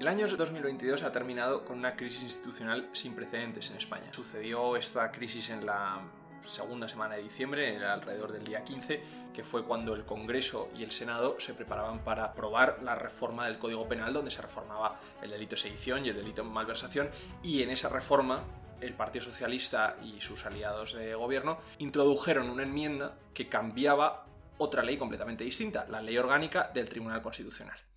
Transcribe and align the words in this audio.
El 0.00 0.06
año 0.06 0.28
2022 0.28 1.02
ha 1.02 1.10
terminado 1.10 1.64
con 1.64 1.76
una 1.76 1.96
crisis 1.96 2.22
institucional 2.22 2.88
sin 2.92 3.16
precedentes 3.16 3.68
en 3.70 3.78
España. 3.78 4.12
Sucedió 4.12 4.76
esta 4.76 5.10
crisis 5.10 5.50
en 5.50 5.66
la 5.66 6.00
segunda 6.44 6.88
semana 6.88 7.16
de 7.16 7.24
diciembre, 7.24 7.84
alrededor 7.84 8.30
del 8.30 8.44
día 8.44 8.62
15, 8.62 9.02
que 9.34 9.42
fue 9.42 9.64
cuando 9.64 9.96
el 9.96 10.04
Congreso 10.04 10.68
y 10.78 10.84
el 10.84 10.92
Senado 10.92 11.40
se 11.40 11.52
preparaban 11.52 12.04
para 12.04 12.26
aprobar 12.26 12.78
la 12.84 12.94
reforma 12.94 13.46
del 13.46 13.58
Código 13.58 13.88
Penal, 13.88 14.12
donde 14.12 14.30
se 14.30 14.40
reformaba 14.40 15.00
el 15.20 15.30
delito 15.30 15.56
de 15.56 15.62
sedición 15.62 16.06
y 16.06 16.10
el 16.10 16.16
delito 16.16 16.44
de 16.44 16.48
malversación, 16.48 17.10
y 17.42 17.62
en 17.64 17.70
esa 17.70 17.88
reforma 17.88 18.44
el 18.80 18.94
Partido 18.94 19.24
Socialista 19.24 19.96
y 20.04 20.20
sus 20.20 20.46
aliados 20.46 20.94
de 20.94 21.12
gobierno 21.16 21.58
introdujeron 21.78 22.50
una 22.50 22.62
enmienda 22.62 23.16
que 23.34 23.48
cambiaba 23.48 24.26
otra 24.58 24.84
ley 24.84 24.96
completamente 24.96 25.42
distinta, 25.42 25.86
la 25.88 26.00
ley 26.00 26.16
orgánica 26.16 26.70
del 26.72 26.88
Tribunal 26.88 27.20
Constitucional. 27.20 27.87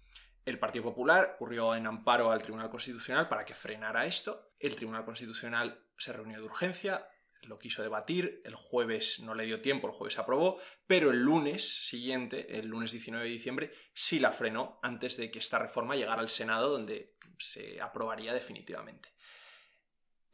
El 0.43 0.57
Partido 0.57 0.85
Popular 0.85 1.33
ocurrió 1.35 1.75
en 1.75 1.85
amparo 1.85 2.31
al 2.31 2.41
Tribunal 2.41 2.69
Constitucional 2.69 3.29
para 3.29 3.45
que 3.45 3.53
frenara 3.53 4.05
esto. 4.05 4.53
El 4.59 4.75
Tribunal 4.75 5.05
Constitucional 5.05 5.85
se 5.97 6.13
reunió 6.13 6.39
de 6.39 6.45
urgencia, 6.45 7.07
lo 7.43 7.59
quiso 7.59 7.83
debatir, 7.83 8.41
el 8.43 8.55
jueves 8.55 9.19
no 9.19 9.35
le 9.35 9.45
dio 9.45 9.61
tiempo, 9.61 9.87
el 9.87 9.93
jueves 9.93 10.17
aprobó, 10.17 10.59
pero 10.87 11.11
el 11.11 11.21
lunes 11.21 11.85
siguiente, 11.85 12.59
el 12.59 12.67
lunes 12.67 12.91
19 12.91 13.25
de 13.25 13.31
diciembre, 13.31 13.71
sí 13.93 14.19
la 14.19 14.31
frenó 14.31 14.79
antes 14.81 15.17
de 15.17 15.31
que 15.31 15.39
esta 15.39 15.59
reforma 15.59 15.95
llegara 15.95 16.21
al 16.21 16.29
Senado, 16.29 16.69
donde 16.69 17.15
se 17.37 17.81
aprobaría 17.81 18.33
definitivamente. 18.33 19.09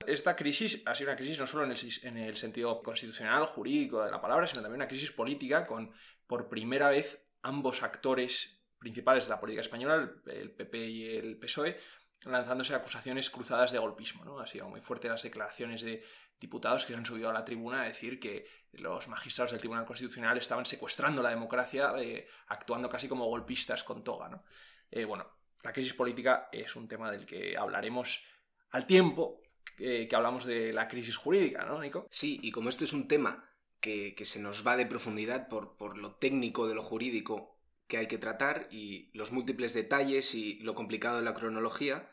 Esta 0.06 0.36
crisis 0.36 0.84
ha 0.86 0.96
sido 0.96 1.10
una 1.10 1.18
crisis 1.18 1.40
no 1.40 1.48
solo 1.48 1.66
en 1.66 1.72
el, 1.72 1.80
en 2.04 2.18
el, 2.18 2.38
sentido 2.38 2.82
constitucional, 2.82 3.46
jurídico 3.46 4.04
de 4.06 4.12
la 4.12 4.22
palabra, 4.22 4.48
sino 4.48 4.62
también 4.62 4.82
una 4.82 4.88
crisis 4.88 5.12
política 5.12 5.66
con, 5.66 5.92
por 6.28 6.50
primera 6.50 6.90
vez, 6.90 7.26
ambos 7.42 7.84
actores 7.84 8.57
principales 8.78 9.26
de 9.26 9.30
la 9.32 9.40
política 9.40 9.62
española, 9.62 10.12
el 10.26 10.52
PP 10.52 10.88
y 10.88 11.16
el 11.16 11.38
PSOE, 11.38 11.80
lanzándose 12.26 12.76
acusaciones 12.76 13.30
cruzadas 13.30 13.72
de 13.72 13.80
golpismo. 13.80 14.26
¿no? 14.26 14.40
Ha 14.40 14.48
sido 14.48 14.70
muy 14.70 14.82
fuerte 14.82 15.10
las 15.10 15.24
declaraciones 15.24 15.82
de 15.82 16.04
diputados 16.40 16.86
que 16.86 16.94
se 16.94 16.98
han 16.98 17.06
subido 17.06 17.30
a 17.30 17.34
la 17.34 17.46
tribuna 17.46 17.82
a 17.82 17.86
decir 17.86 18.20
que 18.20 18.48
los 18.74 19.08
magistrados 19.08 19.52
del 19.52 19.60
Tribunal 19.60 19.86
Constitucional 19.86 20.38
estaban 20.38 20.66
secuestrando 20.66 21.24
la 21.24 21.30
democracia, 21.30 21.94
eh, 21.98 22.28
actuando 22.48 22.90
casi 22.90 23.08
como 23.08 23.26
golpistas 23.26 23.84
con 23.84 24.04
toga. 24.04 24.30
¿no? 24.30 24.44
Eh, 24.92 25.06
bueno, 25.06 25.28
la 25.64 25.74
crisis 25.74 25.94
política 25.94 26.50
es 26.52 26.76
un 26.76 26.88
tema 26.88 27.12
del 27.12 27.26
que 27.26 27.58
hablaremos 27.58 28.24
al 28.72 28.86
tiempo 28.86 29.42
que 29.78 30.10
hablamos 30.14 30.46
de 30.46 30.74
la 30.74 30.88
crisis 30.88 31.18
jurídica, 31.18 31.64
¿no, 31.66 31.80
Nico? 31.80 32.08
Sí, 32.10 32.40
y 32.42 32.52
como 32.52 32.70
esto 32.70 32.84
es 32.84 32.94
un 32.94 33.08
tema 33.08 33.48
que, 33.80 34.16
que 34.16 34.26
se 34.26 34.40
nos 34.40 34.66
va 34.66 34.76
de 34.76 34.88
profundidad 34.88 35.48
por, 35.50 35.78
por 35.78 35.98
lo 35.98 36.16
técnico 36.16 36.68
de 36.68 36.74
lo 36.74 36.82
jurídico 36.82 37.57
que 37.88 37.98
hay 37.98 38.08
que 38.08 38.18
tratar 38.18 38.68
y 38.70 39.10
los 39.14 39.32
múltiples 39.32 39.74
detalles 39.74 40.36
y 40.36 40.60
lo 40.60 40.76
complicado 40.76 41.18
de 41.18 41.24
la 41.24 41.34
cronología, 41.34 42.10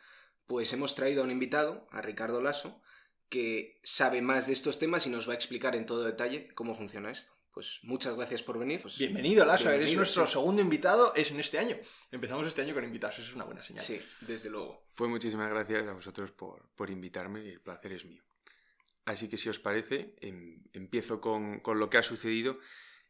pues 0.46 0.72
hemos 0.72 0.94
traído 0.94 1.22
a 1.22 1.24
un 1.24 1.30
invitado, 1.30 1.86
a 1.90 2.00
Ricardo 2.00 2.40
Lasso, 2.40 2.80
que 3.28 3.80
sabe 3.82 4.22
más 4.22 4.46
de 4.46 4.52
estos 4.52 4.78
temas 4.78 5.06
y 5.06 5.10
nos 5.10 5.28
va 5.28 5.32
a 5.32 5.36
explicar 5.36 5.74
en 5.74 5.86
todo 5.86 6.04
detalle 6.04 6.48
cómo 6.54 6.74
funciona 6.74 7.10
esto. 7.10 7.32
Pues 7.52 7.80
muchas 7.84 8.16
gracias 8.16 8.42
por 8.42 8.58
venir. 8.58 8.82
Pues, 8.82 8.98
bienvenido, 8.98 9.44
Lasso. 9.44 9.70
Eres 9.70 9.94
nuestro 9.94 10.26
segundo 10.26 10.60
invitado, 10.60 11.14
es 11.14 11.30
en 11.30 11.38
este 11.38 11.58
año. 11.58 11.76
Empezamos 12.10 12.46
este 12.48 12.62
año 12.62 12.74
con 12.74 12.84
invitados, 12.84 13.18
eso 13.20 13.28
es 13.28 13.34
una 13.34 13.44
buena 13.44 13.62
señal. 13.62 13.84
Sí, 13.84 14.00
desde 14.20 14.50
luego. 14.50 14.86
Pues 14.94 15.08
muchísimas 15.08 15.48
gracias 15.50 15.86
a 15.86 15.92
vosotros 15.92 16.32
por, 16.32 16.68
por 16.74 16.90
invitarme 16.90 17.44
y 17.44 17.50
el 17.50 17.60
placer 17.60 17.92
es 17.92 18.04
mío. 18.04 18.22
Así 19.04 19.28
que 19.28 19.36
si 19.36 19.48
os 19.48 19.60
parece, 19.60 20.16
em, 20.20 20.64
empiezo 20.72 21.20
con, 21.20 21.60
con 21.60 21.78
lo 21.78 21.90
que 21.90 21.98
ha 21.98 22.02
sucedido 22.02 22.58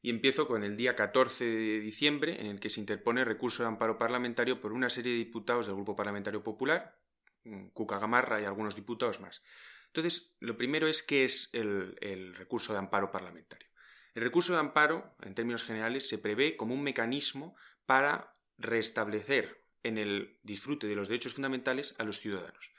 y 0.05 0.11
empiezo 0.11 0.47
con 0.47 0.65
el 0.65 0.77
día 0.77 0.95
14 0.95 1.47
de 1.47 1.81
diciembre, 1.81 2.39
en 2.39 2.49
el 2.49 2.61
que 2.61 2.69
se 2.69 2.79
interpone 2.79 3.25
recurso 3.25 3.63
de 3.63 3.71
amparo 3.71 3.97
parlamentario 3.97 4.61
por 4.61 4.75
una 4.75 4.91
serie 4.91 5.13
de 5.13 5.19
diputados 5.19 5.65
del 5.65 5.77
Grupo 5.77 5.97
Parlamentario 5.97 6.43
Popular, 6.43 7.01
mm, 7.45 7.69
Cuca 7.69 7.99
Gamarra 7.99 8.39
y 8.39 8.45
algunos 8.45 8.77
diputados 8.77 9.23
más. 9.23 9.43
Entonces, 9.87 10.37
lo 10.41 10.59
primero 10.59 10.89
es 10.89 11.03
qué 11.03 11.25
es 11.25 11.49
el, 11.55 11.97
el 12.03 12.35
recurso 12.35 12.75
de 12.75 12.81
amparo 12.81 13.11
parlamentario. 13.11 13.67
El 14.15 14.25
recurso 14.25 14.53
de 14.53 14.59
amparo, 14.59 15.17
en 15.23 15.35
términos 15.35 15.65
generales, 15.65 16.07
se 16.07 16.19
prevé 16.19 16.55
como 16.55 16.75
un 16.75 16.83
mecanismo 16.83 17.57
para 17.87 18.35
restablecer 18.59 19.65
en 19.83 19.97
el 19.97 20.39
disfrute 20.43 20.87
de 20.87 20.97
los 20.97 21.09
derechos 21.09 21.33
fundamentales 21.33 21.95
a 21.97 22.05
los 22.05 22.21
ciudadanos 22.21 22.74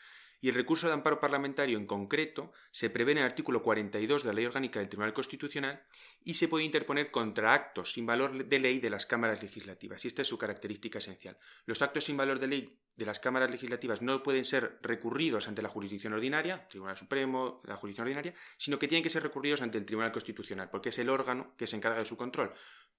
y 0.45 0.49
el 0.49 0.53
recurso 0.53 0.85
de 0.85 0.93
amparo 0.93 1.19
parlamentario 1.19 1.75
en 1.75 1.87
concreto 1.87 2.51
se 2.69 2.91
prevé 2.91 3.13
en 3.13 3.17
el 3.17 3.23
artículo 3.23 3.63
42 3.63 4.21
de 4.21 4.27
la 4.27 4.33
Ley 4.35 4.45
Orgánica 4.45 4.79
del 4.79 4.89
Tribunal 4.89 5.11
Constitucional 5.11 5.81
y 6.23 6.35
se 6.35 6.47
puede 6.47 6.63
interponer 6.63 7.09
contra 7.09 7.55
actos 7.55 7.93
sin 7.93 8.05
valor 8.05 8.45
de 8.45 8.59
ley 8.59 8.79
de 8.79 8.91
las 8.91 9.07
cámaras 9.07 9.41
legislativas. 9.41 10.05
Y 10.05 10.07
esta 10.07 10.21
es 10.21 10.27
su 10.27 10.37
característica 10.37 10.99
esencial. 10.99 11.35
Los 11.65 11.81
actos 11.81 12.03
sin 12.03 12.15
valor 12.15 12.37
de 12.37 12.45
ley 12.45 12.79
de 12.95 13.05
las 13.07 13.19
cámaras 13.19 13.49
legislativas 13.49 14.03
no 14.03 14.21
pueden 14.21 14.45
ser 14.45 14.77
recurridos 14.83 15.47
ante 15.47 15.63
la 15.63 15.69
jurisdicción 15.69 16.13
ordinaria, 16.13 16.67
Tribunal 16.67 16.95
Supremo, 16.95 17.63
la 17.65 17.77
jurisdicción 17.77 18.05
ordinaria, 18.05 18.35
sino 18.59 18.77
que 18.77 18.87
tienen 18.87 19.01
que 19.01 19.09
ser 19.09 19.23
recurridos 19.23 19.63
ante 19.63 19.79
el 19.79 19.85
Tribunal 19.87 20.11
Constitucional, 20.11 20.69
porque 20.69 20.89
es 20.89 20.99
el 20.99 21.09
órgano 21.09 21.55
que 21.57 21.65
se 21.65 21.75
encarga 21.75 21.97
de 21.97 22.05
su 22.05 22.17
control. 22.17 22.53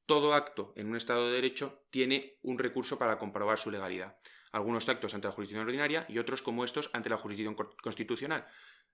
Todo 0.04 0.34
acto 0.34 0.72
en 0.74 0.88
un 0.88 0.96
Estado 0.96 1.28
de 1.28 1.34
Derecho 1.34 1.84
tiene 1.90 2.38
un 2.42 2.58
recurso 2.58 2.98
para 2.98 3.18
comprobar 3.18 3.60
su 3.60 3.70
legalidad 3.70 4.16
algunos 4.56 4.88
actos 4.88 5.14
ante 5.14 5.28
la 5.28 5.32
jurisdicción 5.32 5.66
ordinaria 5.66 6.06
y 6.08 6.18
otros 6.18 6.40
como 6.40 6.64
estos 6.64 6.88
ante 6.94 7.10
la 7.10 7.18
jurisdicción 7.18 7.54
constitucional. 7.54 8.46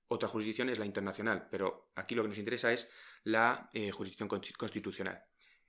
Otra 0.09 0.29
jurisdicción 0.29 0.69
es 0.69 0.79
la 0.79 0.87
internacional, 0.87 1.47
pero 1.51 1.93
aquí 1.95 2.17
lo 2.17 2.23
que 2.23 2.29
nos 2.29 2.39
interesa 2.39 2.73
es 2.73 2.91
la 3.23 3.71
eh, 3.73 3.93
jurisdicción 3.93 4.29
constitucional 4.29 5.23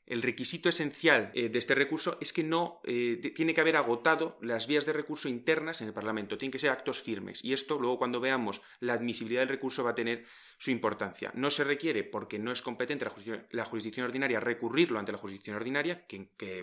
el 0.05 0.21
requisito 0.21 0.69
esencial 0.69 1.31
eh, 1.33 1.49
de 1.49 1.59
este 1.59 1.75
recurso 1.75 2.17
es 2.19 2.33
que 2.33 2.43
no 2.43 2.81
eh, 2.83 3.31
tiene 3.35 3.53
que 3.53 3.61
haber 3.61 3.77
agotado 3.77 4.37
las 4.41 4.67
vías 4.67 4.85
de 4.85 4.93
recurso 4.93 5.29
internas 5.29 5.81
en 5.81 5.87
el 5.87 5.93
Parlamento, 5.93 6.37
tienen 6.37 6.51
que 6.51 6.59
ser 6.59 6.71
actos 6.71 7.01
firmes. 7.01 7.43
Y 7.43 7.53
esto 7.53 7.79
luego 7.79 7.97
cuando 7.97 8.19
veamos 8.19 8.61
la 8.79 8.93
admisibilidad 8.93 9.41
del 9.41 9.49
recurso 9.49 9.83
va 9.83 9.91
a 9.91 9.95
tener 9.95 10.25
su 10.57 10.71
importancia. 10.71 11.31
No 11.35 11.49
se 11.49 11.63
requiere, 11.63 12.03
porque 12.03 12.39
no 12.39 12.51
es 12.51 12.61
competente 12.61 13.05
la 13.51 13.65
jurisdicción, 13.65 14.05
ordinaria, 14.05 14.39
recurrirlo 14.39 14.99
ante 14.99 15.11
la 15.11 15.17
jurisdicción 15.17 15.55
ordinaria, 15.55 16.05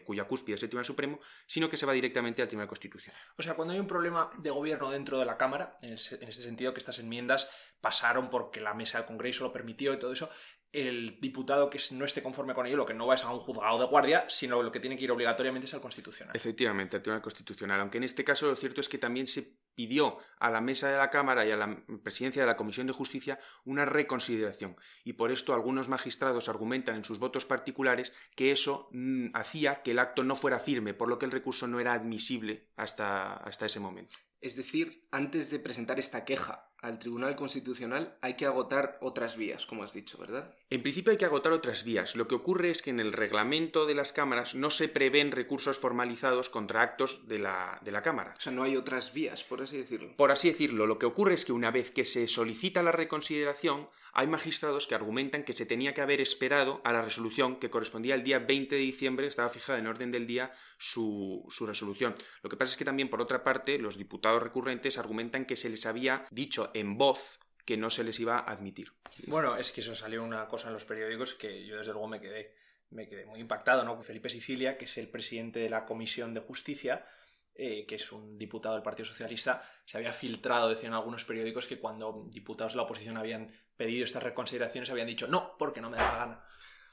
cuya 0.05 0.25
cúspide 0.25 0.55
es 0.55 0.63
el 0.63 0.71
Tribunal 0.71 0.87
Supremo, 0.87 1.21
sino 1.47 1.69
que 1.69 1.77
se 1.77 1.85
va 1.85 1.93
directamente 1.93 2.41
al 2.41 2.49
Tribunal 2.49 2.69
Constitucional. 2.69 3.21
O 3.37 3.43
sea, 3.43 3.55
cuando 3.55 3.75
hay 3.75 3.81
un 3.81 3.87
problema 3.87 4.31
de 4.39 4.51
gobierno 4.51 4.91
dentro 4.91 5.19
de 5.19 5.27
la 5.27 5.37
Cámara, 5.37 5.79
en, 5.83 5.91
en 5.91 5.97
este 5.97 6.43
sentido 6.43 6.73
que 6.73 6.81
estas 6.81 6.99
enmiendas 6.99 7.51
pasaron 7.81 8.31
porque 8.31 8.61
la 8.61 8.75
mesa 8.75 8.99
del 8.99 9.07
Congreso 9.07 9.45
lo 9.45 9.53
permitió 9.53 9.93
y 9.93 9.99
todo 9.99 10.13
eso, 10.13 10.31
el 10.73 11.19
diputado 11.21 11.69
que 11.69 11.81
no 11.93 12.05
esté 12.05 12.23
conforme 12.23 12.55
con 12.55 12.67
ello, 12.67 12.77
lo 12.77 12.87
que 12.87 12.95
no 12.95 13.07
va 13.07 13.15
es 13.15 13.25
a 13.25 13.33
un 13.33 13.41
juzgado 13.41 13.79
de 13.79 13.87
guardia, 13.87 14.25
sino 14.29 14.63
lo 14.63 14.71
que 14.71 14.81
tiene 14.81 14.97
que 14.97 15.05
ir 15.05 15.11
obligatoriamente 15.11 15.67
es 15.67 15.75
al 15.75 15.81
Constitucional. 15.81 16.35
Efectivamente, 16.35 16.97
al 16.97 17.03
Tribunal 17.03 17.23
Constitucional. 17.23 17.81
Aunque 17.81 17.99
en 17.99 18.05
este 18.05 18.25
caso 18.25 18.47
lo 18.47 18.57
cierto 18.57 18.81
es 18.81 18.89
que 18.89 18.99
también 18.99 19.27
se 19.27 19.59
pidió 19.75 20.19
a 20.39 20.51
la 20.51 20.61
mesa 20.61 20.91
de 20.91 20.99
la 20.99 21.11
Cámara 21.11 21.47
y 21.47 21.51
a 21.51 21.57
la 21.57 21.85
presidencia 22.03 22.43
de 22.43 22.47
la 22.47 22.57
Comisión 22.57 22.87
de 22.87 22.93
Justicia 22.93 23.39
una 23.65 23.85
reconsideración. 23.85 24.77
Y 25.05 25.15
por 25.15 25.33
esto 25.33 25.55
algunos 25.55 25.89
magistrados 25.89 26.49
argumentan 26.49 26.97
en 26.97 27.05
sus 27.05 27.19
votos 27.19 27.47
particulares 27.47 28.13
que 28.37 28.53
eso 28.53 28.89
mm, 28.93 29.29
hacía 29.35 29.83
que 29.83 29.93
el 29.93 29.99
acto 29.99 30.23
no 30.23 30.37
fuera 30.37 30.61
firme, 30.61 30.95
por 30.95 31.09
lo 31.09 31.19
que 31.19 31.27
el 31.27 31.33
recurso 31.33 31.67
no 31.67 31.81
era 31.81 31.95
admisible 31.95 32.69
hasta, 32.77 33.35
hasta 33.35 33.67
ese 33.67 33.81
momento. 33.81 34.17
Es 34.41 34.57
decir, 34.57 35.07
antes 35.11 35.51
de 35.51 35.59
presentar 35.59 35.99
esta 35.99 36.25
queja 36.25 36.70
al 36.83 36.99
Tribunal 36.99 37.37
Constitucional 37.37 38.17
hay 38.21 38.35
que 38.35 38.47
agotar 38.47 38.99
otras 39.01 39.37
vías, 39.37 39.67
como 39.67 39.85
has 39.85 39.93
dicho, 39.93 40.19
¿verdad? 40.19 40.55
En 40.71 40.83
principio 40.83 41.13
hay 41.13 41.19
que 41.19 41.25
agotar 41.25 41.53
otras 41.53 41.85
vías. 41.85 42.17
Lo 42.17 42.29
que 42.29 42.35
ocurre 42.35 42.71
es 42.71 42.83
que 42.83 42.91
en 42.91 43.01
el 43.01 43.13
reglamento 43.13 43.87
de 43.87 43.95
las 43.95 44.13
cámaras 44.13 44.55
no 44.55 44.71
se 44.71 44.89
prevén 44.89 45.33
recursos 45.33 45.79
formalizados 45.79 46.49
contra 46.49 46.83
actos 46.83 47.29
de 47.29 47.39
la, 47.39 47.79
de 47.83 47.93
la 47.93 48.03
Cámara. 48.03 48.35
O 48.37 48.41
sea, 48.41 48.53
no 48.53 48.63
hay 48.63 48.77
otras 48.77 49.13
vías, 49.13 49.45
por 49.45 49.63
así 49.63 49.79
decirlo. 49.79 50.17
Por 50.17 50.31
así 50.31 50.49
decirlo, 50.49 50.87
lo 50.87 50.99
que 50.99 51.07
ocurre 51.07 51.35
es 51.35 51.45
que 51.45 51.53
una 51.53 51.71
vez 51.71 51.91
que 51.91 52.05
se 52.05 52.27
solicita 52.27 52.83
la 52.83 52.93
reconsideración, 52.93 53.89
hay 54.21 54.27
magistrados 54.27 54.87
que 54.87 54.95
argumentan 54.95 55.45
que 55.45 55.55
se 55.55 55.65
tenía 55.65 55.95
que 55.95 56.03
haber 56.03 56.21
esperado 56.21 56.83
a 56.85 56.93
la 56.93 57.01
resolución 57.01 57.59
que 57.59 57.71
correspondía 57.71 58.13
al 58.13 58.23
día 58.23 58.39
20 58.39 58.75
de 58.75 58.81
diciembre, 58.83 59.27
estaba 59.27 59.49
fijada 59.49 59.79
en 59.79 59.87
orden 59.87 60.11
del 60.11 60.27
día 60.27 60.53
su, 60.77 61.47
su 61.49 61.65
resolución. 61.65 62.15
Lo 62.43 62.51
que 62.51 62.59
pasa 62.59 62.73
es 62.73 62.77
que 62.77 62.85
también, 62.85 63.09
por 63.09 63.23
otra 63.23 63.43
parte, 63.43 63.79
los 63.79 63.97
diputados 63.97 64.43
recurrentes 64.43 64.99
argumentan 64.99 65.47
que 65.47 65.57
se 65.57 65.71
les 65.71 65.87
había 65.87 66.27
dicho 66.31 66.71
en 66.75 66.99
voz 66.99 67.41
que 67.65 67.79
no 67.79 67.89
se 67.89 68.05
les 68.05 68.21
iba 68.21 68.37
a 68.37 68.53
admitir. 68.53 68.93
Bueno, 69.27 69.57
es 69.57 69.73
que 69.73 69.81
eso 69.81 69.95
salió 69.95 70.23
una 70.23 70.47
cosa 70.49 70.69
en 70.69 70.75
los 70.75 70.85
periódicos 70.85 71.35
que 71.35 71.65
yo 71.65 71.79
desde 71.79 71.93
luego 71.93 72.09
me 72.09 72.21
quedé, 72.21 72.55
me 72.91 73.09
quedé 73.09 73.25
muy 73.25 73.41
impactado, 73.41 73.85
¿no? 73.85 74.03
Felipe 74.03 74.29
Sicilia, 74.29 74.77
que 74.77 74.85
es 74.85 74.99
el 74.99 75.09
presidente 75.09 75.61
de 75.61 75.71
la 75.71 75.87
Comisión 75.87 76.35
de 76.35 76.41
Justicia, 76.41 77.07
eh, 77.55 77.85
que 77.87 77.97
es 77.97 78.13
un 78.13 78.39
diputado 78.39 78.75
del 78.75 78.83
Partido 78.83 79.07
Socialista, 79.07 79.63
se 79.85 79.99
había 79.99 80.13
filtrado, 80.13 80.69
decían 80.69 80.95
algunos 80.95 81.25
periódicos, 81.25 81.67
que 81.67 81.79
cuando 81.79 82.27
diputados 82.31 82.73
de 82.73 82.77
la 82.77 82.85
oposición 82.85 83.17
habían 83.17 83.53
pedido 83.81 84.05
estas 84.05 84.23
reconsideraciones, 84.23 84.91
habían 84.91 85.07
dicho 85.07 85.27
no, 85.27 85.57
porque 85.59 85.81
no 85.81 85.89
me 85.89 85.97
da 85.97 86.13
la 86.13 86.19
gana. 86.19 86.45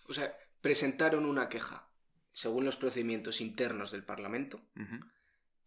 O 0.07 0.13
sea, 0.13 0.33
presentaron 0.61 1.25
una 1.25 1.49
queja 1.49 1.89
según 2.31 2.63
los 2.63 2.77
procedimientos 2.77 3.41
internos 3.41 3.91
del 3.91 4.05
Parlamento. 4.05 4.61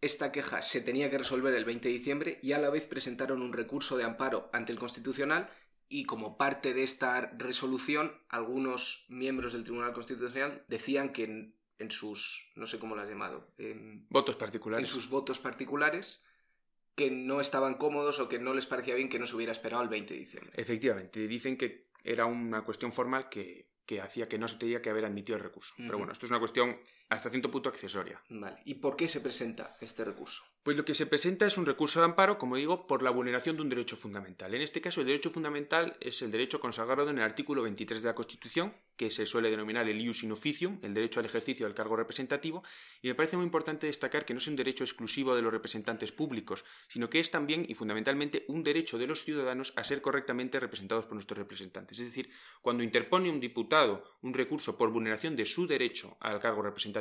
Esta 0.01 0.31
queja 0.31 0.63
se 0.63 0.81
tenía 0.81 1.11
que 1.11 1.19
resolver 1.19 1.53
el 1.53 1.63
20 1.63 1.87
de 1.87 1.93
diciembre 1.93 2.39
y 2.41 2.53
a 2.53 2.57
la 2.57 2.71
vez 2.71 2.87
presentaron 2.87 3.43
un 3.43 3.53
recurso 3.53 3.97
de 3.97 4.03
amparo 4.03 4.49
ante 4.51 4.71
el 4.71 4.79
Constitucional 4.79 5.47
y 5.87 6.05
como 6.05 6.39
parte 6.39 6.73
de 6.73 6.81
esta 6.81 7.21
resolución 7.37 8.19
algunos 8.27 9.05
miembros 9.07 9.53
del 9.53 9.63
Tribunal 9.63 9.93
Constitucional 9.93 10.65
decían 10.69 11.13
que 11.13 11.53
en 11.77 11.91
sus, 11.91 12.49
no 12.55 12.65
sé 12.65 12.79
cómo 12.79 12.95
lo 12.95 13.03
has 13.03 13.09
llamado, 13.09 13.53
votos 14.09 14.37
particulares. 14.37 14.87
En 14.87 14.91
sus 14.91 15.07
votos 15.07 15.39
particulares 15.39 16.25
que 16.95 17.11
no 17.11 17.39
estaban 17.39 17.75
cómodos 17.75 18.19
o 18.19 18.27
que 18.27 18.39
no 18.39 18.53
les 18.53 18.65
parecía 18.65 18.95
bien 18.95 19.09
que 19.09 19.19
no 19.19 19.25
se 19.25 19.35
hubiera 19.35 19.51
esperado 19.51 19.83
el 19.83 19.89
20 19.89 20.13
de 20.13 20.19
diciembre. 20.19 20.53
Efectivamente, 20.55 21.27
dicen 21.27 21.57
que 21.57 21.87
era 22.03 22.25
una 22.25 22.63
cuestión 22.63 22.91
formal 22.91 23.29
que, 23.29 23.69
que 23.85 24.01
hacía 24.01 24.25
que 24.25 24.37
no 24.37 24.47
se 24.47 24.57
tenía 24.57 24.81
que 24.81 24.89
haber 24.89 25.05
admitido 25.05 25.37
el 25.37 25.43
recurso. 25.43 25.73
Pero 25.77 25.97
bueno, 25.97 26.11
esto 26.11 26.25
es 26.25 26.31
una 26.31 26.39
cuestión 26.39 26.79
hasta 27.11 27.29
cierto 27.29 27.51
punto 27.51 27.67
accesoria. 27.67 28.21
Vale. 28.29 28.57
¿Y 28.63 28.75
por 28.75 28.95
qué 28.95 29.07
se 29.07 29.19
presenta 29.19 29.75
este 29.81 30.05
recurso? 30.05 30.43
Pues 30.63 30.77
lo 30.77 30.85
que 30.85 30.95
se 30.95 31.07
presenta 31.07 31.45
es 31.45 31.57
un 31.57 31.65
recurso 31.65 31.99
de 31.99 32.05
amparo, 32.05 32.37
como 32.37 32.55
digo, 32.55 32.87
por 32.87 33.03
la 33.03 33.09
vulneración 33.09 33.57
de 33.57 33.63
un 33.63 33.69
derecho 33.69 33.97
fundamental. 33.97 34.53
En 34.53 34.61
este 34.61 34.79
caso, 34.79 35.01
el 35.01 35.07
derecho 35.07 35.29
fundamental 35.29 35.97
es 35.99 36.21
el 36.21 36.31
derecho 36.31 36.59
consagrado 36.59 37.09
en 37.09 37.17
el 37.17 37.23
artículo 37.23 37.63
23 37.63 38.01
de 38.01 38.07
la 38.07 38.15
Constitución, 38.15 38.73
que 38.95 39.11
se 39.11 39.25
suele 39.25 39.49
denominar 39.49 39.89
el 39.89 39.99
ius 39.99 40.23
in 40.23 40.31
officium, 40.31 40.79
el 40.83 40.93
derecho 40.93 41.19
al 41.19 41.25
ejercicio 41.25 41.65
del 41.65 41.73
cargo 41.73 41.95
representativo, 41.95 42.63
y 43.01 43.07
me 43.07 43.15
parece 43.15 43.35
muy 43.35 43.45
importante 43.45 43.87
destacar 43.87 44.23
que 44.23 44.33
no 44.33 44.37
es 44.37 44.47
un 44.47 44.55
derecho 44.55 44.83
exclusivo 44.83 45.35
de 45.35 45.41
los 45.41 45.51
representantes 45.51 46.11
públicos, 46.11 46.63
sino 46.87 47.09
que 47.09 47.19
es 47.19 47.31
también 47.31 47.65
y 47.67 47.73
fundamentalmente 47.73 48.45
un 48.47 48.63
derecho 48.63 48.99
de 48.99 49.07
los 49.07 49.23
ciudadanos 49.25 49.73
a 49.75 49.83
ser 49.83 50.01
correctamente 50.01 50.59
representados 50.59 51.05
por 51.05 51.15
nuestros 51.15 51.39
representantes. 51.39 51.99
Es 51.99 52.05
decir, 52.05 52.29
cuando 52.61 52.83
interpone 52.83 53.29
un 53.29 53.39
diputado 53.39 54.03
un 54.21 54.33
recurso 54.33 54.77
por 54.77 54.91
vulneración 54.91 55.35
de 55.35 55.45
su 55.45 55.65
derecho 55.65 56.17
al 56.19 56.39
cargo 56.39 56.61
representativo, 56.61 57.00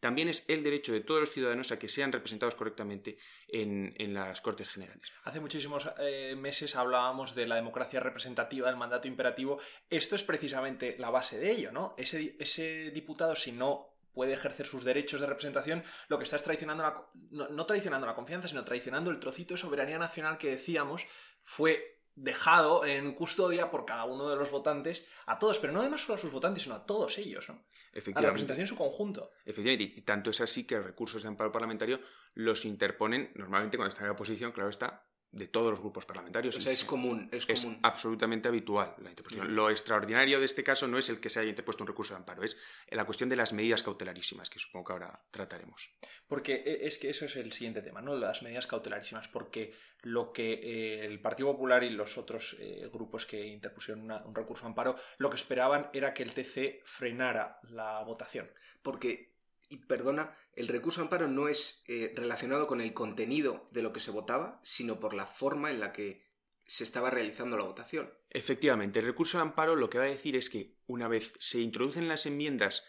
también 0.00 0.28
es 0.28 0.44
el 0.48 0.62
derecho 0.62 0.92
de 0.92 1.00
todos 1.00 1.20
los 1.20 1.32
ciudadanos 1.32 1.72
a 1.72 1.78
que 1.78 1.88
sean 1.88 2.12
representados 2.12 2.54
correctamente 2.54 3.16
en, 3.48 3.94
las 4.14 4.40
Cortes 4.40 4.68
Generales. 4.68 5.12
Hace 5.24 5.40
muchísimos 5.40 5.88
eh, 5.98 6.36
meses 6.36 6.76
hablábamos 6.76 7.34
de 7.34 7.46
la 7.46 7.54
democracia 7.56 8.00
representativa, 8.00 8.68
del 8.68 8.76
mandato 8.76 9.08
imperativo. 9.08 9.58
Esto 9.90 10.14
es 10.14 10.22
precisamente 10.22 10.96
la 10.98 11.10
base 11.10 11.38
de 11.38 11.50
ello, 11.50 11.72
¿no? 11.72 11.94
Ese, 11.96 12.18
di- 12.18 12.36
ese 12.38 12.90
diputado, 12.90 13.34
si 13.34 13.52
no 13.52 13.94
puede 14.12 14.32
ejercer 14.32 14.66
sus 14.66 14.84
derechos 14.84 15.20
de 15.20 15.26
representación, 15.26 15.84
lo 16.08 16.18
que 16.18 16.24
está 16.24 16.36
es 16.36 16.42
traicionando 16.42 16.82
la, 16.82 17.06
no, 17.30 17.48
no 17.48 17.66
traicionando 17.66 18.06
la 18.06 18.14
confianza, 18.14 18.48
sino 18.48 18.64
traicionando 18.64 19.10
el 19.10 19.20
trocito 19.20 19.54
de 19.54 19.58
soberanía 19.60 19.98
nacional 19.98 20.38
que 20.38 20.50
decíamos 20.50 21.04
fue 21.42 21.95
dejado 22.16 22.84
en 22.84 23.12
custodia 23.12 23.70
por 23.70 23.84
cada 23.84 24.04
uno 24.04 24.28
de 24.28 24.36
los 24.36 24.50
votantes 24.50 25.06
a 25.26 25.38
todos, 25.38 25.58
pero 25.58 25.72
no 25.72 25.80
además 25.80 26.00
solo 26.00 26.14
a 26.14 26.18
sus 26.18 26.32
votantes, 26.32 26.62
sino 26.62 26.74
a 26.74 26.84
todos 26.84 27.18
ellos, 27.18 27.48
¿no? 27.48 27.54
A 27.54 28.20
la 28.20 28.28
representación 28.28 28.62
en 28.62 28.66
su 28.66 28.76
conjunto. 28.76 29.30
efectivamente, 29.44 29.94
y 29.96 30.02
tanto 30.02 30.30
es 30.30 30.40
así 30.40 30.66
que 30.66 30.80
recursos 30.80 31.22
de 31.22 31.28
amparo 31.28 31.52
parlamentario 31.52 32.00
los 32.34 32.64
interponen 32.64 33.30
normalmente 33.34 33.76
cuando 33.76 33.90
están 33.90 34.04
en 34.04 34.08
la 34.08 34.14
oposición, 34.14 34.52
claro 34.52 34.70
está, 34.70 35.06
de 35.32 35.48
todos 35.48 35.70
los 35.70 35.80
grupos 35.80 36.06
parlamentarios. 36.06 36.56
O 36.56 36.60
sea, 36.60 36.72
es 36.72 36.84
común, 36.84 37.28
es 37.32 37.46
Es 37.48 37.60
común. 37.62 37.78
absolutamente 37.82 38.48
habitual 38.48 38.94
la 38.98 39.10
interposición. 39.10 39.54
Lo 39.54 39.68
extraordinario 39.70 40.38
de 40.38 40.46
este 40.46 40.64
caso 40.64 40.88
no 40.88 40.96
es 40.98 41.08
el 41.10 41.20
que 41.20 41.28
se 41.28 41.40
haya 41.40 41.50
interpuesto 41.50 41.82
un 41.82 41.88
recurso 41.88 42.14
de 42.14 42.18
amparo, 42.18 42.42
es 42.42 42.56
la 42.90 43.04
cuestión 43.04 43.28
de 43.28 43.36
las 43.36 43.52
medidas 43.52 43.82
cautelarísimas, 43.82 44.48
que 44.48 44.58
supongo 44.58 44.86
que 44.86 44.92
ahora 44.94 45.20
trataremos. 45.30 45.90
Porque 46.26 46.54
e- 46.64 46.86
es 46.86 46.98
que 46.98 47.10
eso 47.10 47.24
es 47.26 47.36
el 47.36 47.52
siguiente 47.52 47.82
tema, 47.82 48.00
¿no? 48.00 48.16
Las 48.16 48.42
medidas 48.42 48.66
cautelarísimas. 48.66 49.28
Porque 49.28 49.74
lo 50.02 50.32
que 50.32 50.52
eh, 50.54 51.04
el 51.04 51.20
Partido 51.20 51.52
Popular 51.52 51.82
y 51.84 51.90
los 51.90 52.16
otros 52.16 52.56
eh, 52.60 52.88
grupos 52.92 53.26
que 53.26 53.44
interpusieron 53.46 54.04
una- 54.04 54.24
un 54.24 54.34
recurso 54.34 54.62
de 54.64 54.68
amparo, 54.68 54.96
lo 55.18 55.28
que 55.30 55.36
esperaban 55.36 55.90
era 55.92 56.14
que 56.14 56.22
el 56.22 56.32
TC 56.32 56.80
frenara 56.84 57.58
la 57.70 58.02
votación. 58.04 58.50
Porque, 58.82 59.35
y 59.68 59.78
perdona, 59.78 60.36
el 60.54 60.68
recurso 60.68 61.00
de 61.00 61.04
amparo 61.06 61.28
no 61.28 61.48
es 61.48 61.82
eh, 61.86 62.12
relacionado 62.16 62.66
con 62.66 62.80
el 62.80 62.92
contenido 62.94 63.68
de 63.72 63.82
lo 63.82 63.92
que 63.92 64.00
se 64.00 64.10
votaba, 64.10 64.60
sino 64.62 65.00
por 65.00 65.14
la 65.14 65.26
forma 65.26 65.70
en 65.70 65.80
la 65.80 65.92
que 65.92 66.24
se 66.64 66.84
estaba 66.84 67.10
realizando 67.10 67.56
la 67.56 67.64
votación. 67.64 68.12
Efectivamente, 68.30 68.98
el 69.00 69.06
recurso 69.06 69.38
de 69.38 69.42
amparo 69.42 69.76
lo 69.76 69.88
que 69.90 69.98
va 69.98 70.04
a 70.04 70.08
decir 70.08 70.36
es 70.36 70.50
que 70.50 70.76
una 70.86 71.08
vez 71.08 71.32
se 71.38 71.60
introducen 71.60 72.08
las 72.08 72.26
enmiendas, 72.26 72.84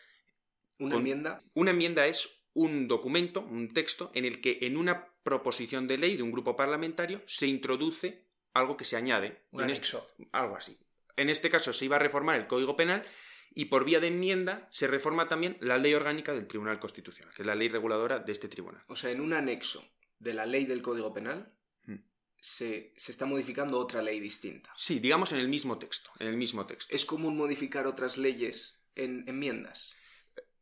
Una 0.80 0.92
Con- 0.92 1.00
enmienda, 1.02 1.42
una 1.56 1.72
enmienda 1.72 2.06
es 2.08 2.30
un 2.54 2.88
documento, 2.88 3.42
un 3.42 3.74
texto, 3.74 4.12
en 4.14 4.26
el 4.26 4.42
que 4.42 4.60
en 4.62 4.78
una 4.78 5.14
proposición 5.24 5.88
de 5.88 5.98
ley 5.98 6.16
de 6.18 6.24
un 6.24 6.32
grupo 6.32 6.56
parlamentario 6.56 7.22
se 7.28 7.48
introduce 7.48 8.28
algo 8.54 8.78
que 8.78 8.86
se 8.86 8.96
añade. 8.98 9.44
Un 9.52 9.64
En 9.64 9.70
este- 9.72 9.98
anexo. 9.98 10.08
algo 10.32 10.56
así. 10.56 10.78
En 11.16 11.30
este 11.30 11.50
caso 11.50 11.74
se 11.74 11.86
iba 11.86 11.96
a 11.96 12.00
reformar 12.00 12.40
el 12.40 12.48
Código 12.48 12.76
Penal 12.76 13.04
y 13.54 13.66
por 13.66 13.86
vía 13.86 14.00
de 14.00 14.08
enmienda 14.08 14.68
se 14.72 14.88
reforma 14.88 15.28
también 15.28 15.58
la 15.62 15.78
ley 15.78 15.94
orgánica 15.94 16.34
del 16.34 16.48
Tribunal 16.48 16.80
Constitucional, 16.80 17.34
que 17.34 17.42
es 17.42 17.46
la 17.46 17.56
ley 17.56 17.70
reguladora 17.70 18.20
de 18.20 18.32
este 18.32 18.48
tribunal. 18.48 18.84
o 18.88 18.96
sea, 18.96 19.12
en 19.12 19.22
un 19.22 19.34
anexo 19.34 19.84
de 20.20 20.34
la 20.34 20.46
ley 20.46 20.66
del 20.66 20.82
Código 20.82 21.14
Penal, 21.14 21.54
Mm. 21.86 21.96
se, 22.42 22.94
se 22.98 23.12
está 23.12 23.26
modificando 23.26 23.80
otra 23.80 24.02
ley 24.02 24.20
distinta. 24.20 24.74
Sí, 24.76 25.00
digamos 25.00 25.32
en 25.32 25.40
el 25.40 25.48
mismo 25.48 25.78
texto, 25.80 26.10
en 26.20 26.28
el 26.28 26.36
mismo 26.38 26.66
texto. 26.66 26.94
¿Es 26.96 27.06
común 27.06 27.38
modificar 27.38 27.88
otras 27.88 28.18
leyes 28.18 28.84
en 28.96 29.24
enmiendas? 29.28 29.96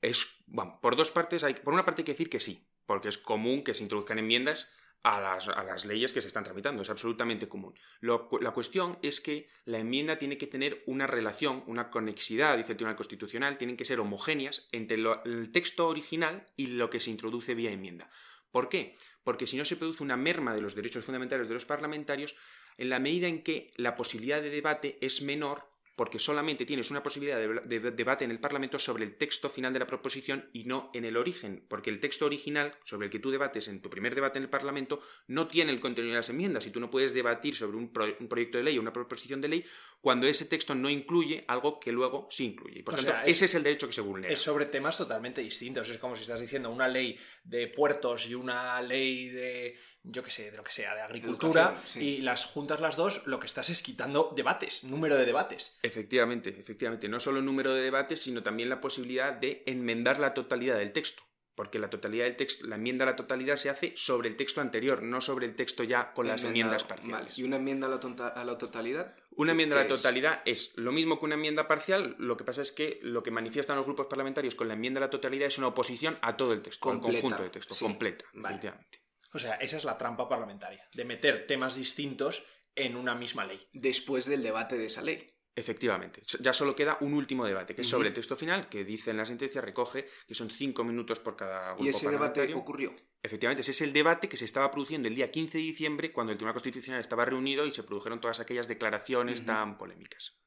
Es, 0.01 0.27
bueno, 0.45 0.79
por 0.81 0.95
dos 0.95 1.11
partes, 1.11 1.43
hay, 1.43 1.55
por 1.55 1.73
una 1.73 1.83
parte 1.85 2.01
hay 2.01 2.05
que 2.05 2.11
decir 2.11 2.29
que 2.29 2.39
sí, 2.39 2.67
porque 2.85 3.07
es 3.09 3.17
común 3.17 3.63
que 3.63 3.73
se 3.73 3.83
introduzcan 3.83 4.19
enmiendas 4.19 4.69
a 5.05 5.21
las, 5.21 5.47
a 5.47 5.63
las 5.63 5.85
leyes 5.85 6.11
que 6.11 6.19
se 6.19 6.27
están 6.27 6.43
tramitando, 6.43 6.81
es 6.81 6.89
absolutamente 6.89 7.47
común. 7.47 7.75
La 8.01 8.51
cuestión 8.53 8.97
es 9.03 9.21
que 9.21 9.47
la 9.65 9.77
enmienda 9.77 10.17
tiene 10.17 10.39
que 10.39 10.47
tener 10.47 10.81
una 10.87 11.05
relación, 11.05 11.63
una 11.67 11.91
conexidad, 11.91 12.57
dice 12.57 12.71
el 12.71 12.77
Tribunal 12.77 12.95
Constitucional, 12.95 13.57
tienen 13.59 13.77
que 13.77 13.85
ser 13.85 13.99
homogéneas 13.99 14.67
entre 14.71 14.97
el 14.97 15.51
texto 15.51 15.87
original 15.87 16.43
y 16.57 16.67
lo 16.67 16.89
que 16.89 16.99
se 16.99 17.11
introduce 17.11 17.53
vía 17.53 17.71
enmienda. 17.71 18.09
¿Por 18.49 18.67
qué? 18.67 18.95
Porque 19.23 19.45
si 19.45 19.57
no 19.57 19.65
se 19.65 19.75
produce 19.75 20.01
una 20.01 20.17
merma 20.17 20.55
de 20.55 20.61
los 20.61 20.73
derechos 20.73 21.05
fundamentales 21.05 21.49
de 21.49 21.53
los 21.53 21.65
parlamentarios 21.65 22.35
en 22.79 22.89
la 22.89 22.99
medida 22.99 23.27
en 23.27 23.43
que 23.43 23.67
la 23.75 23.95
posibilidad 23.95 24.41
de 24.41 24.49
debate 24.49 24.97
es 25.01 25.21
menor 25.21 25.69
porque 25.95 26.19
solamente 26.19 26.65
tienes 26.65 26.91
una 26.91 27.01
posibilidad 27.01 27.37
de, 27.37 27.47
de- 27.65 27.79
de 27.79 27.91
debate 27.91 28.25
en 28.25 28.31
el 28.31 28.39
Parlamento 28.39 28.77
sobre 28.79 29.05
el 29.05 29.15
texto 29.15 29.47
final 29.49 29.71
de 29.71 29.79
la 29.79 29.87
proposición 29.87 30.49
y 30.53 30.65
no 30.65 30.91
en 30.93 31.05
el 31.05 31.15
origen, 31.17 31.65
porque 31.69 31.89
el 31.89 31.99
texto 31.99 32.25
original 32.25 32.73
sobre 32.83 33.05
el 33.05 33.11
que 33.11 33.19
tú 33.19 33.31
debates 33.31 33.67
en 33.69 33.81
tu 33.81 33.89
primer 33.89 34.13
debate 34.13 34.37
en 34.39 34.43
el 34.43 34.49
Parlamento 34.49 34.99
no 35.27 35.47
tiene 35.47 35.71
el 35.71 35.79
contenido 35.79 36.11
de 36.13 36.17
las 36.19 36.29
enmiendas 36.29 36.65
y 36.67 36.71
tú 36.71 36.79
no 36.79 36.89
puedes 36.89 37.13
debatir 37.13 37.55
sobre 37.55 37.77
un, 37.77 37.93
pro- 37.93 38.15
un 38.19 38.27
proyecto 38.27 38.57
de 38.57 38.65
ley 38.65 38.77
o 38.77 38.81
una 38.81 38.91
proposición 38.93 39.39
de 39.41 39.47
ley 39.47 39.65
cuando 40.01 40.27
ese 40.27 40.45
texto 40.45 40.75
no 40.75 40.89
incluye 40.89 41.45
algo 41.47 41.79
que 41.79 41.91
luego 41.91 42.27
sí 42.29 42.45
incluye. 42.45 42.83
Por 42.83 42.93
O 42.93 42.97
tanto, 42.97 43.11
sea, 43.11 43.23
es- 43.23 43.37
ese 43.37 43.45
es 43.45 43.55
el 43.55 43.63
derecho 43.63 43.87
que 43.87 43.93
se 43.93 44.01
vulnera. 44.01 44.33
Es 44.33 44.39
sobre 44.39 44.65
temas 44.65 44.97
totalmente 44.97 45.41
distintos. 45.41 45.89
Es 45.89 45.97
como 45.97 46.15
si 46.15 46.23
estás 46.23 46.39
diciendo 46.41 46.69
una 46.71 46.87
ley 46.87 47.17
de 47.43 47.67
puertos 47.67 48.27
y 48.27 48.35
una 48.35 48.81
ley 48.81 49.29
de, 49.29 49.77
yo 50.07 50.23
qué 50.23 50.29
sé, 50.31 50.51
de 50.51 50.57
lo 50.57 50.63
que 50.63 50.71
sea, 50.71 50.93
de 50.95 51.01
agricultura, 51.01 51.81
sí. 51.85 51.99
y 51.99 52.21
las 52.21 52.45
juntas 52.45 52.79
las 52.79 52.95
dos, 52.95 53.25
lo 53.25 53.39
que 53.39 53.47
estás 53.47 53.69
es 53.69 53.81
quitando 53.81 54.31
debates, 54.35 54.83
número 54.83 55.15
de 55.17 55.25
debates. 55.25 55.77
Efectivamente, 55.81 56.55
efectivamente. 56.59 57.09
No 57.09 57.19
solo 57.19 57.39
el 57.39 57.45
número 57.45 57.73
de 57.73 57.81
debates, 57.81 58.21
sino 58.21 58.43
también 58.43 58.69
la 58.69 58.79
posibilidad 58.79 59.33
de 59.33 59.63
enmendar 59.65 60.19
la 60.19 60.33
totalidad 60.33 60.77
del 60.77 60.91
texto. 60.91 61.23
Porque 61.55 61.79
la 61.79 61.89
totalidad 61.89 62.25
del 62.25 62.35
texto, 62.35 62.67
la 62.67 62.75
enmienda 62.75 63.03
a 63.05 63.11
la 63.11 63.15
totalidad 63.15 63.55
se 63.55 63.69
hace 63.69 63.93
sobre 63.95 64.27
el 64.27 64.35
texto 64.35 64.59
anterior, 64.59 65.01
no 65.01 65.21
sobre 65.21 65.45
el 65.45 65.55
texto 65.55 65.85
ya 65.85 66.11
con 66.11 66.27
las 66.27 66.43
enmiendas 66.43 66.83
parciales. 66.83 67.27
Vale. 67.27 67.31
¿Y 67.37 67.43
una 67.43 67.55
enmienda 67.55 67.87
a 67.87 67.89
la, 67.91 67.99
tonta- 68.01 68.27
a 68.27 68.43
la 68.43 68.57
totalidad? 68.57 69.15
Una 69.31 69.53
enmienda 69.53 69.79
a 69.79 69.83
la 69.83 69.87
totalidad 69.87 70.41
es? 70.43 70.73
lo 70.75 70.91
mismo 70.91 71.17
que 71.17 71.23
una 71.23 71.35
enmienda 71.35 71.65
parcial, 71.65 72.17
lo 72.19 72.35
que 72.35 72.43
pasa 72.43 72.61
es 72.61 72.73
que 72.73 72.99
lo 73.03 73.23
que 73.23 73.31
manifiestan 73.31 73.77
los 73.77 73.85
grupos 73.85 74.07
parlamentarios 74.07 74.53
con 74.53 74.67
la 74.67 74.73
enmienda 74.73 74.97
a 74.97 75.05
la 75.05 75.09
totalidad 75.09 75.47
es 75.47 75.57
una 75.57 75.67
oposición 75.67 76.19
a 76.21 76.35
todo 76.35 76.51
el 76.51 76.61
texto, 76.61 76.91
al 76.91 76.99
conjunto 76.99 77.41
de 77.43 77.49
texto, 77.49 77.73
sí. 77.73 77.85
completa, 77.85 78.25
Vale. 78.33 78.47
efectivamente. 78.55 78.99
O 79.35 79.39
sea, 79.39 79.55
esa 79.55 79.75
es 79.75 79.83
la 79.83 79.97
trampa 79.97 80.29
parlamentaria, 80.29 80.87
de 80.93 81.03
meter 81.03 81.45
temas 81.45 81.75
distintos 81.75 82.45
en 82.73 82.95
una 82.95 83.15
misma 83.15 83.45
ley. 83.45 83.59
Después 83.73 84.25
del 84.25 84.41
debate 84.41 84.77
de 84.77 84.85
esa 84.85 85.01
ley. 85.01 85.19
Efectivamente. 85.53 86.23
Ya 86.39 86.53
solo 86.53 86.73
queda 86.73 86.97
un 87.01 87.13
último 87.13 87.45
debate, 87.45 87.75
que 87.75 87.81
es 87.81 87.87
sobre 87.87 88.07
el 88.07 88.13
texto 88.13 88.37
final, 88.37 88.69
que 88.69 88.85
dice 88.85 89.11
en 89.11 89.17
la 89.17 89.25
sentencia, 89.25 89.59
recoge 89.59 90.05
que 90.25 90.33
son 90.33 90.49
cinco 90.49 90.85
minutos 90.85 91.19
por 91.19 91.35
cada 91.35 91.71
grupo 91.71 91.83
Y 91.83 91.89
ese 91.89 92.09
debate 92.09 92.53
ocurrió. 92.53 92.93
Efectivamente, 93.21 93.61
ese 93.61 93.71
es 93.71 93.81
el 93.81 93.91
debate 93.91 94.29
que 94.29 94.37
se 94.37 94.45
estaba 94.45 94.71
produciendo 94.71 95.09
el 95.09 95.15
día 95.15 95.29
15 95.29 95.57
de 95.57 95.63
diciembre, 95.65 96.13
cuando 96.13 96.31
el 96.31 96.37
Tribunal 96.37 96.53
Constitucional 96.53 97.01
estaba 97.01 97.25
reunido 97.25 97.65
y 97.65 97.71
se 97.71 97.83
produjeron 97.83 98.21
todas 98.21 98.39
aquellas 98.39 98.69
declaraciones 98.69 99.45
tan 99.45 99.77
polémicas. 99.77 100.37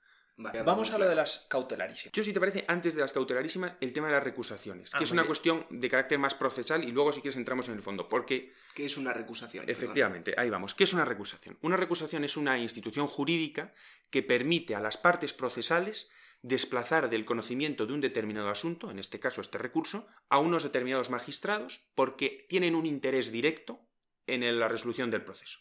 Vale, 0.40 0.62
Vamos 0.62 0.92
a 0.92 0.98
lo 0.98 1.08
de 1.08 1.16
las 1.16 1.46
cautelarísimas. 1.48 2.12
Yo, 2.12 2.22
si 2.22 2.32
te 2.32 2.38
parece, 2.38 2.64
antes 2.68 2.94
de 2.94 3.00
las 3.00 3.12
cautelarísimas, 3.12 3.74
el 3.80 3.92
tema 3.92 4.06
de 4.06 4.12
las 4.14 4.22
recusaciones, 4.22 4.94
Ah, 4.94 4.98
que 4.98 5.04
es 5.04 5.10
una 5.10 5.22
bien. 5.22 5.26
cuestión 5.26 5.66
de 5.68 5.88
carácter 5.90 6.16
más 6.20 6.34
procesal 6.36 6.84
y 6.84 6.92
luego, 6.92 7.10
si 7.10 7.20
quieres, 7.20 7.36
entramos 7.36 7.66
en 7.68 7.74
el 7.74 7.82
fondo. 7.82 8.08
Porque, 8.08 8.52
¿Qué 8.72 8.84
es 8.84 8.96
una 8.96 9.12
recusación? 9.12 9.66
Perdón. 9.66 9.82
efectivamente, 9.82 10.34
ahí 10.38 10.48
vamos. 10.48 10.74
¿Qué 10.74 10.84
es 10.84 10.92
una 10.92 11.04
recusación? 11.04 11.58
Una 11.60 11.76
recusación 11.76 12.22
es 12.22 12.36
una 12.36 12.56
institución 12.56 13.08
jurídica 13.08 13.74
que 14.10 14.22
permite 14.22 14.76
a 14.76 14.80
las 14.80 14.96
partes 14.96 15.32
procesales 15.32 16.08
desplazar 16.42 17.10
del 17.10 17.24
conocimiento 17.24 17.84
de 17.84 17.94
un 17.94 18.00
determinado 18.00 18.48
asunto, 18.48 18.92
en 18.92 19.00
este 19.00 19.18
caso 19.18 19.40
este 19.40 19.58
recurso, 19.58 20.06
a 20.28 20.38
unos 20.38 20.62
determinados 20.62 21.10
magistrados 21.10 21.80
porque 21.96 22.46
tienen 22.48 22.76
un 22.76 22.86
interés 22.86 23.32
directo 23.32 23.80
en 24.28 24.60
la 24.60 24.68
resolución 24.68 25.10
del 25.10 25.24
proceso. 25.24 25.58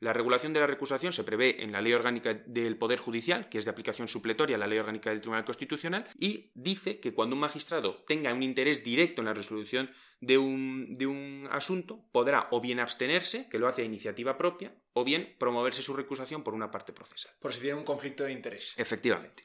La 0.00 0.12
regulación 0.12 0.52
de 0.52 0.60
la 0.60 0.68
recusación 0.68 1.12
se 1.12 1.24
prevé 1.24 1.62
en 1.62 1.72
la 1.72 1.80
Ley 1.80 1.92
Orgánica 1.92 2.32
del 2.32 2.76
Poder 2.76 3.00
Judicial, 3.00 3.48
que 3.48 3.58
es 3.58 3.64
de 3.64 3.72
aplicación 3.72 4.06
supletoria 4.06 4.54
a 4.54 4.58
la 4.58 4.68
Ley 4.68 4.78
Orgánica 4.78 5.10
del 5.10 5.20
Tribunal 5.20 5.44
Constitucional, 5.44 6.08
y 6.18 6.52
dice 6.54 7.00
que 7.00 7.12
cuando 7.12 7.34
un 7.34 7.40
magistrado 7.40 8.04
tenga 8.06 8.32
un 8.32 8.44
interés 8.44 8.84
directo 8.84 9.22
en 9.22 9.26
la 9.26 9.34
resolución 9.34 9.90
de 10.20 10.38
un, 10.38 10.94
de 10.94 11.06
un 11.06 11.48
asunto, 11.50 12.08
podrá 12.12 12.46
o 12.52 12.60
bien 12.60 12.78
abstenerse, 12.78 13.48
que 13.48 13.58
lo 13.58 13.66
hace 13.66 13.82
a 13.82 13.86
iniciativa 13.86 14.36
propia, 14.36 14.72
o 14.92 15.04
bien 15.04 15.34
promoverse 15.38 15.82
su 15.82 15.94
recusación 15.94 16.44
por 16.44 16.54
una 16.54 16.70
parte 16.70 16.92
procesal. 16.92 17.32
Por 17.40 17.52
si 17.52 17.60
tiene 17.60 17.78
un 17.78 17.84
conflicto 17.84 18.22
de 18.22 18.32
interés. 18.32 18.74
Efectivamente. 18.76 19.44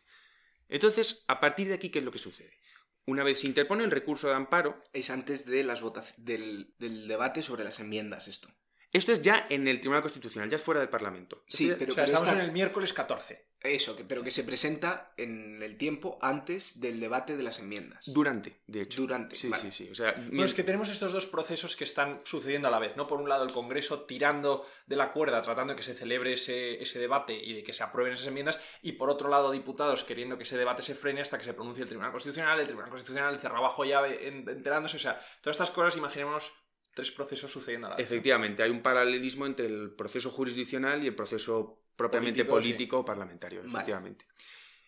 Entonces, 0.70 1.26
a 1.28 1.40
partir 1.40 1.68
de 1.68 1.76
aquí, 1.76 1.90
¿qué 1.90 2.00
es 2.00 2.06
lo 2.06 2.12
que 2.12 2.20
sucede? 2.20 2.60
Una 3.06 3.24
vez 3.24 3.40
se 3.40 3.48
interpone 3.48 3.84
el 3.84 3.92
recurso 3.92 4.30
de 4.30 4.36
amparo, 4.36 4.82
Es 4.94 5.10
antes 5.10 5.46
de 5.46 5.64
las 5.64 5.84
del, 6.18 6.74
del 6.78 7.08
debate 7.08 7.42
sobre 7.42 7.64
las 7.64 7.80
enmiendas 7.80 8.28
esto. 8.28 8.50
Esto 8.94 9.12
es 9.12 9.22
ya 9.24 9.46
en 9.50 9.68
el 9.68 9.80
Tribunal 9.80 10.04
Constitucional, 10.04 10.50
ya 10.50 10.56
es 10.58 10.62
fuera 10.62 10.80
del 10.80 10.90
Parlamento. 10.90 11.44
Sí, 11.48 11.74
pero, 11.78 11.92
o 11.92 11.96
sea, 11.96 12.06
pero 12.06 12.16
estamos 12.16 12.28
esta- 12.30 12.40
en 12.40 12.46
el 12.46 12.52
miércoles 12.52 12.94
14. 12.94 13.48
Eso, 13.60 13.96
que, 13.96 14.04
pero 14.04 14.22
que 14.24 14.30
se 14.30 14.44
presenta 14.44 15.14
en 15.16 15.64
el 15.64 15.78
tiempo 15.78 16.20
antes 16.22 16.82
del 16.82 17.00
debate 17.00 17.38
de 17.38 17.44
las 17.44 17.60
enmiendas. 17.60 18.12
Durante, 18.14 18.62
de 18.68 18.82
hecho. 18.82 19.02
Durante, 19.02 19.38
Sí, 19.38 19.48
vale. 19.48 19.64
sí, 19.64 19.72
sí. 19.72 19.90
O 19.90 19.96
sea, 19.96 20.10
es 20.32 20.54
que 20.54 20.64
tenemos 20.64 20.90
estos 20.90 21.14
dos 21.14 21.26
procesos 21.28 21.78
que 21.78 21.86
están 21.86 22.20
sucediendo 22.26 22.68
a 22.68 22.72
la 22.72 22.80
vez, 22.80 22.98
¿no? 22.98 23.08
Por 23.08 23.22
un 23.22 23.30
lado, 23.30 23.46
el 23.46 23.54
Congreso 23.54 24.02
tirando 24.02 24.68
de 24.86 24.98
la 24.98 25.14
cuerda, 25.14 25.42
tratando 25.42 25.72
de 25.74 25.78
que 25.78 25.84
se 25.84 25.96
celebre 25.96 26.34
ese, 26.34 26.82
ese 26.82 27.00
debate 27.00 27.34
y 27.34 27.54
de 27.54 27.64
que 27.64 27.72
se 27.72 27.84
aprueben 27.84 28.14
esas 28.14 28.28
enmiendas, 28.28 28.60
y 28.82 28.92
por 28.92 29.10
otro 29.10 29.30
lado, 29.30 29.50
diputados 29.52 30.04
queriendo 30.04 30.38
que 30.38 30.44
ese 30.44 30.58
debate 30.58 30.82
se 30.82 30.94
frene 30.94 31.22
hasta 31.22 31.38
que 31.38 31.46
se 31.46 31.54
pronuncie 31.54 31.84
el 31.84 31.88
Tribunal 31.88 32.12
Constitucional, 32.12 32.60
el 32.60 32.66
Tribunal 32.68 32.90
Constitucional 32.92 33.40
cerraba 33.40 33.62
bajo 33.62 33.86
llave 33.86 34.28
en- 34.28 34.48
enterándose, 34.50 34.98
o 34.98 35.00
sea, 35.00 35.20
todas 35.42 35.56
estas 35.56 35.72
cosas, 35.72 35.96
imaginemos 35.98 36.52
tres 36.94 37.12
procesos 37.12 37.52
sucediendo 37.52 37.88
a 37.88 37.90
la 37.92 37.96
vez. 37.98 38.06
Efectivamente, 38.06 38.64
hay 38.64 38.70
un 38.70 38.82
paralelismo 38.82 39.46
entre 39.46 39.66
el 39.66 39.92
proceso 39.92 40.30
jurisdiccional 40.30 41.04
y 41.04 41.08
el 41.08 41.16
proceso 41.16 41.84
propiamente 41.96 42.46
Político, 42.46 42.98
sí. 42.98 43.02
o 43.02 43.06
parlamentario, 43.06 43.62
Vale. 43.62 43.70
efectivamente. 43.70 44.26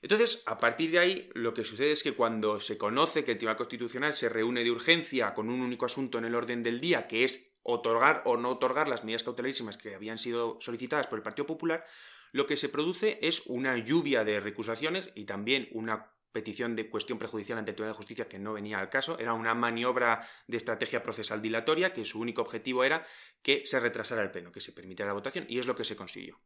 Entonces, 0.01 0.43
a 0.45 0.59
partir 0.59 0.91
de 0.91 0.99
ahí, 0.99 1.29
lo 1.33 1.53
que 1.53 1.63
sucede 1.63 1.91
es 1.91 2.03
que 2.03 2.13
cuando 2.13 2.59
se 2.59 2.77
conoce 2.77 3.23
que 3.23 3.31
el 3.31 3.37
Tribunal 3.37 3.57
Constitucional 3.57 4.13
se 4.13 4.29
reúne 4.29 4.63
de 4.63 4.71
urgencia 4.71 5.33
con 5.33 5.49
un 5.49 5.61
único 5.61 5.85
asunto 5.85 6.17
en 6.19 6.25
el 6.25 6.35
orden 6.35 6.61
del 6.61 6.79
día, 6.79 7.07
que 7.07 7.23
es 7.23 7.55
otorgar 7.63 8.21
o 8.25 8.37
no 8.37 8.51
otorgar 8.51 8.87
las 8.87 9.03
medidas 9.03 9.23
cautelarísimas 9.23 9.77
que 9.77 9.95
habían 9.95 10.19
sido 10.19 10.59
solicitadas 10.61 11.07
por 11.07 11.17
el 11.17 11.23
Partido 11.23 11.47
Popular, 11.47 11.85
lo 12.31 12.45
que 12.45 12.57
se 12.57 12.69
produce 12.69 13.17
es 13.21 13.43
una 13.47 13.77
lluvia 13.77 14.23
de 14.23 14.39
recusaciones 14.39 15.09
y 15.15 15.25
también 15.25 15.69
una 15.71 16.11
petición 16.35 16.75
de 16.75 16.89
cuestión 16.89 17.17
prejudicial 17.17 17.57
ante 17.57 17.71
el 17.71 17.75
Tribunal 17.75 17.93
de 17.93 17.97
Justicia 17.97 18.27
que 18.27 18.37
no 18.37 18.51
venía 18.53 18.77
al 18.77 18.89
caso. 18.89 19.17
Era 19.17 19.31
una 19.33 19.53
maniobra 19.55 20.27
de 20.47 20.57
estrategia 20.57 21.01
procesal 21.01 21.41
dilatoria 21.41 21.93
que 21.93 22.03
su 22.03 22.19
único 22.19 22.41
objetivo 22.41 22.83
era 22.83 23.05
que 23.41 23.65
se 23.65 23.79
retrasara 23.79 24.21
el 24.21 24.31
pleno, 24.31 24.51
que 24.51 24.59
se 24.61 24.73
permitiera 24.73 25.07
la 25.07 25.13
votación, 25.13 25.45
y 25.47 25.59
es 25.59 25.65
lo 25.65 25.75
que 25.75 25.85
se 25.85 25.95
consiguió. 25.95 26.39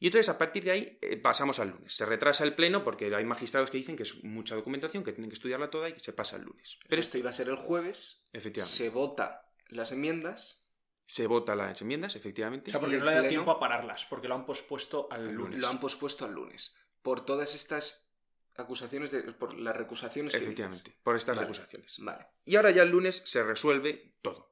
Y 0.00 0.06
entonces, 0.06 0.28
a 0.30 0.36
partir 0.38 0.64
de 0.64 0.70
ahí, 0.72 0.98
eh, 1.02 1.16
pasamos 1.18 1.60
al 1.60 1.68
lunes. 1.70 1.94
Se 1.94 2.04
retrasa 2.06 2.42
el 2.44 2.54
pleno 2.54 2.82
porque 2.82 3.14
hay 3.14 3.24
magistrados 3.24 3.70
que 3.70 3.76
dicen 3.78 3.96
que 3.96 4.02
es 4.02 4.24
mucha 4.24 4.54
documentación, 4.56 5.04
que 5.04 5.12
tienen 5.12 5.30
que 5.30 5.34
estudiarla 5.34 5.70
toda 5.70 5.88
y 5.88 5.92
que 5.92 6.00
se 6.00 6.12
pasa 6.12 6.36
el 6.36 6.42
lunes. 6.42 6.78
Pero 6.88 7.00
esto 7.00 7.16
iba 7.18 7.30
a 7.30 7.32
ser 7.32 7.48
el 7.50 7.56
jueves, 7.56 8.24
efectivamente, 8.32 8.76
se 8.76 8.88
vota 8.90 9.52
las 9.68 9.92
enmiendas, 9.92 10.64
se 11.06 11.26
vota 11.26 11.54
las 11.54 11.80
enmiendas, 11.82 12.16
efectivamente. 12.16 12.70
O 12.70 12.72
sea, 12.72 12.80
porque 12.80 12.96
no 12.96 13.04
le 13.04 13.12
da 13.12 13.18
pleno- 13.20 13.28
tiempo 13.28 13.50
a 13.52 13.60
pararlas, 13.60 14.06
porque 14.06 14.26
lo 14.26 14.34
han 14.34 14.46
pospuesto 14.46 15.06
al 15.10 15.28
Al 15.28 15.34
lunes. 15.34 15.58
lo 15.60 15.68
han 15.68 15.78
pospuesto 15.80 16.24
al 16.24 16.32
lunes. 16.32 16.74
Por 17.02 17.24
todas 17.24 17.54
estas 17.54 18.09
acusaciones, 18.56 19.10
de, 19.10 19.22
por 19.32 19.58
las 19.58 19.76
recusaciones 19.76 20.32
que 20.32 20.38
efectivamente, 20.38 20.94
por 21.02 21.16
estas 21.16 21.36
Vale. 21.36 21.46
recusaciones. 21.48 21.96
Vale. 22.00 22.26
Y 22.44 22.56
ahora 22.56 22.70
ya 22.70 22.82
el 22.82 22.90
lunes 22.90 23.22
se 23.24 23.42
resuelve 23.42 24.14
todo. 24.22 24.50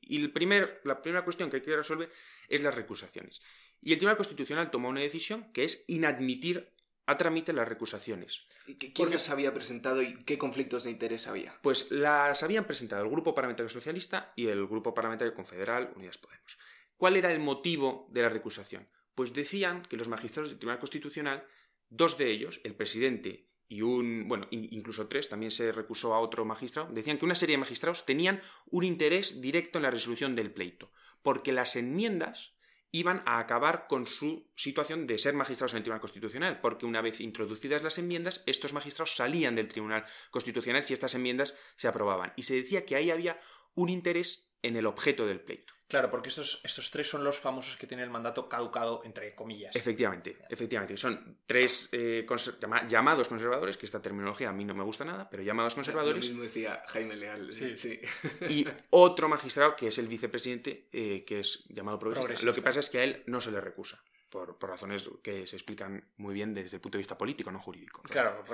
Y 0.00 0.20
el 0.20 0.32
primer, 0.32 0.80
la 0.84 1.00
primera 1.02 1.24
cuestión 1.24 1.50
que 1.50 1.56
hay 1.56 1.62
que 1.62 1.76
resolver 1.76 2.10
es 2.48 2.62
las 2.62 2.74
recusaciones. 2.74 3.40
Y 3.82 3.92
el 3.92 3.98
Tribunal 3.98 4.16
Constitucional 4.16 4.70
toma 4.70 4.88
una 4.88 5.00
decisión 5.00 5.52
que 5.52 5.64
es 5.64 5.84
inadmitir 5.88 6.72
a 7.06 7.16
trámite 7.16 7.52
las 7.52 7.68
recusaciones. 7.68 8.46
¿Y 8.66 8.76
¿Quién 8.76 8.92
Porque- 8.94 9.14
las 9.14 9.30
había 9.30 9.52
presentado 9.52 10.00
y 10.02 10.16
qué 10.24 10.38
conflictos 10.38 10.84
de 10.84 10.90
interés 10.90 11.26
había? 11.26 11.58
Pues 11.62 11.90
las 11.90 12.42
habían 12.42 12.66
presentado 12.66 13.02
el 13.02 13.10
Grupo 13.10 13.34
Parlamentario 13.34 13.68
Socialista 13.68 14.32
y 14.36 14.46
el 14.48 14.66
Grupo 14.66 14.94
Parlamentario 14.94 15.34
Confederal 15.34 15.92
Unidas 15.96 16.18
Podemos. 16.18 16.58
¿Cuál 16.96 17.16
era 17.16 17.32
el 17.32 17.40
motivo 17.40 18.06
de 18.10 18.22
la 18.22 18.28
recusación? 18.28 18.88
Pues 19.14 19.32
decían 19.32 19.82
que 19.82 19.96
los 19.96 20.08
magistrados 20.08 20.50
del 20.50 20.58
Tribunal 20.58 20.78
Constitucional, 20.78 21.44
dos 21.90 22.16
de 22.16 22.30
ellos, 22.30 22.60
el 22.64 22.74
presidente 22.74 23.50
y 23.68 23.82
un, 23.82 24.26
bueno, 24.26 24.48
in- 24.50 24.68
incluso 24.72 25.06
tres, 25.06 25.28
también 25.28 25.50
se 25.50 25.70
recusó 25.70 26.14
a 26.14 26.20
otro 26.20 26.44
magistrado, 26.44 26.92
decían 26.92 27.18
que 27.18 27.24
una 27.24 27.34
serie 27.34 27.54
de 27.54 27.58
magistrados 27.58 28.06
tenían 28.06 28.40
un 28.66 28.84
interés 28.84 29.40
directo 29.40 29.78
en 29.78 29.82
la 29.82 29.90
resolución 29.90 30.34
del 30.34 30.52
pleito, 30.52 30.90
porque 31.22 31.52
las 31.52 31.76
enmiendas 31.76 32.54
iban 32.92 33.22
a 33.26 33.38
acabar 33.38 33.86
con 33.86 34.06
su 34.06 34.50
situación 34.56 35.06
de 35.06 35.18
ser 35.18 35.34
magistrados 35.34 35.72
en 35.74 35.76
el 35.78 35.82
Tribunal 35.84 36.00
Constitucional, 36.00 36.60
porque 36.60 36.86
una 36.86 37.00
vez 37.00 37.20
introducidas 37.20 37.84
las 37.84 37.98
enmiendas, 37.98 38.42
estos 38.46 38.72
magistrados 38.72 39.14
salían 39.14 39.54
del 39.54 39.68
Tribunal 39.68 40.04
Constitucional 40.32 40.82
si 40.82 40.94
estas 40.94 41.14
enmiendas 41.14 41.54
se 41.76 41.86
aprobaban. 41.86 42.32
Y 42.36 42.42
se 42.42 42.56
decía 42.56 42.84
que 42.84 42.96
ahí 42.96 43.12
había 43.12 43.40
un 43.74 43.90
interés 43.90 44.49
en 44.62 44.76
el 44.76 44.86
objeto 44.86 45.26
del 45.26 45.40
pleito. 45.40 45.72
Claro, 45.88 46.08
porque 46.08 46.28
estos, 46.28 46.60
estos 46.64 46.88
tres 46.92 47.08
son 47.10 47.24
los 47.24 47.36
famosos 47.36 47.76
que 47.76 47.84
tienen 47.88 48.04
el 48.04 48.10
mandato 48.10 48.48
caducado, 48.48 49.02
entre 49.04 49.34
comillas. 49.34 49.74
Efectivamente, 49.74 50.36
efectivamente. 50.48 50.96
Son 50.96 51.38
tres 51.46 51.88
eh, 51.90 52.24
conser- 52.28 52.60
llama- 52.60 52.86
llamados 52.86 53.26
conservadores, 53.28 53.76
que 53.76 53.86
esta 53.86 54.00
terminología 54.00 54.50
a 54.50 54.52
mí 54.52 54.64
no 54.64 54.72
me 54.72 54.84
gusta 54.84 55.04
nada, 55.04 55.28
pero 55.28 55.42
llamados 55.42 55.72
Lo 55.72 55.78
conservadores, 55.78 56.24
mismo 56.28 56.44
decía 56.44 56.84
Jaime 56.86 57.16
Leal. 57.16 57.56
Sí. 57.56 57.76
Sí. 57.76 58.00
y 58.48 58.68
otro 58.90 59.28
magistrado 59.28 59.74
que 59.74 59.88
es 59.88 59.98
el 59.98 60.06
vicepresidente, 60.06 60.86
eh, 60.92 61.24
que 61.26 61.40
es 61.40 61.64
llamado 61.68 61.98
progresista. 61.98 62.26
Progresista. 62.26 62.46
Lo 62.50 62.54
que 62.54 62.62
pasa 62.62 62.78
es 62.78 62.88
que 62.88 62.98
a 63.00 63.02
él 63.04 63.24
no 63.26 63.40
se 63.40 63.50
le 63.50 63.60
recusa, 63.60 64.00
por, 64.30 64.56
por 64.56 64.70
razones 64.70 65.10
que 65.22 65.46
se 65.46 65.56
explican 65.56 66.04
muy 66.16 66.34
bien 66.34 66.54
desde 66.54 66.76
el 66.76 66.80
punto 66.80 66.96
de 66.96 67.00
vista 67.00 67.18
político, 67.18 67.50
no 67.50 67.60
jurídico. 67.60 68.02
Claro, 68.02 68.44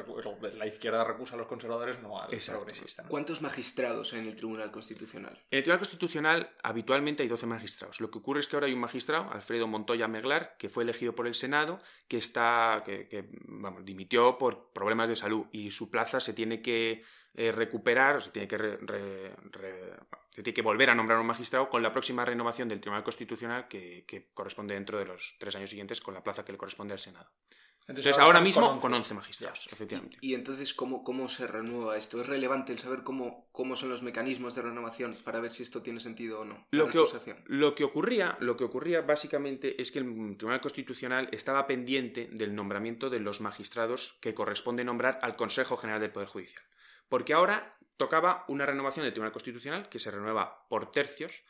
la 0.54 0.66
izquierda 0.66 1.04
recusa 1.04 1.34
a 1.34 1.38
los 1.38 1.46
conservadores, 1.46 2.00
no 2.00 2.20
al 2.20 2.32
Exacto. 2.32 2.62
progresista. 2.62 3.02
¿no? 3.02 3.08
¿Cuántos 3.08 3.42
magistrados 3.42 4.12
en 4.14 4.26
el 4.26 4.34
Tribunal 4.34 4.72
Constitucional? 4.72 5.32
En 5.50 5.58
el 5.58 5.62
Tribunal 5.62 5.80
Constitucional 5.80 6.50
habitualmente 6.62 7.22
hay 7.22 7.28
12 7.28 7.46
magistrados. 7.46 8.00
Lo 8.00 8.10
que 8.10 8.18
ocurre 8.18 8.40
es 8.40 8.48
que 8.48 8.56
ahora 8.56 8.66
hay 8.66 8.72
un 8.72 8.80
magistrado, 8.80 9.30
Alfredo 9.30 9.66
Montoya 9.66 10.08
Meglar, 10.08 10.56
que 10.58 10.68
fue 10.68 10.82
elegido 10.82 11.14
por 11.14 11.26
el 11.26 11.34
Senado, 11.34 11.80
que 12.08 12.16
está, 12.16 12.82
que, 12.84 13.08
que, 13.08 13.28
vamos, 13.46 13.84
dimitió 13.84 14.38
por 14.38 14.72
problemas 14.72 15.08
de 15.08 15.16
salud 15.16 15.46
y 15.52 15.70
su 15.70 15.90
plaza 15.90 16.20
se 16.20 16.32
tiene 16.32 16.62
que 16.62 17.02
eh, 17.36 17.52
recuperar, 17.52 18.22
se 18.22 18.30
tiene 18.30 18.48
que, 18.48 18.56
re- 18.58 18.78
re- 18.80 19.34
re- 19.52 19.94
se 20.30 20.42
tiene 20.42 20.54
que 20.54 20.62
volver 20.62 20.90
a 20.90 20.94
nombrar 20.94 21.18
un 21.20 21.26
magistrado 21.26 21.68
con 21.68 21.82
la 21.82 21.92
próxima 21.92 22.24
renovación 22.24 22.68
del 22.68 22.80
Tribunal 22.80 23.04
Constitucional 23.04 23.68
que, 23.68 24.04
que 24.06 24.30
corresponde 24.32 24.74
dentro 24.74 24.98
de 24.98 25.04
los 25.04 25.36
tres 25.38 25.54
años 25.56 25.70
siguientes 25.70 26.00
con 26.00 26.14
la 26.14 26.22
plaza 26.24 26.44
que 26.44 26.52
le 26.52 26.58
corresponde 26.58 26.94
al 26.94 26.98
Senado. 27.00 27.30
Entonces, 27.88 28.18
ahora 28.18 28.40
mismo 28.40 28.66
con 28.68 28.80
con 28.80 28.94
11. 28.94 29.12
11 29.12 29.14
magistrados, 29.14 29.68
efectivamente. 29.72 30.18
Y 30.20 30.34
entonces, 30.34 30.74
¿cómo, 30.74 31.04
¿cómo 31.04 31.28
se 31.28 31.46
renueva 31.46 31.96
esto? 31.96 32.20
¿Es 32.20 32.26
relevante 32.26 32.72
el 32.72 32.80
saber 32.80 33.04
cómo, 33.04 33.48
cómo 33.52 33.76
son 33.76 33.90
los 33.90 34.02
mecanismos 34.02 34.56
de 34.56 34.62
renovación 34.62 35.14
para 35.24 35.38
ver 35.38 35.52
si 35.52 35.62
esto 35.62 35.82
tiene 35.82 36.00
sentido 36.00 36.40
o 36.40 36.44
no? 36.44 36.66
Lo 36.72 36.88
que, 36.88 36.98
lo 37.46 37.74
que 37.76 37.84
ocurría, 37.84 38.36
lo 38.40 38.56
que 38.56 38.64
ocurría 38.64 39.02
básicamente 39.02 39.80
es 39.80 39.92
que 39.92 40.00
el 40.00 40.36
Tribunal 40.36 40.60
Constitucional 40.60 41.28
estaba 41.30 41.68
pendiente 41.68 42.28
del 42.32 42.56
nombramiento 42.56 43.08
de 43.08 43.20
los 43.20 43.40
magistrados 43.40 44.18
que 44.20 44.34
corresponde 44.34 44.82
nombrar 44.82 45.20
al 45.22 45.36
Consejo 45.36 45.76
General 45.76 46.00
del 46.00 46.10
Poder 46.10 46.28
Judicial. 46.28 46.64
Porque 47.08 47.34
ahora 47.34 47.76
tocaba 47.96 48.44
una 48.48 48.66
renovación 48.66 49.04
del 49.04 49.12
Tribunal 49.12 49.32
Constitucional 49.32 49.88
que 49.88 49.98
se 49.98 50.10
renueva 50.10 50.66
por 50.68 50.90
tercios, 50.90 51.44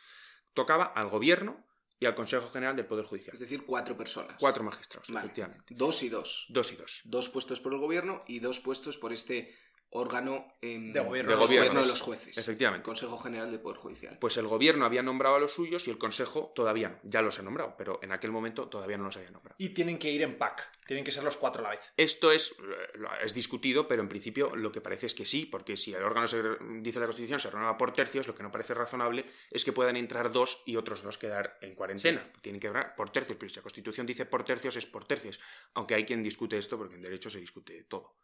tocaba 0.54 0.84
al 0.84 1.08
Gobierno 1.08 1.64
y 1.98 2.06
al 2.06 2.14
Consejo 2.14 2.50
General 2.50 2.76
del 2.76 2.86
Poder 2.86 3.04
Judicial. 3.06 3.34
Es 3.34 3.40
decir, 3.40 3.64
cuatro 3.64 3.96
personas. 3.96 4.36
Cuatro 4.38 4.62
magistrados, 4.62 5.08
Vale. 5.08 5.26
efectivamente. 5.26 5.75
Dos 5.75 6.02
y 6.02 6.08
dos. 6.08 6.46
Dos 6.50 6.72
y 6.72 6.76
dos. 6.76 7.02
Dos 7.04 7.28
puestos 7.30 7.60
por 7.60 7.72
el 7.72 7.78
gobierno 7.78 8.22
y 8.26 8.38
dos 8.40 8.60
puestos 8.60 8.98
por 8.98 9.12
este 9.12 9.56
órgano 9.96 10.46
em, 10.60 10.92
De 10.92 11.00
gobierno 11.00 11.32
de 11.32 11.36
de 11.36 11.42
gobierno. 11.42 11.80
de 11.80 11.86
los 11.86 12.00
jueces. 12.00 12.36
Efectivamente. 12.38 12.84
Consejo 12.84 13.18
General 13.18 13.50
del 13.50 13.60
Poder 13.60 13.78
Judicial. 13.78 14.18
Pues 14.20 14.36
el 14.36 14.46
Gobierno 14.46 14.84
había 14.84 15.02
nombrado 15.02 15.36
a 15.36 15.38
los 15.38 15.52
suyos 15.52 15.86
y 15.88 15.90
el 15.90 15.98
Consejo 15.98 16.52
todavía 16.54 16.88
no. 16.90 16.98
Ya 17.02 17.22
los 17.22 17.38
ha 17.38 17.42
nombrado, 17.42 17.74
pero 17.76 17.98
en 18.02 18.12
aquel 18.12 18.32
momento 18.32 18.68
todavía 18.68 18.96
no 18.96 19.04
los 19.04 19.16
había 19.16 19.30
nombrado. 19.30 19.56
Y 19.58 19.70
tienen 19.70 19.98
que 19.98 20.10
ir 20.10 20.22
en 20.22 20.38
pack, 20.38 20.70
tienen 20.86 21.04
que 21.04 21.12
ser 21.12 21.24
los 21.24 21.36
cuatro 21.36 21.60
a 21.60 21.64
la 21.64 21.70
vez. 21.70 21.92
Esto 21.96 22.32
es, 22.32 22.52
eh, 22.52 23.06
es 23.22 23.34
discutido, 23.34 23.88
pero 23.88 24.02
en 24.02 24.08
principio 24.08 24.54
lo 24.54 24.70
que 24.72 24.80
parece 24.80 25.06
es 25.06 25.14
que 25.14 25.24
sí, 25.24 25.46
porque 25.46 25.76
si 25.76 25.92
el 25.94 26.02
órgano 26.02 26.26
se, 26.26 26.42
dice 26.80 27.00
la 27.00 27.06
Constitución 27.06 27.40
se 27.40 27.50
renueva 27.50 27.76
por 27.76 27.92
tercios, 27.92 28.26
lo 28.26 28.34
que 28.34 28.42
no 28.42 28.50
parece 28.50 28.74
razonable 28.74 29.24
es 29.50 29.64
que 29.64 29.72
puedan 29.72 29.96
entrar 29.96 30.30
dos 30.30 30.62
y 30.66 30.76
otros 30.76 31.02
dos 31.02 31.18
quedar 31.18 31.58
en 31.60 31.74
cuarentena. 31.74 32.30
Tienen 32.40 32.60
que 32.60 32.68
entrar 32.68 32.94
por 32.94 33.10
tercios, 33.10 33.36
pero 33.38 33.50
si 33.50 33.56
la 33.56 33.62
Constitución 33.62 34.06
dice 34.06 34.26
por 34.26 34.44
tercios, 34.44 34.76
es 34.76 34.86
por 34.86 35.04
tercios. 35.06 35.40
Aunque 35.74 35.94
hay 35.94 36.04
quien 36.04 36.22
discute 36.22 36.58
esto, 36.58 36.76
porque 36.76 36.94
en 36.94 37.02
derecho 37.02 37.30
se 37.30 37.40
discute 37.40 37.84
todo. 37.84 38.16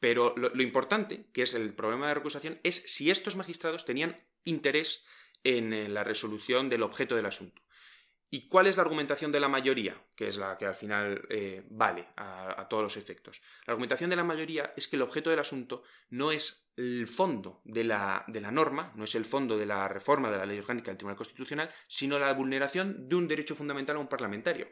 Pero 0.00 0.34
lo, 0.36 0.50
lo 0.50 0.62
importante, 0.62 1.26
que 1.32 1.42
es 1.42 1.54
el 1.54 1.74
problema 1.74 2.08
de 2.08 2.14
recusación, 2.14 2.60
es 2.62 2.82
si 2.86 3.10
estos 3.10 3.36
magistrados 3.36 3.84
tenían 3.84 4.16
interés 4.44 5.04
en 5.44 5.72
eh, 5.72 5.88
la 5.88 6.04
resolución 6.04 6.68
del 6.68 6.82
objeto 6.82 7.16
del 7.16 7.26
asunto. 7.26 7.62
¿Y 8.30 8.46
cuál 8.48 8.66
es 8.66 8.76
la 8.76 8.82
argumentación 8.82 9.32
de 9.32 9.40
la 9.40 9.48
mayoría? 9.48 9.96
Que 10.14 10.28
es 10.28 10.36
la 10.36 10.58
que 10.58 10.66
al 10.66 10.74
final 10.74 11.26
eh, 11.30 11.62
vale 11.70 12.08
a, 12.16 12.60
a 12.60 12.68
todos 12.68 12.82
los 12.82 12.96
efectos. 12.98 13.40
La 13.66 13.72
argumentación 13.72 14.10
de 14.10 14.16
la 14.16 14.24
mayoría 14.24 14.74
es 14.76 14.86
que 14.86 14.96
el 14.96 15.02
objeto 15.02 15.30
del 15.30 15.38
asunto 15.38 15.82
no 16.10 16.30
es 16.30 16.70
el 16.76 17.08
fondo 17.08 17.62
de 17.64 17.84
la, 17.84 18.24
de 18.28 18.42
la 18.42 18.50
norma, 18.50 18.92
no 18.96 19.04
es 19.04 19.14
el 19.14 19.24
fondo 19.24 19.56
de 19.56 19.64
la 19.64 19.88
reforma 19.88 20.30
de 20.30 20.36
la 20.36 20.44
ley 20.44 20.58
orgánica 20.58 20.90
del 20.90 20.98
Tribunal 20.98 21.16
Constitucional, 21.16 21.72
sino 21.88 22.18
la 22.18 22.32
vulneración 22.34 23.08
de 23.08 23.16
un 23.16 23.28
derecho 23.28 23.56
fundamental 23.56 23.96
a 23.96 24.00
un 24.00 24.08
parlamentario. 24.08 24.68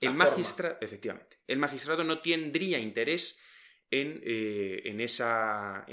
La 0.00 0.10
El 0.10 0.16
magistrado, 0.16 0.78
efectivamente, 0.80 1.38
el 1.46 1.58
magistrado 1.58 2.02
no 2.02 2.20
tendría 2.20 2.78
interés 2.78 3.38
en, 3.90 4.20
eh, 4.22 4.82
en, 4.84 5.00
esa, 5.00 5.84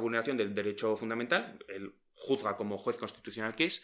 vulneración 0.00 0.36
del 0.36 0.54
derecho 0.54 0.96
fundamental. 0.96 1.58
Él 1.68 1.94
juzga 2.14 2.56
como 2.56 2.78
juez 2.78 2.98
constitucional 2.98 3.54
que 3.54 3.66
es, 3.66 3.82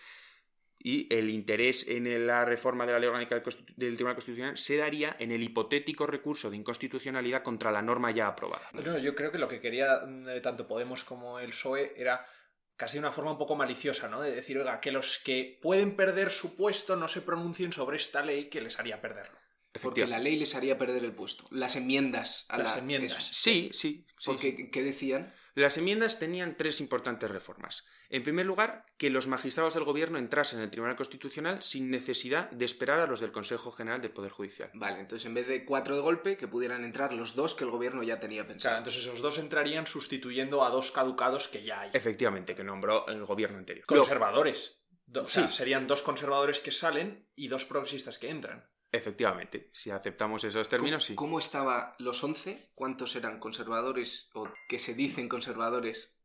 y 0.80 1.12
el 1.12 1.28
interés 1.30 1.88
en 1.88 2.26
la 2.26 2.44
reforma 2.44 2.86
de 2.86 2.92
la 2.92 3.00
ley 3.00 3.08
orgánica 3.08 3.34
del, 3.34 3.94
Tribunal 3.94 4.14
Constitucional 4.14 4.56
se 4.56 4.76
daría 4.76 5.16
en 5.18 5.32
el 5.32 5.42
hipotético 5.42 6.06
recurso 6.06 6.50
de 6.50 6.56
inconstitucionalidad 6.56 7.42
contra 7.42 7.72
la 7.72 7.82
norma 7.82 8.12
ya 8.12 8.28
aprobada. 8.28 8.70
Yo 9.02 9.14
creo 9.16 9.32
que 9.32 9.38
lo 9.38 9.48
que 9.48 9.60
quería 9.60 9.98
eh, 10.28 10.40
tanto 10.40 10.68
Podemos 10.68 11.02
como 11.02 11.40
el 11.40 11.48
PSOE 11.48 11.94
era 11.96 12.24
casi 12.76 12.94
de 12.94 13.00
una 13.00 13.10
forma 13.10 13.32
un 13.32 13.38
poco 13.38 13.56
maliciosa, 13.56 14.08
¿no? 14.08 14.22
De 14.22 14.32
decir, 14.32 14.56
oiga, 14.56 14.80
que 14.80 14.92
los 14.92 15.18
que 15.18 15.58
pueden 15.60 15.96
perder 15.96 16.30
su 16.30 16.56
puesto 16.56 16.94
no 16.94 17.08
se 17.08 17.22
pronuncien 17.22 17.72
sobre 17.72 17.96
esta 17.96 18.22
ley 18.22 18.44
que 18.44 18.60
les 18.60 18.78
haría 18.78 19.00
perderlo. 19.00 19.36
Porque 19.82 20.06
la 20.06 20.18
ley 20.18 20.36
les 20.36 20.54
haría 20.54 20.78
perder 20.78 21.04
el 21.04 21.12
puesto. 21.14 21.46
Las 21.50 21.76
enmiendas 21.76 22.46
a 22.48 22.58
Las 22.58 22.74
la- 22.74 22.78
enmiendas. 22.80 23.18
eso. 23.18 23.28
Sí, 23.32 23.70
sí. 23.72 24.06
sí, 24.18 24.24
Porque, 24.26 24.54
sí. 24.56 24.70
¿qué 24.70 24.82
decían? 24.82 25.34
Las 25.54 25.76
enmiendas 25.76 26.20
tenían 26.20 26.56
tres 26.56 26.80
importantes 26.80 27.28
reformas. 27.28 27.84
En 28.10 28.22
primer 28.22 28.46
lugar, 28.46 28.86
que 28.96 29.10
los 29.10 29.26
magistrados 29.26 29.74
del 29.74 29.82
gobierno 29.82 30.16
entrasen 30.18 30.60
en 30.60 30.64
el 30.66 30.70
Tribunal 30.70 30.94
Constitucional 30.94 31.62
sin 31.64 31.90
necesidad 31.90 32.48
de 32.52 32.64
esperar 32.64 33.00
a 33.00 33.06
los 33.08 33.18
del 33.18 33.32
Consejo 33.32 33.72
General 33.72 34.00
del 34.00 34.12
Poder 34.12 34.30
Judicial. 34.30 34.70
Vale, 34.74 35.00
entonces 35.00 35.26
en 35.26 35.34
vez 35.34 35.48
de 35.48 35.64
cuatro 35.64 35.96
de 35.96 36.02
golpe, 36.02 36.36
que 36.36 36.46
pudieran 36.46 36.84
entrar 36.84 37.12
los 37.12 37.34
dos 37.34 37.54
que 37.56 37.64
el 37.64 37.70
gobierno 37.70 38.04
ya 38.04 38.20
tenía 38.20 38.42
Claro, 38.42 38.48
pensado. 38.50 38.78
entonces 38.78 39.02
esos 39.04 39.20
dos 39.20 39.38
entrarían 39.38 39.88
sustituyendo 39.88 40.64
a 40.64 40.70
dos 40.70 40.92
caducados 40.92 41.48
que 41.48 41.64
ya 41.64 41.80
hay. 41.80 41.90
Efectivamente, 41.92 42.54
que 42.54 42.62
nombró 42.62 43.08
el 43.08 43.24
gobierno 43.24 43.58
anterior. 43.58 43.84
Conservadores. 43.86 44.76
Do- 45.06 45.24
o 45.24 45.28
sea, 45.28 45.50
Sí. 45.50 45.56
serían 45.56 45.86
dos 45.88 46.02
conservadores 46.02 46.60
que 46.60 46.70
salen 46.70 47.26
y 47.34 47.48
dos 47.48 47.64
progresistas 47.64 48.18
que 48.18 48.30
entran. 48.30 48.68
Efectivamente, 48.92 49.70
si 49.72 49.90
aceptamos 49.90 50.44
esos 50.44 50.68
términos, 50.68 51.04
sí. 51.04 51.14
¿Cómo 51.14 51.38
estaba 51.38 51.94
los 51.98 52.22
11? 52.22 52.70
¿Cuántos 52.74 53.16
eran 53.16 53.38
conservadores 53.38 54.30
o 54.34 54.48
que 54.68 54.78
se 54.78 54.94
dicen 54.94 55.28
conservadores 55.28 56.20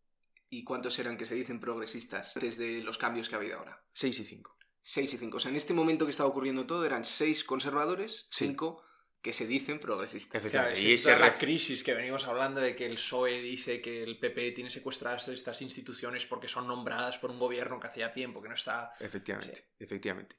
y 0.49 0.63
cuántos 0.63 0.97
eran 0.99 1.17
que 1.17 1.25
se 1.25 1.35
dicen 1.35 1.59
progresistas 1.59 2.35
antes 2.37 2.57
de 2.57 2.81
los 2.83 2.97
cambios 2.97 3.29
que 3.29 3.35
ha 3.35 3.39
habido 3.39 3.57
ahora? 3.59 3.83
6 3.93 4.19
y 4.19 4.25
5. 4.25 4.57
6 4.81 5.13
y 5.13 5.17
5. 5.17 5.37
O 5.37 5.39
sea, 5.39 5.49
en 5.51 5.57
este 5.57 5.73
momento 5.73 6.05
que 6.05 6.11
estaba 6.11 6.29
ocurriendo 6.29 6.65
todo 6.65 6.85
eran 6.85 7.05
6 7.05 7.43
conservadores, 7.43 8.27
Sí. 8.29 8.47
5 8.47 8.83
que 9.21 9.31
se 9.31 9.47
dicen 9.47 9.79
progresistas. 9.79 10.31
Claro, 10.41 10.47
Efectivamente. 10.67 10.79
es 10.79 10.83
y 10.83 10.87
que 10.87 10.93
ese 10.95 11.11
esta 11.11 11.25
es 11.25 11.31
la 11.33 11.39
crisis 11.39 11.81
que 11.81 11.93
venimos 11.93 12.27
hablando 12.27 12.59
de 12.59 12.75
que 12.75 12.85
el 12.85 12.95
PSOE 12.95 13.41
dice 13.41 13.81
que 13.81 14.03
el 14.03 14.19
PP 14.19 14.51
tiene 14.51 14.69
secuestradas 14.69 15.29
estas 15.29 15.61
instituciones 15.61 16.25
porque 16.25 16.49
son 16.49 16.67
nombradas 16.67 17.19
por 17.19 17.31
un 17.31 17.39
gobierno 17.39 17.79
que 17.79 17.87
hacía 17.87 18.11
tiempo 18.11 18.41
que 18.41 18.49
no 18.49 18.55
está... 18.55 18.93
Efectivamente, 18.99 19.69
efectivamente. 19.79 20.35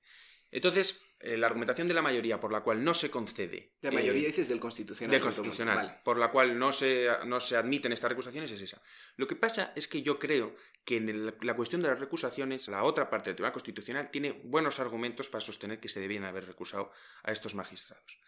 Entonces, 0.57 1.05
eh, 1.19 1.37
la 1.37 1.49
argumentación 1.49 1.89
de 1.89 1.95
la 1.95 2.01
mayoría 2.01 2.39
por 2.39 2.53
la 2.53 2.61
cual 2.61 2.85
no 2.85 2.95
se 2.95 3.11
concede. 3.11 3.73
La 3.81 3.91
eh, 3.91 3.93
mayoría 3.93 4.29
dices 4.29 4.49
del 4.49 4.61
constitucional. 4.61 5.11
del 5.11 5.21
constitucional, 5.21 5.77
Vale. 5.77 5.99
por 6.05 6.17
la 6.17 6.31
cual 6.31 6.57
no 6.57 6.71
se, 6.73 7.09
no 7.27 7.41
se 7.41 7.57
admiten 7.57 7.91
estas 7.93 8.11
recusaciones 8.11 8.53
es 8.53 8.63
esa. 8.63 8.81
Lo 9.17 9.27
que 9.27 9.35
pasa 9.35 9.73
es 9.75 9.89
que 9.89 10.03
yo 10.03 10.17
creo 10.21 10.55
que 10.85 10.99
en 10.99 11.09
el- 11.09 11.35
la 11.43 11.57
cuestión 11.57 11.83
de 11.83 11.89
las 11.89 11.99
recusaciones, 11.99 12.69
la 12.69 12.85
otra 12.85 13.11
parte 13.11 13.31
del 13.31 13.35
Tribunal 13.37 13.53
Constitucional 13.53 14.11
tiene 14.13 14.31
buenos 14.45 14.79
argumentos 14.79 15.29
para 15.29 15.45
sostener 15.45 15.81
que 15.81 15.89
se 15.89 15.99
debían 15.99 16.23
haber 16.25 16.47
recusado 16.47 16.93
a 17.25 17.33
estos 17.33 17.57
magistrados. 17.57 18.21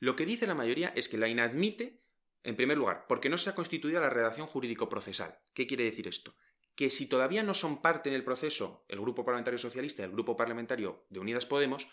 Lo 0.00 0.16
que 0.16 0.24
dice 0.24 0.46
la 0.46 0.54
mayoría 0.54 0.90
es 0.96 1.10
que 1.10 1.18
la 1.18 1.28
inadmite, 1.28 2.00
en 2.44 2.56
primer 2.56 2.78
lugar, 2.78 3.04
porque 3.08 3.28
no 3.28 3.36
se 3.36 3.50
ha 3.50 3.54
constituido 3.54 4.00
la 4.00 4.08
redacción 4.08 4.46
jurídico-procesal. 4.46 5.38
¿Qué 5.52 5.66
quiere 5.66 5.84
decir 5.84 6.08
esto? 6.08 6.34
Que 6.76 6.90
si 6.90 7.08
todavía 7.08 7.42
no 7.42 7.54
son 7.54 7.80
parte 7.82 8.08
en 8.08 8.16
el 8.16 8.24
proceso 8.24 8.84
el 8.88 9.00
Grupo 9.00 9.24
Parlamentario 9.24 9.58
Socialista 9.58 10.02
y 10.02 10.06
el 10.06 10.12
Grupo 10.12 10.36
Parlamentario 10.36 11.04
de 11.10 11.20
Unidas 11.20 11.46
Podemos, 11.46 11.86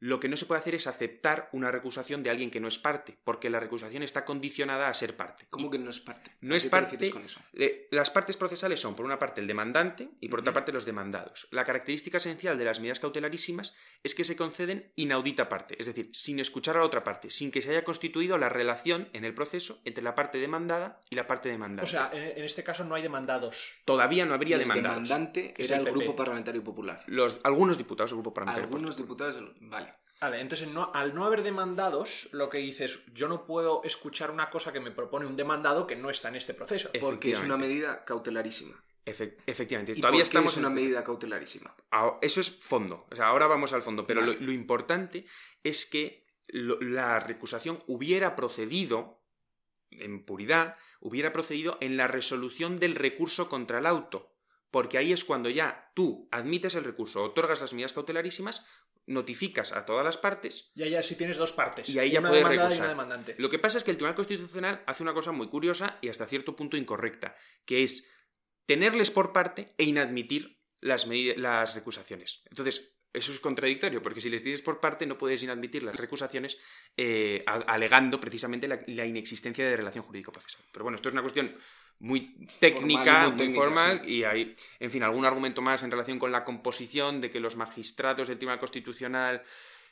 lo 0.00 0.20
que 0.20 0.28
no 0.28 0.36
se 0.36 0.46
puede 0.46 0.60
hacer 0.60 0.74
es 0.74 0.86
aceptar 0.86 1.48
una 1.52 1.70
recusación 1.70 2.22
de 2.22 2.30
alguien 2.30 2.50
que 2.50 2.60
no 2.60 2.68
es 2.68 2.78
parte, 2.78 3.18
porque 3.24 3.50
la 3.50 3.58
recusación 3.60 4.02
está 4.02 4.24
condicionada 4.24 4.88
a 4.88 4.94
ser 4.94 5.16
parte. 5.16 5.46
¿Cómo 5.50 5.70
que 5.70 5.78
no 5.78 5.90
es 5.90 6.00
parte? 6.00 6.30
No 6.40 6.54
¿A 6.54 6.56
es 6.56 6.66
parte- 6.66 6.92
refieres 6.92 7.12
con 7.14 7.24
eso? 7.24 7.40
Eh, 7.54 7.88
las 7.90 8.10
partes 8.10 8.36
procesales 8.36 8.80
son, 8.80 8.94
por 8.94 9.04
una 9.04 9.18
parte, 9.18 9.40
el 9.40 9.46
demandante 9.46 10.10
y 10.20 10.28
por 10.28 10.40
otra 10.40 10.52
parte, 10.52 10.72
los 10.72 10.84
demandados. 10.84 11.48
La 11.50 11.64
característica 11.64 12.18
esencial 12.18 12.56
de 12.58 12.64
las 12.64 12.78
medidas 12.80 13.00
cautelarísimas 13.00 13.74
es 14.02 14.14
que 14.14 14.24
se 14.24 14.36
conceden 14.36 14.92
inaudita 14.96 15.48
parte, 15.48 15.76
es 15.80 15.86
decir, 15.86 16.10
sin 16.12 16.38
escuchar 16.38 16.76
a 16.76 16.80
la 16.80 16.86
otra 16.86 17.02
parte, 17.02 17.30
sin 17.30 17.50
que 17.50 17.60
se 17.62 17.70
haya 17.70 17.84
constituido 17.84 18.38
la 18.38 18.48
relación 18.48 19.08
en 19.12 19.24
el 19.24 19.34
proceso 19.34 19.80
entre 19.84 20.04
la 20.04 20.14
parte 20.14 20.38
demandada 20.38 21.00
y 21.10 21.16
la 21.16 21.26
parte 21.26 21.48
O 21.48 21.52
demandante. 21.52 21.90
sea, 21.90 22.10
en, 22.12 22.44
este 22.44 22.62
caso 22.62 22.84
no 22.84 22.94
hay 22.94 23.02
demandados. 23.02 23.72
todavía 23.84 24.26
no 24.26 24.34
habría 24.34 24.56
el 24.56 24.60
demandados. 24.62 25.02
demandante 25.08 25.52
Que 25.54 25.62
es 25.62 25.70
era 25.70 25.80
el 25.80 25.86
el. 25.88 25.92
Grupo 25.92 26.14
Parlamentario 26.14 26.62
Popular. 26.62 27.02
Los, 27.06 27.40
algunos 27.44 27.78
diputados 27.78 28.10
del 28.10 28.18
Grupo 28.18 28.32
Parlamentario. 28.34 28.66
Algunos 28.68 28.96
diputados 28.96 29.34
del... 29.34 29.52
Vale. 29.60 29.87
Vale, 30.20 30.40
entonces 30.40 30.68
no, 30.68 30.90
al 30.94 31.14
no 31.14 31.24
haber 31.24 31.42
demandados, 31.44 32.28
lo 32.32 32.48
que 32.48 32.58
dices, 32.58 33.04
yo 33.14 33.28
no 33.28 33.46
puedo 33.46 33.82
escuchar 33.84 34.30
una 34.32 34.50
cosa 34.50 34.72
que 34.72 34.80
me 34.80 34.90
propone 34.90 35.26
un 35.26 35.36
demandado 35.36 35.86
que 35.86 35.94
no 35.96 36.10
está 36.10 36.28
en 36.28 36.36
este 36.36 36.54
proceso. 36.54 36.90
Porque 37.00 37.30
es 37.32 37.42
una 37.42 37.56
medida 37.56 38.04
cautelarísima. 38.04 38.82
Efe- 39.06 39.36
efectivamente. 39.46 39.92
¿Y 39.92 40.00
Todavía 40.00 40.18
por 40.18 40.22
qué 40.24 40.28
estamos 40.28 40.52
es 40.52 40.58
en 40.58 40.64
una 40.64 40.68
este- 40.74 40.82
medida 40.82 41.04
cautelarísima? 41.04 41.74
Ah, 41.92 42.18
Eso 42.20 42.40
es 42.40 42.50
fondo. 42.50 43.06
O 43.10 43.16
sea, 43.16 43.28
ahora 43.28 43.46
vamos 43.46 43.72
al 43.72 43.82
fondo. 43.82 44.06
Pero 44.06 44.20
Vale. 44.20 44.34
lo, 44.34 44.46
lo 44.46 44.52
importante 44.52 45.24
es 45.62 45.86
que 45.86 46.26
lo- 46.48 46.80
la 46.80 47.20
recusación 47.20 47.78
hubiera 47.86 48.34
procedido, 48.36 49.22
en 49.90 50.24
puridad, 50.26 50.76
hubiera 51.00 51.32
procedido 51.32 51.78
en 51.80 51.96
la 51.96 52.08
resolución 52.08 52.78
del 52.78 52.96
recurso 52.96 53.48
contra 53.48 53.78
el 53.78 53.86
auto. 53.86 54.34
Porque 54.70 54.98
ahí 54.98 55.12
es 55.12 55.24
cuando 55.24 55.48
ya 55.48 55.90
tú 55.94 56.28
admites 56.30 56.74
el 56.74 56.84
recurso, 56.84 57.22
otorgas 57.22 57.60
las 57.60 57.72
medidas 57.72 57.92
cautelarísimas, 57.92 58.64
notificas 59.06 59.72
a 59.72 59.86
todas 59.86 60.04
las 60.04 60.18
partes. 60.18 60.70
Ya, 60.74 60.86
ya, 60.86 61.02
si 61.02 61.16
tienes 61.16 61.38
dos 61.38 61.52
partes. 61.52 61.88
Y 61.88 61.98
ahí 61.98 62.10
ya 62.10 62.20
una 62.20 62.28
puedes 62.28 62.44
demandada 62.44 62.66
y 62.66 62.68
recusar. 62.68 62.82
una 62.82 62.88
demandante. 62.90 63.34
Lo 63.38 63.48
que 63.48 63.58
pasa 63.58 63.78
es 63.78 63.84
que 63.84 63.90
el 63.90 63.96
Tribunal 63.96 64.16
Constitucional 64.16 64.82
hace 64.86 65.02
una 65.02 65.14
cosa 65.14 65.32
muy 65.32 65.48
curiosa 65.48 65.98
y 66.02 66.08
hasta 66.08 66.26
cierto 66.26 66.54
punto 66.54 66.76
incorrecta, 66.76 67.34
que 67.64 67.82
es 67.82 68.06
tenerles 68.66 69.10
por 69.10 69.32
parte 69.32 69.74
e 69.78 69.84
inadmitir 69.84 70.60
las, 70.80 71.06
las 71.06 71.74
recusaciones. 71.74 72.42
Entonces, 72.50 72.97
eso 73.12 73.32
es 73.32 73.40
contradictorio, 73.40 74.02
porque 74.02 74.20
si 74.20 74.30
les 74.30 74.42
tienes 74.42 74.62
por 74.62 74.80
parte 74.80 75.06
no 75.06 75.16
puedes 75.16 75.42
inadmitir 75.42 75.82
las 75.82 75.96
recusaciones 75.96 76.58
eh, 76.96 77.42
alegando 77.46 78.20
precisamente 78.20 78.68
la, 78.68 78.80
la 78.86 79.06
inexistencia 79.06 79.66
de 79.66 79.76
relación 79.76 80.04
jurídico-procesal. 80.04 80.62
Pero 80.72 80.84
bueno, 80.84 80.96
esto 80.96 81.08
es 81.08 81.12
una 81.12 81.22
cuestión 81.22 81.54
muy 82.00 82.46
técnica, 82.60 83.22
muy 83.22 83.30
muy, 83.30 83.38
técnica, 83.38 83.60
formal, 83.60 84.02
sí. 84.04 84.12
y 84.12 84.24
hay, 84.24 84.54
en 84.78 84.90
fin, 84.90 85.02
algún 85.02 85.24
argumento 85.24 85.62
más 85.62 85.82
en 85.82 85.90
relación 85.90 86.18
con 86.18 86.30
la 86.30 86.44
composición 86.44 87.20
de 87.20 87.30
que 87.30 87.40
los 87.40 87.56
magistrados 87.56 88.28
del 88.28 88.38
Tribunal 88.38 88.60
Constitucional 88.60 89.42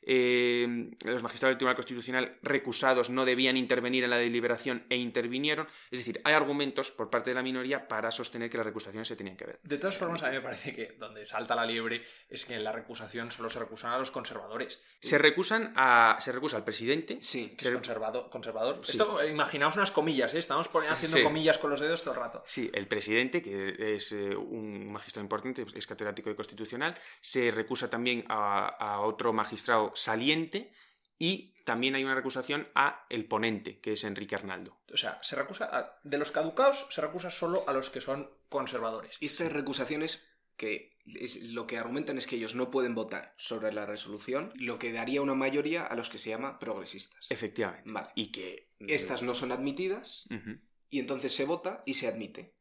eh, 0.06 0.90
los 1.04 1.22
magistrados 1.22 1.52
del 1.52 1.58
Tribunal 1.58 1.74
Constitucional 1.76 2.38
recusados 2.42 3.10
no 3.10 3.24
debían 3.24 3.56
intervenir 3.56 4.04
en 4.04 4.10
la 4.10 4.18
deliberación 4.18 4.84
e 4.88 4.96
intervinieron. 4.96 5.66
Es 5.90 5.98
decir, 5.98 6.20
hay 6.24 6.34
argumentos 6.34 6.90
por 6.92 7.10
parte 7.10 7.30
de 7.30 7.34
la 7.34 7.42
minoría 7.42 7.88
para 7.88 8.10
sostener 8.10 8.48
que 8.48 8.56
las 8.56 8.66
recusaciones 8.66 9.08
se 9.08 9.16
tenían 9.16 9.36
que 9.36 9.46
ver. 9.46 9.60
De 9.64 9.78
todas 9.78 9.98
formas, 9.98 10.22
a 10.22 10.28
mí 10.28 10.36
me 10.36 10.40
parece 10.42 10.72
que 10.74 10.92
donde 10.98 11.24
salta 11.24 11.54
la 11.56 11.66
liebre 11.66 12.04
es 12.28 12.44
que 12.44 12.54
en 12.54 12.64
la 12.64 12.72
recusación 12.72 13.30
solo 13.30 13.50
se 13.50 13.58
recusan 13.58 13.92
a 13.92 13.98
los 13.98 14.10
conservadores. 14.10 14.80
Se 15.00 15.18
recusan 15.18 15.72
a. 15.76 16.16
se 16.20 16.30
recusa 16.32 16.56
al 16.56 16.64
presidente. 16.64 17.18
Sí. 17.20 17.54
Que 17.58 17.66
es 17.68 17.74
conservado, 17.74 18.30
conservador. 18.30 18.80
Sí. 18.84 18.92
Esto, 18.92 19.24
imaginaos 19.26 19.76
unas 19.76 19.90
comillas, 19.90 20.32
¿eh? 20.34 20.38
Estamos 20.38 20.68
haciendo 20.88 21.16
Sí. 21.18 21.22
comillas 21.24 21.58
con 21.58 21.70
los 21.70 21.80
dedos 21.80 22.02
todo 22.02 22.14
el 22.14 22.20
rato. 22.20 22.42
Sí, 22.46 22.70
el 22.72 22.86
presidente, 22.86 23.42
que 23.42 23.96
es 23.96 24.12
eh, 24.12 24.36
un 24.36 24.92
magistrado 24.92 25.24
importante, 25.24 25.66
es 25.74 25.86
catedrático 25.86 26.30
de 26.30 26.36
constitucional, 26.36 26.94
se 27.20 27.50
recusa 27.50 27.90
también 27.90 28.24
a, 28.28 28.66
a 28.68 29.00
otro 29.00 29.32
magistrado 29.32 29.92
saliente 29.96 30.72
y 31.18 31.54
también 31.64 31.94
hay 31.96 32.04
una 32.04 32.14
recusación 32.14 32.68
a 32.74 33.06
el 33.10 33.26
ponente, 33.26 33.80
que 33.80 33.94
es 33.94 34.04
Enrique 34.04 34.34
Arnaldo. 34.36 34.80
O 34.92 34.96
sea, 34.96 35.18
se 35.22 35.34
recusa 35.34 35.64
a- 35.64 35.98
de 36.04 36.18
los 36.18 36.30
caducados, 36.30 36.86
se 36.90 37.00
recusa 37.00 37.30
solo 37.30 37.68
a 37.68 37.72
los 37.72 37.90
que 37.90 38.00
son 38.00 38.30
conservadores. 38.48 39.16
Estas 39.20 39.52
recusaciones 39.52 40.24
que 40.56 40.96
es- 41.06 41.42
lo 41.50 41.66
que 41.66 41.76
argumentan 41.76 42.18
es 42.18 42.26
que 42.26 42.36
ellos 42.36 42.54
no 42.54 42.70
pueden 42.70 42.94
votar 42.94 43.34
sobre 43.36 43.72
la 43.72 43.84
resolución, 43.84 44.52
lo 44.56 44.78
que 44.78 44.92
daría 44.92 45.20
una 45.22 45.34
mayoría 45.34 45.84
a 45.84 45.94
los 45.96 46.08
que 46.08 46.18
se 46.18 46.30
llama 46.30 46.58
progresistas. 46.58 47.26
Efectivamente. 47.30 47.90
Vale. 47.92 48.08
Y 48.14 48.30
que. 48.32 48.70
Estas 48.80 49.22
no 49.22 49.34
son 49.34 49.52
admitidas 49.52 50.26
y 50.90 51.00
entonces 51.00 51.34
se 51.34 51.44
vota 51.44 51.82
y 51.84 51.94
se 51.94 52.06
admite. 52.08 52.54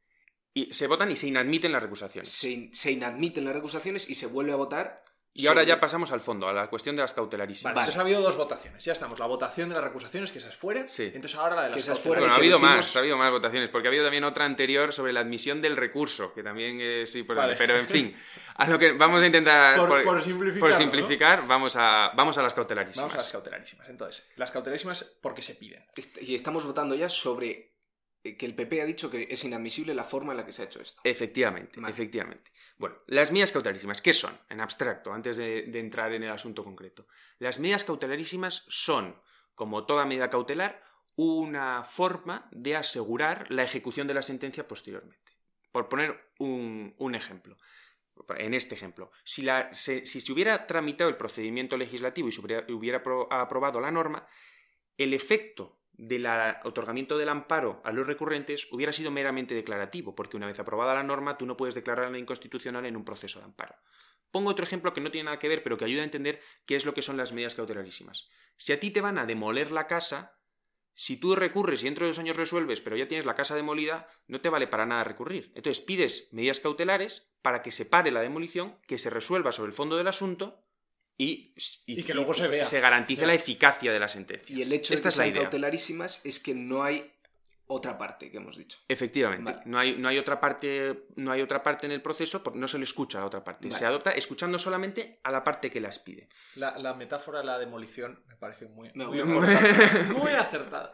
Y 0.54 0.74
se 0.74 0.88
votan 0.88 1.12
y 1.12 1.16
se 1.18 1.28
inadmiten 1.28 1.72
las 1.74 1.84
recusaciones. 1.84 2.30
Se, 2.32 2.50
in- 2.50 2.74
se 2.74 2.92
inadmiten 2.92 3.44
las 3.46 3.54
recusaciones 3.54 4.10
y 4.10 4.16
se 4.16 4.26
vuelve 4.28 4.54
a 4.54 4.56
votar. 4.56 5.02
Y 5.38 5.48
ahora 5.48 5.62
sobre- 5.64 5.68
ya 5.68 5.80
pasamos 5.82 6.12
al 6.14 6.22
fondo, 6.22 6.48
a 6.48 6.54
la 6.54 6.68
cuestión 6.70 6.96
de 6.96 7.02
las 7.02 7.14
cautelarísimas. 7.14 7.74
Vale, 7.74 7.84
entonces 7.84 8.00
ha 8.00 8.02
habido 8.04 8.22
dos 8.22 8.38
votaciones. 8.38 8.84
Ya 8.86 8.94
estamos. 8.94 9.20
La 9.20 9.26
votación 9.26 9.68
de 9.68 9.76
las 9.76 9.84
recusaciones, 9.84 10.32
que 10.32 10.38
esa 10.40 10.48
es 10.48 10.56
fuera. 10.56 10.88
Sí. 10.88 11.12
Entonces 11.14 11.36
ahora 11.36 11.56
la 11.58 11.62
de 11.64 11.68
las 11.70 11.74
Que 11.76 11.80
esa 11.82 11.92
es 11.92 12.00
cautelares. 12.00 12.22
Bueno, 12.24 12.34
ha 12.34 12.38
habido 12.38 12.58
decimos- 12.58 12.76
más, 12.78 12.96
ha 12.96 13.00
habido 13.00 13.18
más 13.18 13.32
votaciones, 13.32 13.70
porque 13.70 13.88
ha 13.88 13.92
habido 13.92 14.06
también 14.06 14.24
otra 14.24 14.46
anterior 14.46 14.94
sobre 14.94 15.12
la 15.12 15.20
admisión 15.20 15.62
del 15.62 15.76
recurso, 15.76 16.34
que 16.34 16.42
también 16.42 16.80
es 16.80 17.14
importante. 17.18 17.54
Vale. 17.54 17.58
Pero 17.58 17.78
en 17.78 17.86
fin, 17.88 18.16
a 18.56 18.68
lo 18.68 18.80
que 18.80 18.94
vamos 18.94 19.22
a 19.22 19.26
intentar. 19.26 19.76
Por- 19.78 20.04
por 20.04 20.22
simplificar, 20.22 20.60
por 20.62 20.70
¿no? 20.72 20.78
simplificar, 20.78 21.48
vamos, 21.48 21.76
a, 21.76 22.12
vamos 22.16 22.38
a 22.38 22.42
las 22.42 22.54
cautelarísimas. 22.54 22.98
Vamos 23.02 23.14
a 23.16 23.18
las 23.18 23.32
cautelarísimas. 23.32 23.90
Entonces, 23.90 24.32
las 24.38 24.52
cautelarísimas 24.52 25.04
porque 25.22 25.42
se 25.42 25.56
piden. 25.56 25.86
Y 26.22 26.34
estamos 26.36 26.66
votando 26.66 26.96
ya 26.96 27.10
sobre 27.10 27.50
eh, 27.50 27.75
que 28.36 28.46
el 28.46 28.56
PP 28.56 28.82
ha 28.82 28.86
dicho 28.86 29.12
que 29.12 29.28
es 29.30 29.44
inadmisible 29.44 29.94
la 29.94 30.04
forma 30.04 30.34
en 30.34 30.38
la 30.38 30.46
que 30.46 30.52
se 30.52 30.64
ha 30.64 30.66
hecho 30.66 30.82
esto. 30.82 31.02
Efectivamente, 31.04 31.80
Vale. 31.80 31.94
efectivamente. 31.94 32.52
Bueno, 32.78 32.96
las 33.08 33.32
medidas 33.32 33.52
cautelarísimas, 33.52 34.02
¿qué 34.02 34.14
son? 34.14 34.36
En 34.50 34.60
abstracto, 34.62 35.14
antes 35.14 35.38
de, 35.38 35.64
de 35.64 35.80
entrar 35.80 36.12
en 36.14 36.24
el 36.24 36.32
asunto 36.32 36.64
concreto. 36.64 37.08
Las 37.40 37.60
medidas 37.60 37.84
cautelarísimas 37.84 38.66
son, 38.68 39.22
como 39.54 39.86
toda 39.86 40.06
medida 40.06 40.30
cautelar, 40.30 40.84
una 41.16 41.84
forma 41.84 42.50
de 42.52 42.76
asegurar 42.76 43.50
la 43.52 43.64
ejecución 43.64 44.08
de 44.08 44.14
la 44.16 44.22
sentencia 44.22 44.68
posteriormente. 44.68 45.32
Por 45.72 45.88
poner 45.88 46.32
un, 46.40 46.94
un 46.98 47.16
ejemplo. 47.16 47.56
En 48.38 48.54
este 48.54 48.76
ejemplo, 48.76 49.12
si, 49.26 49.42
la- 49.42 49.74
se, 49.74 50.06
si 50.06 50.22
se 50.22 50.32
hubiera 50.32 50.68
tramitado 50.68 51.10
el 51.10 51.18
procedimiento 51.18 51.76
legislativo 51.78 52.30
y 52.30 52.32
se 52.32 52.40
hubiera, 52.42 52.66
hubiera 52.74 53.04
apro- 53.04 53.28
aprobado 53.30 53.80
la 53.82 53.92
norma, 53.92 54.26
el 54.98 55.14
efecto 55.14 55.82
del 55.98 56.28
otorgamiento 56.64 57.18
del 57.18 57.30
amparo 57.30 57.82
a 57.84 57.92
los 57.92 58.08
recurrentes 58.08 58.68
hubiera 58.72 58.94
sido 58.94 59.12
meramente 59.12 59.56
declarativo, 59.56 60.16
porque 60.16 60.38
una 60.38 60.48
vez 60.48 60.60
aprobada 60.60 60.94
la 60.94 61.04
norma 61.04 61.38
tú 61.38 61.46
no 61.46 61.58
puedes 61.58 61.76
declararla 61.76 62.18
inconstitucional 62.18 62.86
en 62.86 62.98
un 62.98 63.06
proceso 63.06 63.40
de 63.40 63.46
amparo. 63.46 63.76
Pongo 64.32 64.50
otro 64.50 64.66
ejemplo 64.66 64.94
que 64.94 65.02
no 65.02 65.12
tiene 65.12 65.26
nada 65.26 65.40
que 65.40 65.48
ver, 65.48 65.64
pero 65.64 65.78
que 65.78 65.86
ayuda 65.86 66.02
a 66.02 66.06
entender 66.06 66.42
qué 66.66 66.76
es 66.76 66.86
lo 66.86 66.94
que 66.94 67.02
son 67.02 67.16
las 67.16 67.32
medidas 67.32 67.56
cautelarísimas. 67.56 68.28
Si 68.58 68.74
a 68.74 68.80
ti 68.80 68.92
te 68.92 69.02
van 69.02 69.18
a 69.18 69.26
demoler 69.26 69.72
la 69.72 69.88
casa, 69.88 70.38
si 70.94 71.18
tú 71.18 71.36
recurres 71.36 71.82
y 71.82 71.86
dentro 71.86 72.06
de 72.06 72.12
dos 72.12 72.20
años 72.20 72.36
resuelves, 72.36 72.82
pero 72.82 72.98
ya 72.98 73.08
tienes 73.08 73.26
la 73.26 73.36
casa 73.36 73.56
demolida, 73.56 74.08
no 74.28 74.42
te 74.42 74.50
vale 74.50 74.68
para 74.68 74.86
nada 74.86 75.04
recurrir. 75.04 75.52
Entonces 75.56 75.84
pides 75.84 76.28
medidas 76.32 76.60
cautelares 76.60 77.30
para 77.42 77.62
que 77.62 77.72
se 77.72 77.86
pare 77.86 78.12
la 78.12 78.22
demolición, 78.22 78.78
que 78.88 78.98
se 78.98 79.10
resuelva 79.10 79.52
sobre 79.52 79.70
el 79.70 79.76
fondo 79.76 79.98
del 79.98 80.08
asunto 80.08 80.66
y, 81.18 81.54
que 82.04 82.14
luego 82.14 82.34
se 82.34 82.48
vea. 82.48 82.64
Se 82.64 82.80
garantice 82.80 83.26
la 83.26 83.34
eficacia 83.34 83.92
de 83.94 84.00
la 84.00 84.10
sentencia. 84.10 84.56
Y 84.56 84.62
el 84.62 84.74
hecho 84.74 84.94
de 84.96 85.02
que 85.02 85.12
sean 85.12 85.32
cautelarísimas 85.32 86.22
es 86.24 86.40
que 86.40 86.54
no 86.54 86.84
hay 86.84 87.12
otra 87.68 87.98
parte 87.98 88.30
que 88.30 88.38
hemos 88.38 88.58
dicho. 88.58 88.80
Efectivamente, 88.88 89.56
no, 89.66 89.80
hay, 89.80 89.98
no, 89.98 90.08
hay 90.08 90.18
otra 90.18 90.40
parte, 90.40 91.08
no 91.16 91.32
hay 91.32 91.42
otra 91.42 91.64
parte 91.64 91.86
en 91.86 91.92
el 91.92 92.02
proceso 92.02 92.44
porque 92.44 92.60
no 92.60 92.68
se 92.68 92.78
le 92.78 92.84
escucha 92.84 93.18
a 93.18 93.22
la 93.22 93.28
otra 93.28 93.44
parte. 93.44 93.72
Se 93.72 93.86
adopta 93.86 94.12
escuchando 94.12 94.60
solamente 94.60 95.20
a 95.24 95.32
la 95.32 95.44
parte 95.44 95.72
que 95.72 95.82
las 95.82 96.00
pide. 96.00 96.30
La, 96.56 96.94
metáfora 96.94 97.40
de 97.40 97.46
la 97.46 97.58
demolición 97.58 98.24
me 98.28 98.36
parece 98.36 98.68
muy, 98.68 98.92
muy, 98.96 100.32
acertada. 100.32 100.94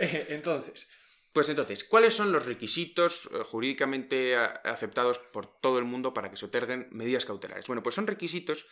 Eh, 0.00 0.26
entonces. 0.30 0.88
Pues 1.32 1.48
entonces, 1.50 1.84
¿cuáles 1.84 2.14
son 2.14 2.32
los 2.32 2.46
requisitos 2.46 3.28
eh, 3.32 3.44
jurídicamente 3.44 4.36
aceptados 4.36 5.18
por 5.18 5.46
todo 5.60 5.78
el 5.78 5.84
mundo 5.84 6.12
para 6.12 6.30
que 6.30 6.36
se 6.36 6.46
otorguen 6.46 6.88
medidas 6.90 7.24
cautelares? 7.24 7.66
Bueno, 7.66 7.82
pues 7.82 7.94
son 7.94 8.06
requisitos 8.06 8.66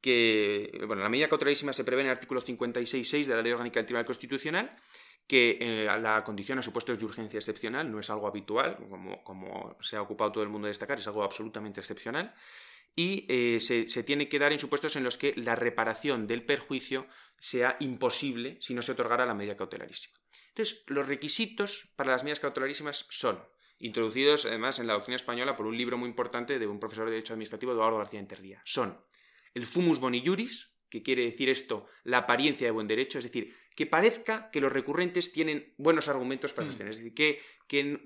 que, 0.00 0.82
bueno, 0.86 1.02
la 1.02 1.08
medida 1.08 1.28
cautelarísima 1.28 1.72
se 1.72 1.84
prevé 1.84 2.02
en 2.02 2.08
el 2.08 2.12
artículo 2.12 2.42
56.6 2.42 3.26
de 3.26 3.34
la 3.34 3.42
Ley 3.42 3.52
Orgánica 3.52 3.80
del 3.80 3.86
Tribunal 3.86 4.06
Constitucional 4.06 4.76
que 5.30 5.58
eh, 5.60 5.84
la 5.84 6.24
condición 6.24 6.58
a 6.58 6.62
supuestos 6.62 6.98
de 6.98 7.04
urgencia 7.04 7.38
excepcional 7.38 7.88
no 7.88 8.00
es 8.00 8.10
algo 8.10 8.26
habitual, 8.26 8.76
como, 9.22 9.76
se 9.80 9.94
ha 9.94 10.02
ocupado 10.02 10.32
todo 10.32 10.42
el 10.42 10.50
mundo 10.50 10.66
de 10.66 10.70
destacar, 10.70 10.98
es 10.98 11.06
algo 11.06 11.22
absolutamente 11.22 11.78
excepcional, 11.78 12.34
y 12.96 13.26
eh, 13.28 13.60
se, 13.60 14.02
tiene 14.02 14.28
que 14.28 14.40
dar 14.40 14.50
en 14.50 14.58
supuestos 14.58 14.96
en 14.96 15.04
los 15.04 15.16
que 15.16 15.32
la 15.36 15.54
reparación 15.54 16.26
del 16.26 16.44
perjuicio 16.44 17.06
sea 17.38 17.76
imposible 17.78 18.56
si 18.60 18.74
no 18.74 18.82
se 18.82 18.90
otorgara 18.90 19.24
la 19.24 19.34
medida 19.34 19.56
cautelarísima. 19.56 20.18
Entonces, 20.48 20.82
los 20.88 21.06
requisitos 21.06 21.92
para 21.94 22.10
las 22.10 22.24
medidas 22.24 22.40
cautelarísimas 22.40 23.06
son 23.08 23.40
introducidos 23.78 24.46
además 24.46 24.80
en 24.80 24.88
la 24.88 24.94
doctrina 24.94 25.14
española 25.14 25.54
por 25.54 25.66
un 25.66 25.76
libro 25.76 25.96
muy 25.96 26.08
importante 26.08 26.58
de 26.58 26.66
un 26.66 26.80
profesor 26.80 27.04
de 27.04 27.12
Derecho 27.12 27.34
Administrativo, 27.34 27.70
Eduardo 27.70 27.98
García 27.98 28.18
Interdía. 28.18 28.60
Son 28.64 29.00
el 29.54 29.66
fumus 29.66 30.00
boni 30.00 30.24
juris, 30.24 30.70
que 30.88 31.02
quiere 31.02 31.24
decir 31.24 31.48
esto, 31.48 31.86
la 32.04 32.18
apariencia 32.18 32.66
de 32.66 32.72
buen 32.72 32.86
derecho, 32.86 33.18
es 33.18 33.24
decir, 33.24 33.54
que 33.74 33.86
parezca 33.86 34.50
que 34.50 34.60
los 34.60 34.72
recurrentes 34.72 35.32
tienen 35.32 35.72
buenos 35.78 36.08
argumentos 36.08 36.52
para 36.52 36.66
mm. 36.66 36.70
sostener, 36.70 36.92
es 36.92 36.98
decir, 36.98 37.14
que, 37.14 37.40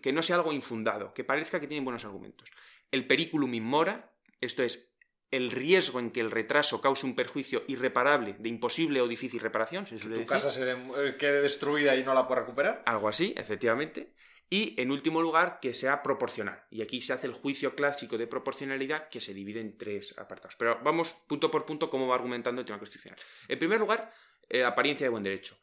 que, 0.01 0.13
no 0.13 0.23
sea 0.23 0.37
algo 0.37 0.53
infundado, 0.53 1.15
que 1.15 1.25
parezca 1.25 1.59
que 1.59 1.67
tienen 1.67 1.85
buenos 1.85 2.05
argumentos. 2.05 2.51
El 2.91 3.07
periculum 3.07 3.55
in 3.55 3.65
mora, 3.65 4.15
esto 4.41 4.63
es, 4.63 4.95
el 5.31 5.51
riesgo 5.51 5.99
en 5.99 6.11
que 6.13 6.21
el 6.21 6.31
retraso 6.31 6.81
cause 6.81 7.07
un 7.07 7.17
perjuicio 7.17 7.65
irreparable, 7.67 8.37
de 8.39 8.49
imposible 8.49 9.01
o 9.01 9.09
difícil 9.09 9.41
reparación. 9.41 9.87
Si 9.87 9.97
tu 9.97 10.25
casa 10.27 10.51
se 10.51 10.71
eh, 10.71 11.17
quede 11.19 11.43
destruida 11.43 11.97
y 11.97 12.05
no 12.05 12.15
la 12.15 12.29
pueda 12.29 12.43
recuperar. 12.43 12.83
Algo 12.87 13.09
así, 13.09 13.35
efectivamente. 13.37 14.15
Y, 14.51 14.81
en 14.81 14.91
último 14.91 15.21
lugar, 15.23 15.59
que 15.61 15.73
sea 15.73 16.03
proporcional. 16.03 16.65
Y 16.71 16.83
aquí 16.83 17.01
se 17.01 17.13
hace 17.13 17.27
el 17.27 17.33
juicio 17.33 17.75
clásico 17.75 18.19
de 18.19 18.27
proporcionalidad 18.27 19.09
que 19.09 19.21
se 19.21 19.35
divide 19.35 19.61
en 19.61 19.77
tres 19.77 20.15
apartados. 20.19 20.57
Pero 20.57 20.79
vamos 20.83 21.13
punto 21.27 21.51
por 21.51 21.65
punto 21.65 21.91
cómo 21.91 22.07
va 22.07 22.15
argumentando 22.15 22.61
el 22.61 22.67
tema 22.67 22.79
constitucional. 22.79 23.19
En 23.49 23.59
primer 23.59 23.81
lugar, 23.81 24.13
eh, 24.49 24.65
apariencia 24.65 25.07
de 25.07 25.11
buen 25.11 25.23
derecho. 25.23 25.59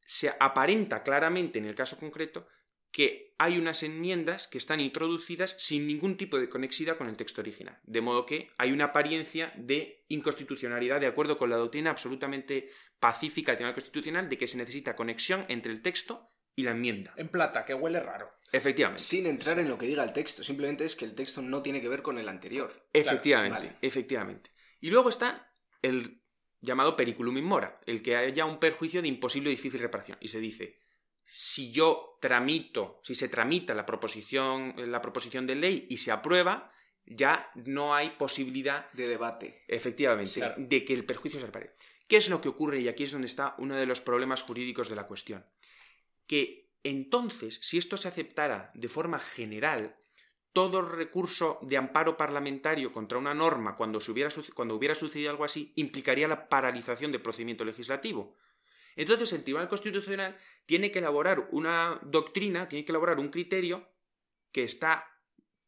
Se 0.00 0.32
aparenta 0.40 1.02
claramente 1.02 1.58
en 1.58 1.66
el 1.66 1.74
caso 1.74 1.98
concreto 1.98 2.46
que 2.92 3.34
hay 3.38 3.58
unas 3.58 3.82
enmiendas 3.82 4.46
que 4.46 4.58
están 4.58 4.78
introducidas 4.78 5.56
sin 5.58 5.86
ningún 5.86 6.18
tipo 6.18 6.38
de 6.38 6.50
conexidad 6.50 6.98
con 6.98 7.08
el 7.08 7.16
texto 7.16 7.40
original. 7.40 7.80
De 7.84 8.02
modo 8.02 8.26
que 8.26 8.50
hay 8.58 8.70
una 8.70 8.86
apariencia 8.86 9.52
de 9.56 10.04
inconstitucionalidad 10.08 11.00
de 11.00 11.06
acuerdo 11.06 11.38
con 11.38 11.48
la 11.48 11.56
doctrina 11.56 11.90
absolutamente 11.90 12.68
pacífica 13.00 13.52
del 13.52 13.56
Tribunal 13.56 13.74
Constitucional 13.74 14.28
de 14.28 14.36
que 14.36 14.46
se 14.46 14.58
necesita 14.58 14.94
conexión 14.94 15.46
entre 15.48 15.72
el 15.72 15.80
texto 15.80 16.26
y 16.54 16.62
la 16.62 16.72
enmienda. 16.72 17.14
En 17.16 17.28
plata, 17.28 17.64
que 17.64 17.74
huele 17.74 18.00
raro. 18.00 18.32
Efectivamente. 18.52 19.02
Sin 19.02 19.26
entrar 19.26 19.58
en 19.58 19.68
lo 19.68 19.78
que 19.78 19.86
diga 19.86 20.04
el 20.04 20.12
texto, 20.12 20.44
simplemente 20.44 20.84
es 20.84 20.96
que 20.96 21.04
el 21.04 21.14
texto 21.14 21.40
no 21.40 21.62
tiene 21.62 21.80
que 21.80 21.88
ver 21.88 22.02
con 22.02 22.18
el 22.18 22.28
anterior. 22.28 22.86
Efectivamente, 22.92 23.76
efectivamente. 23.80 24.50
Y 24.80 24.90
luego 24.90 25.08
está 25.08 25.50
el 25.80 26.22
llamado 26.60 26.94
periculum 26.96 27.38
in 27.38 27.44
mora, 27.44 27.80
el 27.86 28.02
que 28.02 28.16
haya 28.16 28.44
un 28.44 28.58
perjuicio 28.58 29.02
de 29.02 29.08
imposible 29.08 29.48
o 29.48 29.50
difícil 29.50 29.80
reparación. 29.80 30.18
Y 30.20 30.28
se 30.28 30.40
dice, 30.40 30.78
si 31.24 31.72
yo 31.72 32.18
tramito, 32.20 33.00
si 33.02 33.14
se 33.14 33.28
tramita 33.28 33.74
la 33.74 33.86
proposición, 33.86 34.74
la 34.76 35.00
proposición 35.00 35.46
de 35.46 35.54
ley 35.54 35.86
y 35.88 35.96
se 35.96 36.12
aprueba, 36.12 36.72
ya 37.04 37.50
no 37.54 37.94
hay 37.94 38.10
posibilidad 38.10 38.90
de 38.92 39.08
debate. 39.08 39.64
Efectivamente, 39.66 40.54
de 40.56 40.84
que 40.84 40.94
el 40.94 41.04
perjuicio 41.04 41.40
se 41.40 41.46
repare. 41.46 41.74
¿Qué 42.06 42.16
es 42.16 42.28
lo 42.28 42.40
que 42.40 42.48
ocurre? 42.48 42.80
Y 42.80 42.88
aquí 42.88 43.04
es 43.04 43.12
donde 43.12 43.26
está 43.26 43.54
uno 43.58 43.74
de 43.74 43.86
los 43.86 44.00
problemas 44.00 44.42
jurídicos 44.42 44.88
de 44.88 44.96
la 44.96 45.06
cuestión. 45.06 45.46
Que 46.26 46.70
entonces, 46.82 47.58
si 47.62 47.78
esto 47.78 47.96
se 47.96 48.08
aceptara 48.08 48.70
de 48.74 48.88
forma 48.88 49.18
general, 49.18 49.96
todo 50.52 50.82
recurso 50.82 51.58
de 51.62 51.76
amparo 51.76 52.16
parlamentario 52.16 52.92
contra 52.92 53.18
una 53.18 53.34
norma 53.34 53.76
cuando, 53.76 53.98
hubiera, 54.08 54.30
cuando 54.54 54.74
hubiera 54.74 54.94
sucedido 54.94 55.30
algo 55.30 55.44
así 55.44 55.72
implicaría 55.76 56.28
la 56.28 56.48
paralización 56.48 57.10
del 57.12 57.22
procedimiento 57.22 57.64
legislativo. 57.64 58.36
Entonces 58.94 59.32
el 59.32 59.44
Tribunal 59.44 59.68
Constitucional 59.68 60.36
tiene 60.66 60.90
que 60.90 60.98
elaborar 60.98 61.48
una 61.52 61.98
doctrina, 62.02 62.68
tiene 62.68 62.84
que 62.84 62.92
elaborar 62.92 63.18
un 63.18 63.30
criterio 63.30 63.88
que 64.52 64.64
está 64.64 65.11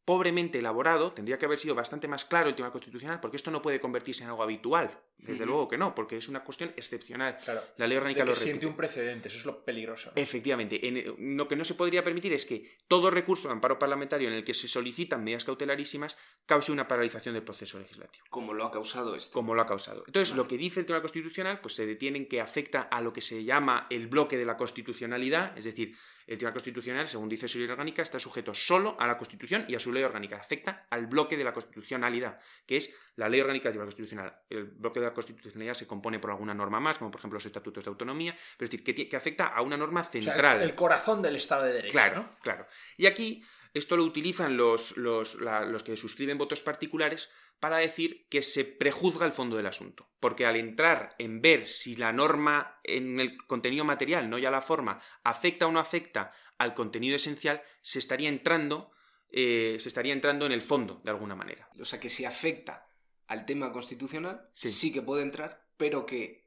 pobremente 0.05 0.59
elaborado, 0.59 1.13
tendría 1.13 1.39
que 1.39 1.47
haber 1.47 1.59
sido 1.59 1.75
bastante 1.75 2.09
más 2.09 2.25
claro 2.25 2.49
el 2.49 2.55
Tribunal 2.55 2.73
Constitucional, 2.73 3.21
porque 3.21 3.37
esto 3.37 3.51
no 3.51 3.63
puede 3.63 3.81
convertirse 3.81 4.23
en 4.23 4.31
algo 4.31 4.43
habitual. 4.43 4.99
Desde 5.17 5.47
luego 5.47 5.69
que 5.69 5.79
no, 5.79 5.95
porque 5.95 6.19
es 6.19 6.29
una 6.29 6.45
cuestión 6.45 6.73
excepcional. 6.77 7.39
La 7.79 7.87
ley 7.87 7.97
orgánica 7.97 8.25
lo 8.25 8.35
siente 8.35 8.67
un 8.67 8.77
precedente, 8.77 9.29
eso 9.29 9.39
es 9.39 9.47
lo 9.47 9.65
peligroso. 9.65 10.13
Efectivamente. 10.15 10.81
lo 11.19 11.49
que 11.49 11.57
no 11.57 11.65
se 11.65 11.75
podría 11.75 12.05
permitir 12.05 12.35
es 12.35 12.45
que 12.45 12.77
todo 12.89 13.11
recurso 13.11 13.49
de 13.49 13.53
amparo 13.53 13.79
parlamentario 13.79 14.29
en 14.29 14.35
el 14.35 14.45
que 14.45 14.53
se 14.53 14.69
solicitan 14.69 15.25
medidas 15.25 15.45
cautelarísimas 15.45 16.17
cause 16.45 16.73
una 16.73 16.87
paralización 16.87 17.35
del 17.35 17.43
proceso 17.43 17.79
legislativo. 17.79 18.27
Como 18.29 18.53
lo 18.53 18.67
ha 18.67 18.71
causado 18.71 19.15
esto. 19.15 19.33
Como 19.33 19.55
lo 19.55 19.63
ha 19.63 19.67
causado. 19.67 20.05
Entonces, 20.07 20.37
lo 20.37 20.47
que 20.47 20.59
dice 20.59 20.81
el 20.81 20.87
Tribunal 20.87 21.03
Constitucional, 21.03 21.61
pues 21.61 21.75
se 21.75 21.87
detiene 21.87 22.19
en 22.19 22.27
que 22.27 22.41
afecta 22.41 22.83
a 22.83 23.01
lo 23.01 23.13
que 23.13 23.23
se 23.23 23.45
llama 23.45 23.87
el 23.89 24.09
bloque 24.09 24.37
de 24.37 24.45
la 24.45 24.59
constitucionalidad, 24.59 25.57
es 25.57 25.65
decir, 25.65 25.97
el 26.27 26.39
Tribunal 26.39 26.55
Constitucional, 26.55 27.07
según 27.07 27.29
dice 27.29 27.49
su 27.49 27.59
ley 27.59 27.69
orgánica, 27.69 28.03
está 28.03 28.19
sujeto 28.19 28.55
solo 28.55 28.97
a 28.99 29.07
la 29.07 29.19
Constitución 29.19 29.67
y 29.69 29.75
a 29.75 29.79
su 29.79 29.93
ley 29.95 30.03
orgánica. 30.03 30.37
Afecta 30.37 30.87
al 30.91 31.07
bloque 31.07 31.37
de 31.37 31.45
la 31.45 31.53
constitucionalidad, 31.53 32.39
que 32.67 32.77
es 32.77 32.95
la 33.17 33.29
ley 33.29 33.41
orgánica 33.41 33.69
del 33.69 33.75
Tribunal 33.75 33.89
Constitucional. 33.89 34.43
El 34.51 34.65
bloque 34.65 35.01
de 35.01 35.07
la 35.07 35.15
constitucionalidad 35.15 35.75
se 35.75 35.87
compone 35.87 36.19
por 36.19 36.31
alguna 36.31 36.55
norma 36.55 36.81
más, 36.81 36.99
como 36.99 37.11
por 37.11 37.21
ejemplo 37.21 37.37
los 37.37 37.47
estatutos 37.47 37.85
de 37.85 37.91
autonomía, 37.91 38.37
pero 38.57 38.67
es 38.67 38.71
decir, 38.71 39.09
que, 39.09 39.17
afecta 39.17 39.47
a 39.47 39.63
una 39.63 39.77
norma 39.77 40.05
central. 40.05 40.61
el 40.61 40.75
corazón 40.75 41.23
del 41.23 41.37
Estado 41.37 41.65
de 41.65 41.73
Derecho. 41.73 41.93
Claro, 41.93 42.37
claro. 42.43 42.67
Y 42.97 43.07
aquí 43.07 43.45
esto 43.73 43.97
lo 43.97 44.05
utilizan 44.05 44.57
los, 44.57 44.97
los, 44.97 45.35
los 45.35 45.83
que 45.83 45.97
suscriben 45.97 46.39
votos 46.39 46.63
particulares 46.63 47.29
para 47.59 47.79
decir 47.79 48.27
que 48.29 48.43
se 48.43 48.65
prejuzga 48.65 49.27
el 49.27 49.33
fondo 49.33 49.57
del 49.57 49.67
asunto. 49.67 50.09
Porque 50.21 50.47
al 50.47 50.57
entrar 50.57 51.15
en 51.19 51.41
ver 51.41 51.67
si 51.67 51.97
la 51.97 52.13
norma 52.13 52.79
en 52.85 53.19
el 53.19 53.37
contenido 53.47 53.85
material, 53.85 54.31
no 54.31 54.39
ya 54.39 54.51
la 54.51 54.61
forma, 54.61 55.01
afecta 55.25 55.67
o 55.67 55.73
no 55.73 55.81
afecta 55.81 56.31
al 56.59 56.75
contenido 56.75 57.17
esencial, 57.17 57.63
se 57.83 57.99
estaría 57.99 58.29
entrando, 58.29 58.93
eh, 59.37 59.79
se 59.81 59.89
estaría 59.89 60.13
entrando 60.13 60.47
en 60.47 60.53
el 60.53 60.63
fondo, 60.63 61.01
de 61.03 61.11
alguna 61.11 61.35
manera. 61.35 61.69
O 61.81 61.85
sea 61.85 61.99
que 61.99 62.09
si 62.09 62.25
afecta 62.25 62.87
al 63.27 63.45
tema 63.45 63.73
constitucional, 63.73 64.49
sí 64.53 64.93
que 64.93 65.03
puede 65.03 65.23
entrar, 65.23 65.67
pero 65.77 66.07
que 66.07 66.47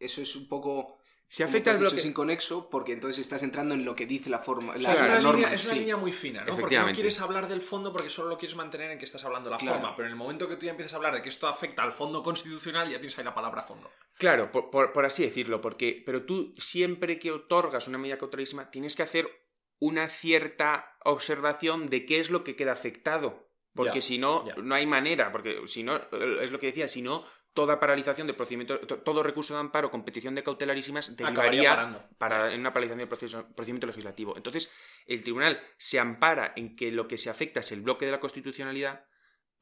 eso 0.00 0.20
es 0.20 0.34
un 0.34 0.48
poco 0.48 0.98
se 1.28 1.42
afecta 1.42 1.72
al 1.72 1.78
bloque. 1.78 1.96
Es 1.96 2.04
inconexo 2.04 2.68
porque 2.70 2.92
entonces 2.92 3.18
estás 3.20 3.42
entrando 3.42 3.74
en 3.74 3.84
lo 3.84 3.94
que 3.94 4.06
dice 4.06 4.30
la 4.30 4.38
forma. 4.38 4.76
La, 4.76 4.92
es, 4.92 5.00
una 5.00 5.18
línea, 5.32 5.52
es 5.52 5.66
una 5.66 5.74
línea, 5.74 5.96
muy 5.96 6.12
fina, 6.12 6.44
¿no? 6.44 6.56
Porque 6.56 6.78
no 6.78 6.92
quieres 6.92 7.20
hablar 7.20 7.48
del 7.48 7.60
fondo 7.60 7.92
porque 7.92 8.10
solo 8.10 8.28
lo 8.28 8.38
quieres 8.38 8.56
mantener 8.56 8.90
en 8.90 8.98
que 8.98 9.04
estás 9.04 9.24
hablando 9.24 9.50
de 9.50 9.56
la 9.56 9.58
forma. 9.58 9.96
Pero 9.96 10.06
en 10.06 10.12
el 10.12 10.16
momento 10.16 10.48
que 10.48 10.56
tú 10.56 10.66
ya 10.66 10.70
empiezas 10.70 10.92
a 10.94 10.96
hablar 10.96 11.14
de 11.14 11.22
que 11.22 11.28
esto 11.28 11.48
afecta 11.48 11.82
al 11.82 11.92
fondo 11.92 12.22
constitucional, 12.22 12.88
ya 12.88 12.98
tienes 12.98 13.18
ahí 13.18 13.24
la 13.24 13.34
palabra 13.34 13.62
fondo. 13.62 13.90
Claro, 14.18 14.50
por, 14.50 15.04
así 15.04 15.24
decirlo. 15.24 15.60
porque 15.60 16.02
Pero 16.04 16.24
tú 16.24 16.54
siempre 16.56 17.18
que 17.18 17.32
otorgas 17.32 17.88
una 17.88 17.98
medida 17.98 18.16
cautelísima 18.16 18.70
tienes 18.70 18.94
que 18.94 19.02
hacer 19.02 19.43
una 19.84 20.08
cierta 20.08 20.96
observación 21.04 21.88
de 21.88 22.06
qué 22.06 22.18
es 22.18 22.30
lo 22.30 22.42
que 22.42 22.56
queda 22.56 22.72
afectado. 22.72 23.50
Porque 23.74 24.00
si 24.00 24.18
no, 24.18 24.44
no 24.62 24.74
hay 24.74 24.86
manera, 24.86 25.30
porque 25.32 25.60
si 25.66 25.82
no, 25.82 26.00
es 26.40 26.52
lo 26.52 26.58
que 26.60 26.68
decía, 26.68 26.86
si 26.86 27.02
no, 27.02 27.26
toda 27.52 27.80
paralización 27.80 28.26
del 28.26 28.36
procedimiento, 28.36 28.78
todo 28.78 29.22
recurso 29.22 29.52
de 29.52 29.60
amparo 29.60 29.90
con 29.90 30.04
petición 30.04 30.34
de 30.36 30.42
cautelarísimas 30.42 31.16
derivaría 31.16 32.08
para, 32.16 32.52
en 32.52 32.60
una 32.60 32.72
paralización 32.72 33.00
del 33.00 33.08
procedimiento 33.08 33.88
legislativo. 33.88 34.36
Entonces, 34.36 34.70
el 35.06 35.22
tribunal 35.22 35.60
se 35.76 35.98
ampara 35.98 36.52
en 36.56 36.76
que 36.76 36.90
lo 36.90 37.06
que 37.06 37.18
se 37.18 37.28
afecta 37.28 37.60
es 37.60 37.72
el 37.72 37.82
bloque 37.82 38.06
de 38.06 38.12
la 38.12 38.20
constitucionalidad 38.20 39.04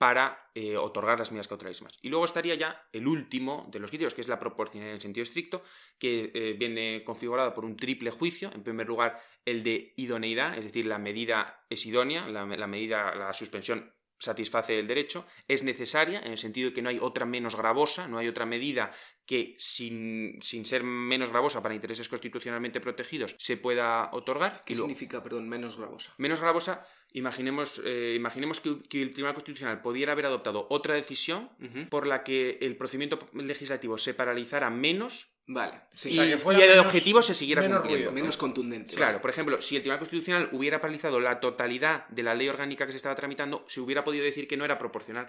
para 0.02 0.50
eh, 0.56 0.76
otorgar 0.76 1.20
las 1.20 1.30
medidas 1.30 1.46
cautelares 1.46 1.80
Y 2.02 2.08
luego 2.08 2.24
estaría 2.24 2.56
ya 2.56 2.88
el 2.92 3.06
último 3.06 3.68
de 3.70 3.78
los 3.78 3.88
criterios, 3.88 4.14
que 4.14 4.20
es 4.20 4.26
la 4.26 4.40
proporcionalidad 4.40 4.96
en 4.96 5.00
sentido 5.00 5.22
estricto, 5.22 5.62
que 5.96 6.32
eh, 6.34 6.56
viene 6.58 7.04
configurado 7.04 7.54
por 7.54 7.64
un 7.64 7.76
triple 7.76 8.10
juicio. 8.10 8.50
En 8.52 8.64
primer 8.64 8.88
lugar, 8.88 9.22
el 9.44 9.62
de 9.62 9.94
idoneidad, 9.96 10.58
es 10.58 10.64
decir, 10.64 10.86
la 10.86 10.98
medida 10.98 11.66
es 11.70 11.86
idónea, 11.86 12.28
la 12.28 12.66
medida, 12.66 13.14
la 13.14 13.32
suspensión 13.32 13.92
satisface 14.18 14.76
el 14.76 14.88
derecho, 14.88 15.24
es 15.46 15.62
necesaria 15.62 16.18
en 16.18 16.32
el 16.32 16.38
sentido 16.38 16.70
de 16.70 16.74
que 16.74 16.82
no 16.82 16.88
hay 16.88 16.98
otra 17.00 17.24
menos 17.24 17.54
gravosa, 17.54 18.08
no 18.08 18.18
hay 18.18 18.26
otra 18.26 18.44
medida 18.44 18.90
que 19.32 19.54
sin, 19.56 20.42
ser 20.42 20.82
menos 20.82 21.30
gravosa 21.30 21.62
para 21.62 21.74
intereses 21.74 22.06
constitucionalmente 22.06 22.82
protegidos 22.82 23.34
se 23.38 23.56
pueda 23.56 24.10
otorgar. 24.12 24.60
¿Qué 24.66 24.74
significa, 24.74 25.22
perdón, 25.22 25.48
menos 25.48 25.78
gravosa? 25.78 26.12
Menos 26.18 26.42
gravosa, 26.42 26.82
imaginemos, 27.14 27.80
eh, 27.82 28.12
imaginemos 28.14 28.60
que, 28.60 29.00
el 29.00 29.14
Tribunal 29.14 29.32
Constitucional 29.32 29.80
pudiera 29.80 30.12
haber 30.12 30.26
adoptado 30.26 30.66
otra 30.68 30.94
decisión 30.96 31.48
por 31.88 32.06
la 32.06 32.24
que 32.24 32.58
el 32.60 32.76
procedimiento 32.76 33.18
legislativo 33.32 33.96
se 33.96 34.12
paralizara 34.12 34.68
menos 34.68 35.32
Vale. 35.46 35.74
y, 36.04 36.18
el 36.18 36.78
objetivo 36.78 37.20
se 37.20 37.34
siguiera 37.34 37.62
menos 37.62 37.80
cumpliendo. 37.80 38.12
menos 38.12 38.36
contundente. 38.36 38.94
Claro, 38.94 39.20
por 39.20 39.30
ejemplo, 39.30 39.60
si 39.60 39.74
el 39.74 39.82
Tribunal 39.82 39.98
Constitucional 39.98 40.48
hubiera 40.52 40.80
paralizado 40.80 41.18
la 41.18 41.40
totalidad 41.40 42.06
de 42.08 42.22
la 42.22 42.34
ley 42.34 42.48
orgánica 42.48 42.86
que 42.86 42.92
se 42.92 42.96
estaba 42.96 43.16
tramitando, 43.16 43.64
se 43.66 43.80
hubiera 43.80 44.04
podido 44.04 44.24
decir 44.24 44.46
que 44.46 44.56
no 44.56 44.64
era 44.64 44.78
proporcional. 44.78 45.28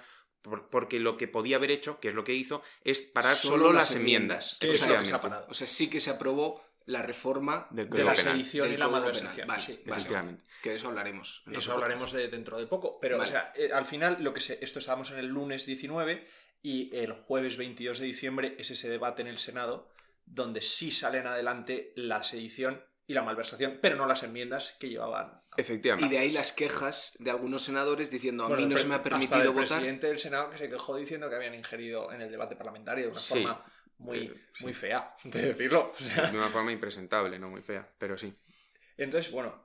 porque 0.69 0.99
lo 0.99 1.15
que 1.15 1.29
podía 1.29 1.55
haber 1.55 1.71
hecho, 1.71 2.01
que 2.01 2.09
es 2.09 2.15
lo 2.15 2.25
que 2.25 2.33
hizo, 2.33 2.61
es 2.83 3.01
parar 3.01 3.37
solo, 3.37 3.71
las, 3.71 3.92
enmiendas. 3.95 4.59
O 5.49 5.53
sea, 5.53 5.67
sí 5.67 5.89
que 5.89 5.99
se 5.99 6.09
aprobó 6.09 6.63
la 6.85 7.01
reforma 7.01 7.67
de 7.71 8.03
la 8.03 8.15
sedición 8.15 8.71
y 8.71 8.77
la 8.77 8.87
malversación. 8.87 9.47
Vale, 9.47 9.61
sí, 9.61 9.83
Que 10.61 10.69
de 10.71 10.75
eso 10.75 10.89
hablaremos. 10.89 11.43
Eso 11.51 11.73
hablaremos 11.73 12.11
de 12.11 12.27
dentro 12.27 12.57
de 12.57 12.67
poco. 12.67 12.99
Pero, 12.99 13.19
o 13.19 13.25
sea, 13.25 13.53
eh, 13.55 13.71
al 13.73 13.85
final, 13.85 14.17
lo 14.21 14.33
que 14.33 14.39
esto 14.39 14.79
estábamos 14.79 15.11
en 15.11 15.19
el 15.19 15.27
lunes 15.27 15.65
19 15.65 16.27
y 16.61 16.95
el 16.95 17.13
jueves 17.13 17.57
22 17.57 17.99
de 17.99 18.05
diciembre 18.05 18.55
es 18.57 18.71
ese 18.71 18.89
debate 18.89 19.21
en 19.21 19.27
el 19.27 19.37
Senado 19.37 19.89
donde 20.25 20.61
sí 20.61 20.91
salen 20.91 21.27
adelante 21.27 21.91
la 21.95 22.23
sedición 22.23 22.81
y 23.05 23.13
la 23.13 23.21
malversación, 23.21 23.79
pero 23.81 23.97
no 23.97 24.05
las 24.05 24.23
enmiendas 24.23 24.75
que 24.79 24.89
llevaban. 24.89 25.41
Efectivamente. 25.57 26.07
Y 26.07 26.09
de 26.09 26.23
ahí 26.23 26.31
las 26.31 26.53
quejas 26.53 27.13
de 27.19 27.31
algunos 27.31 27.63
senadores 27.63 28.09
diciendo 28.09 28.45
a 28.45 28.49
mí 28.49 28.65
no 28.65 28.77
se 28.77 28.87
me 28.87 28.95
ha 28.95 29.03
permitido 29.03 29.35
hasta 29.35 29.49
el 29.49 29.55
presidente 29.55 30.07
del 30.07 30.19
Senado 30.19 30.49
que 30.49 30.57
se 30.57 30.69
quejó 30.69 30.95
diciendo 30.95 31.29
que 31.29 31.35
habían 31.35 31.53
ingerido 31.53 32.11
en 32.13 32.21
el 32.21 32.31
debate 32.31 32.55
parlamentario 32.55 33.05
de 33.05 33.11
una 33.11 33.19
forma 33.19 33.65
muy, 34.03 34.19
eh, 34.19 34.33
muy 34.61 34.73
fea, 34.73 35.15
de 35.23 35.41
decirlo. 35.41 35.93
De 36.31 36.37
una 36.37 36.49
forma 36.49 36.71
impresentable, 36.71 37.39
no 37.39 37.49
muy 37.49 37.61
fea, 37.61 37.87
pero 37.97 38.17
sí. 38.17 38.33
Entonces, 38.97 39.31
bueno, 39.31 39.63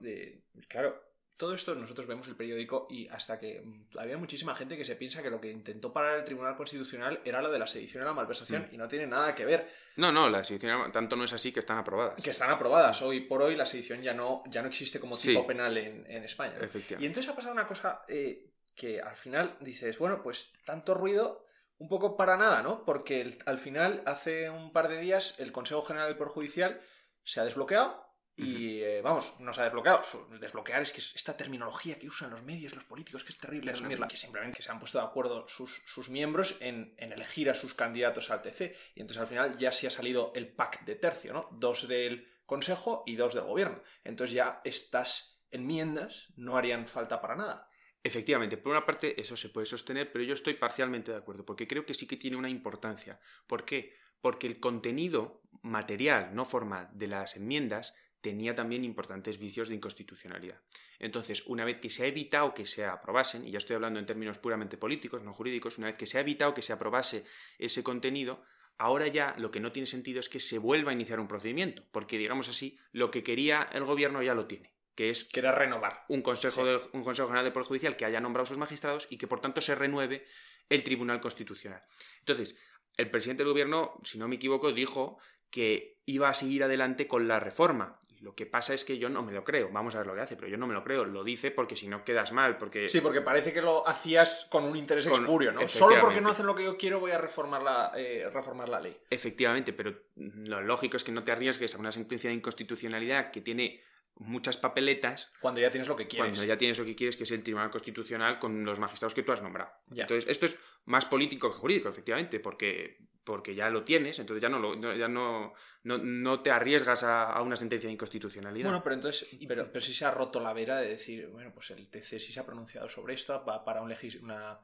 claro, 0.68 1.09
todo 1.37 1.55
esto 1.55 1.74
nosotros 1.74 2.07
vemos 2.07 2.27
el 2.29 2.35
periódico 2.35 2.87
y 2.90 3.07
hasta 3.09 3.38
que 3.38 3.61
mm, 3.61 3.98
había 3.98 4.18
muchísima 4.18 4.55
gente 4.55 4.77
que 4.77 4.85
se 4.85 4.96
piensa 4.96 5.22
que 5.22 5.31
lo 5.31 5.40
que 5.40 5.51
intentó 5.51 5.92
parar 5.92 6.18
el 6.18 6.24
Tribunal 6.24 6.57
Constitucional 6.57 7.20
era 7.24 7.40
lo 7.40 7.51
de 7.51 7.59
la 7.59 7.66
sedición 7.66 8.03
y 8.03 8.07
la 8.07 8.12
malversación 8.12 8.62
mm. 8.62 8.74
y 8.74 8.79
no 8.79 8.88
tiene 8.88 9.07
nada 9.07 9.35
que 9.35 9.44
ver. 9.44 9.70
No, 9.96 10.11
no, 10.11 10.29
la 10.29 10.42
sedición 10.42 10.90
tanto 10.90 11.14
no 11.14 11.24
es 11.24 11.33
así 11.33 11.53
que 11.53 11.61
están 11.61 11.79
aprobadas. 11.79 12.22
Que 12.22 12.31
están 12.31 12.51
aprobadas. 12.51 13.01
Hoy 13.03 13.20
por 13.20 13.42
hoy 13.42 13.55
la 13.55 13.66
sedición 13.66 14.03
ya 14.03 14.14
no, 14.14 14.42
ya 14.46 14.62
no 14.62 14.68
existe 14.68 14.98
como 14.98 15.16
tipo 15.16 15.46
penal 15.46 15.77
en, 15.77 16.24
España. 16.24 16.55
Y 16.98 17.07
entonces 17.07 17.31
ha 17.31 17.37
pasado 17.37 17.53
una 17.53 17.66
cosa 17.66 18.03
eh, 18.09 18.51
que 18.74 19.01
al 19.01 19.16
final 19.16 19.57
dices, 19.61 19.98
bueno, 19.98 20.22
pues 20.22 20.53
tanto 20.64 20.94
ruido 20.94 21.44
un 21.78 21.88
poco 21.88 22.16
para 22.16 22.36
nada, 22.36 22.62
¿no? 22.62 22.84
Porque 22.84 23.38
al 23.46 23.58
final, 23.58 24.02
hace 24.06 24.50
un 24.50 24.72
par 24.72 24.88
de 24.88 24.98
días, 24.98 25.36
el 25.38 25.52
Consejo 25.52 25.82
General 25.82 26.08
del 26.08 26.16
Poder 26.16 26.32
Judicial 26.32 26.80
se 27.24 27.40
ha 27.40 27.44
desbloqueado 27.44 28.08
y 28.38 28.82
eh, 28.82 29.02
vamos, 29.02 29.34
no 29.40 29.52
se 29.52 29.60
ha 29.60 29.64
desbloqueado. 29.64 30.02
Desbloquear 30.40 30.82
es 30.82 30.92
que 30.92 31.00
esta 31.00 31.36
terminología 31.36 31.98
que 31.98 32.08
usan 32.08 32.30
los 32.30 32.44
medios, 32.44 32.72
los 32.72 32.84
políticos, 32.84 33.24
que 33.24 33.32
es 33.32 33.38
terrible 33.38 33.72
asumirla, 33.72 34.06
que 34.06 34.16
simplemente 34.16 34.62
se 34.62 34.70
han 34.70 34.78
puesto 34.78 34.98
de 34.98 35.04
acuerdo 35.04 35.46
sus, 35.48 36.08
miembros 36.08 36.56
en, 36.60 36.94
elegir 36.98 37.50
a 37.50 37.54
sus 37.54 37.74
candidatos 37.74 38.30
al 38.30 38.42
TC. 38.42 38.76
Y 38.94 39.00
entonces 39.00 39.20
al 39.20 39.26
final 39.26 39.58
ya 39.58 39.72
sí 39.72 39.88
ha 39.88 39.90
salido 39.90 40.32
el 40.36 40.48
pack 40.52 40.84
de 40.84 40.94
tercio, 40.94 41.32
¿no? 41.32 41.48
Dos 41.52 41.88
del 41.88 42.28
Consejo 42.46 43.02
y 43.06 43.16
dos 43.16 43.34
del 43.34 43.44
Gobierno. 43.44 43.82
Entonces 44.04 44.34
ya 44.34 44.60
estas 44.64 45.42
enmiendas 45.50 46.28
no 46.36 46.56
harían 46.56 46.86
falta 46.86 47.20
para 47.20 47.34
nada. 47.34 47.67
Efectivamente, 48.09 48.57
por 48.57 48.73
una 48.73 48.87
parte 48.87 49.21
eso 49.21 49.37
se 49.37 49.51
puede 49.51 49.66
sostener, 49.66 50.11
pero 50.11 50.25
yo 50.25 50.33
estoy 50.33 50.55
parcialmente 50.55 51.12
de 51.12 51.18
acuerdo, 51.18 51.44
porque 51.44 51.68
creo 51.68 51.85
que 51.85 51.92
sí 51.92 52.07
que 52.07 52.16
tiene 52.16 52.38
una 52.38 52.49
importancia. 52.49 53.21
¿Por 53.47 53.66
qué? 53.66 53.92
Porque 54.23 54.47
el 54.47 54.59
contenido 54.61 55.42
material, 55.61 56.35
no 56.35 56.47
formal, 56.47 56.88
de 56.94 57.07
las 57.07 57.37
enmiendas 57.37 57.92
tenía 58.23 58.55
también 58.55 58.83
importantes 58.83 59.38
vicios 59.38 59.68
de 59.68 59.75
inconstitucionalidad. 59.75 60.59
Entonces, 60.99 61.47
una 61.49 61.66
vez 61.66 61.81
que 61.81 61.90
se 61.90 62.05
ha 62.05 62.07
evitado 62.07 62.55
que 62.55 62.64
se 62.64 62.87
aprobasen, 62.87 63.47
y 63.47 63.51
ya 63.51 63.59
estoy 63.59 63.77
hablando 63.77 64.01
en 64.01 64.07
términos 64.07 64.38
puramente 64.38 64.79
políticos, 64.79 65.23
no 65.23 65.35
jurídicos, 65.35 65.77
una 65.77 65.88
vez 65.88 65.99
que 65.99 66.07
se 66.07 66.16
ha 66.16 66.23
evitado 66.23 66.55
que 66.55 66.62
se 66.62 66.73
aprobase 66.73 67.25
ese 67.59 67.83
contenido, 67.83 68.42
ahora 68.79 69.07
ya 69.09 69.35
lo 69.37 69.51
que 69.51 69.61
no 69.61 69.71
tiene 69.71 69.87
sentido 69.87 70.18
es 70.18 70.31
que 70.31 70.40
se 70.40 70.57
vuelva 70.57 70.92
a 70.92 70.94
iniciar 70.94 71.21
un 71.21 71.29
procedimiento, 71.29 71.85
porque 71.92 72.16
digamos 72.16 72.49
así, 72.49 72.79
lo 72.90 73.11
que 73.11 73.23
quería 73.23 73.68
el 73.71 73.85
gobierno 73.85 74.23
ya 74.23 74.33
lo 74.33 74.47
tiene 74.47 74.77
que 74.98 75.11
es 75.11 75.22
que 75.22 75.40
renovar 75.42 76.04
un 76.08 76.22
consejo, 76.22 76.64
un 76.92 77.04
consejo 77.04 77.28
general 77.28 77.44
de 77.44 77.52
poder 77.52 77.68
judicial 77.68 77.94
que 77.94 78.04
haya 78.04 78.20
nombrado 78.20 78.46
sus 78.46 78.58
magistrados 78.58 79.06
y 79.08 79.16
que 79.16 79.28
por 79.28 79.40
tanto 79.40 79.61
se 79.61 79.76
renueve 79.76 80.26
el 80.68 80.82
Tribunal 80.82 81.20
Constitucional. 81.20 81.80
Entonces, 82.18 82.56
el 82.96 83.08
presidente 83.08 83.44
del 83.44 83.52
gobierno, 83.52 84.00
si 84.02 84.18
no 84.18 84.26
me 84.26 84.34
equivoco, 84.34 84.72
dijo 84.72 85.20
que 85.50 86.00
iba 86.04 86.28
a 86.28 86.34
seguir 86.34 86.64
adelante 86.64 87.06
con 87.06 87.28
la 87.28 87.38
reforma. 87.38 88.00
Lo 88.18 88.34
que 88.34 88.44
pasa 88.44 88.74
es 88.74 88.84
que 88.84 88.98
yo 88.98 89.08
no 89.08 89.22
me 89.22 89.30
lo 89.30 89.44
creo. 89.44 89.70
Vamos 89.70 89.94
a 89.94 89.98
ver 89.98 90.08
lo 90.08 90.16
que 90.16 90.22
hace, 90.22 90.34
pero 90.34 90.48
yo 90.48 90.56
no 90.56 90.66
me 90.66 90.74
lo 90.74 90.82
creo. 90.82 91.04
Lo 91.04 91.22
dice 91.22 91.52
porque 91.52 91.76
si 91.76 91.87
no 91.87 92.02
quedas 92.02 92.32
mal. 92.32 92.58
Porque... 92.58 92.88
Sí, 92.88 93.00
porque 93.00 93.20
parece 93.20 93.52
que 93.52 93.62
lo 93.62 93.87
hacías 93.87 94.48
con 94.50 94.64
un 94.64 94.76
interés 94.76 95.06
expurio, 95.06 95.52
¿no? 95.52 95.68
Solo 95.68 96.00
porque 96.00 96.20
no 96.20 96.30
hacen 96.30 96.46
lo 96.46 96.56
que 96.56 96.64
yo 96.64 96.76
quiero 96.76 96.98
voy 96.98 97.12
a 97.12 97.18
reformar 97.18 97.62
la, 97.62 97.92
eh, 97.96 98.28
reformar 98.34 98.68
la 98.68 98.80
ley. 98.80 98.98
Efectivamente, 99.11 99.72
pero 99.72 99.94
lo 100.16 100.61
lógico 100.61 100.96
es 100.96 101.04
que 101.04 101.12
no 101.12 101.22
te 101.22 101.30
arriesgues 101.30 101.76
a 101.76 101.78
una 101.78 101.92
sentencia 101.92 102.30
de 102.30 102.34
inconstitucionalidad 102.34 103.30
que 103.30 103.42
tiene 103.42 103.80
muchas 104.18 104.57
papeletas. 104.57 105.33
Cuando 105.40 105.61
ya 105.61 105.70
tienes 105.70 105.88
lo 105.88 105.96
que 105.96 106.07
quieres. 106.07 106.31
Cuando 106.31 106.44
ya 106.44 106.59
tienes 106.59 106.78
lo 106.78 106.85
que 106.85 106.94
quieres, 106.94 107.16
que 107.16 107.24
es 107.24 107.31
el 107.31 107.42
Tribunal 107.42 107.70
Constitucional 107.70 108.38
con 108.38 108.64
los 108.64 108.78
magistrados 108.78 109.14
que 109.14 109.22
tú 109.22 109.33
has 109.33 109.42
nombrado. 109.42 109.72
Entonces, 109.90 110.28
esto 110.28 110.46
es 110.46 110.59
más 110.85 111.07
político 111.07 111.50
que 111.50 111.57
jurídico, 111.57 111.88
efectivamente, 111.88 112.40
porque 112.40 112.98
porque 113.28 113.54
ya 113.54 113.68
lo 113.68 113.85
tienes, 113.85 114.18
entonces 114.20 114.40
ya 114.40 114.48
no, 114.48 114.59
lo, 114.59 114.74
ya 114.96 115.07
no, 115.07 115.52
no, 115.85 116.40
te 116.40 116.50
arriesgas 116.50 117.02
a, 117.02 117.42
una 117.42 117.57
sentencia 117.57 117.87
de 117.87 117.92
inconstitucionalidad. 117.92 118.70
Bueno, 118.70 118.83
pero 118.83 118.94
entonces, 118.94 119.37
pero, 119.46 119.70
pero 119.70 119.85
sí 119.85 119.92
se 119.92 120.07
ha 120.07 120.11
roto 120.11 120.40
la 120.40 120.54
vera 120.54 120.78
de 120.78 120.88
decir, 120.88 121.28
bueno, 121.28 121.52
pues 121.52 121.70
el 121.72 121.90
TC 121.90 122.20
sí 122.20 122.33
se 122.33 122.40
ha 122.40 122.46
pronunciado 122.46 122.88
sobre 122.88 123.12
esto, 123.12 123.44
va 123.44 123.66
para 123.66 123.83
un 123.83 123.94
una 124.22 124.59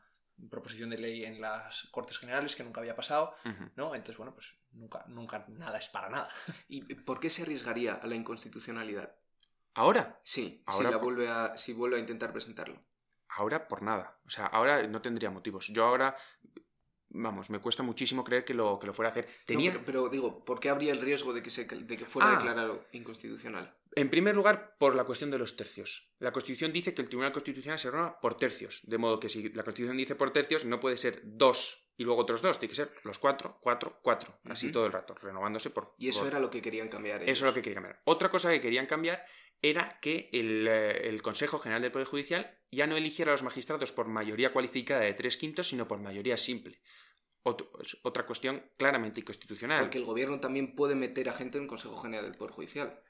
proposición 0.49 0.88
de 0.88 0.97
ley 0.97 1.27
en 1.27 1.43
las 1.43 1.88
Cortes 1.90 2.17
Generales 2.17 2.57
que 2.57 2.64
nunca 2.64 2.81
había 2.81 2.97
pasado, 2.97 3.35
¿no? 3.77 3.95
Entonces, 3.95 4.17
bueno, 4.17 4.33
pues 4.33 4.55
nunca, 4.73 5.05
nunca 5.09 5.45
nada 5.49 5.77
es 5.77 5.88
para 5.88 6.09
nada. 6.09 6.31
¿Y 6.67 6.83
por 6.95 7.21
qué 7.21 7.29
se 7.29 7.43
arriesgaría 7.43 7.97
a 7.97 8.07
la 8.07 8.14
inconstitucionalidad? 8.14 9.14
¿Ahora? 9.75 10.21
Sí, 10.23 10.63
ahora 10.67 10.89
si, 10.89 10.93
la 10.93 10.99
vuelve 10.99 11.29
a, 11.29 11.57
si 11.57 11.73
vuelve 11.73 11.97
a 11.97 12.01
intentar 12.01 12.33
presentarlo. 12.33 12.81
Ahora 13.29 13.67
por 13.67 13.83
nada. 13.83 14.21
O 14.25 14.31
sea, 14.31 14.47
ahora 14.47 14.87
no 14.87 15.03
tendría 15.03 15.31
motivos. 15.31 15.69
Yo 15.69 15.85
ahora 15.85 16.17
vamos, 17.15 17.49
me 17.49 17.61
cuesta 17.61 17.83
muchísimo 17.83 18.25
creer 18.25 18.45
que 18.45 18.55
lo, 18.55 18.79
que 18.79 18.87
lo 18.87 18.93
fuera 18.93 19.09
a 19.09 19.13
hacer. 19.13 19.29
Tenía... 19.47 19.81
pero, 19.85 20.09
digo, 20.09 20.45
¿por 20.45 20.61
qué 20.61 20.69
habría 20.69 20.93
el 20.93 21.01
riesgo 21.01 21.33
de 21.33 21.43
que, 21.43 21.51
se, 21.51 21.65
de 21.65 21.97
que 21.97 22.05
fuera 22.05 22.31
ah. 22.31 22.37
declarado 22.37 22.85
inconstitucional? 22.93 23.75
En 23.97 24.11
primer 24.11 24.35
lugar, 24.35 24.77
por 24.79 24.97
la 24.97 25.05
cuestión 25.05 25.31
de 25.31 25.39
los 25.39 25.57
tercios. 25.57 26.13
La 26.19 26.33
Constitución 26.33 26.73
dice 26.73 26.95
que 26.95 27.03
el 27.03 27.09
Tribunal 27.09 27.33
Constitucional 27.33 27.79
se 27.79 27.91
renueva 27.91 28.21
por 28.21 28.37
tercios, 28.37 28.81
de 28.85 28.99
modo 28.99 29.21
que 29.21 29.29
si 29.29 29.51
la 29.51 29.63
Constitución 29.63 29.97
dice 29.97 30.17
por 30.17 30.33
tercios, 30.33 30.65
no 30.65 30.81
puede 30.81 30.97
ser 30.97 31.21
dos 31.23 31.85
y 31.97 32.03
luego 32.03 32.23
otros 32.23 32.43
dos, 32.43 32.59
tiene 32.59 32.71
que 32.71 32.77
ser 32.77 32.91
los 33.05 33.21
cuatro, 33.21 33.59
cuatro, 33.61 34.01
cuatro, 34.03 34.41
así 34.47 34.73
todo 34.73 34.87
el 34.87 34.93
rato, 34.93 35.15
renovándose 35.15 35.71
por... 35.71 35.95
Y 35.97 36.09
eso 36.09 36.27
era 36.27 36.41
lo 36.41 36.51
que 36.51 36.61
querían 36.61 36.89
cambiar. 36.89 37.23
Eso 37.23 37.31
es 37.31 37.43
lo 37.43 37.55
que 37.55 37.63
querían 37.63 37.85
cambiar. 37.85 38.03
Otra 38.05 38.31
cosa 38.31 38.51
que 38.51 38.61
querían 38.61 38.87
cambiar 38.87 39.25
era 39.62 39.99
que 40.01 40.29
el, 40.33 40.67
eh, 40.69 41.09
el, 41.09 41.23
Consejo 41.23 41.59
General 41.59 41.83
del 41.83 41.93
Poder 41.93 42.07
Judicial 42.07 42.59
ya 42.71 42.87
no 42.87 42.97
eligiera 42.97 43.33
a 43.33 43.35
los 43.35 43.43
magistrados 43.43 43.93
por 43.93 44.09
mayoría 44.09 44.53
cualificada 44.53 45.01
de 45.01 45.14
tres 45.14 45.37
quintos, 45.37 45.69
sino 45.69 45.88
por 45.88 46.01
mayoría 46.01 46.37
simple 46.37 46.81
otra 47.45 48.25
cuestión 48.25 48.62
claramente 48.77 49.21
inconstitucional. 49.21 49.81
Porque 49.81 49.99
el 49.99 50.05
gobierno 50.05 50.40
también 50.40 50.75
puede 50.75 50.95
meter 50.95 51.29
a 51.29 51.33
gente 51.33 51.59
en 51.59 51.64
el 51.64 51.69
Consejo 51.69 52.01
General 52.01 52.25
del 52.25 52.37
Poder 52.37 52.55
Judicial. 52.55 53.01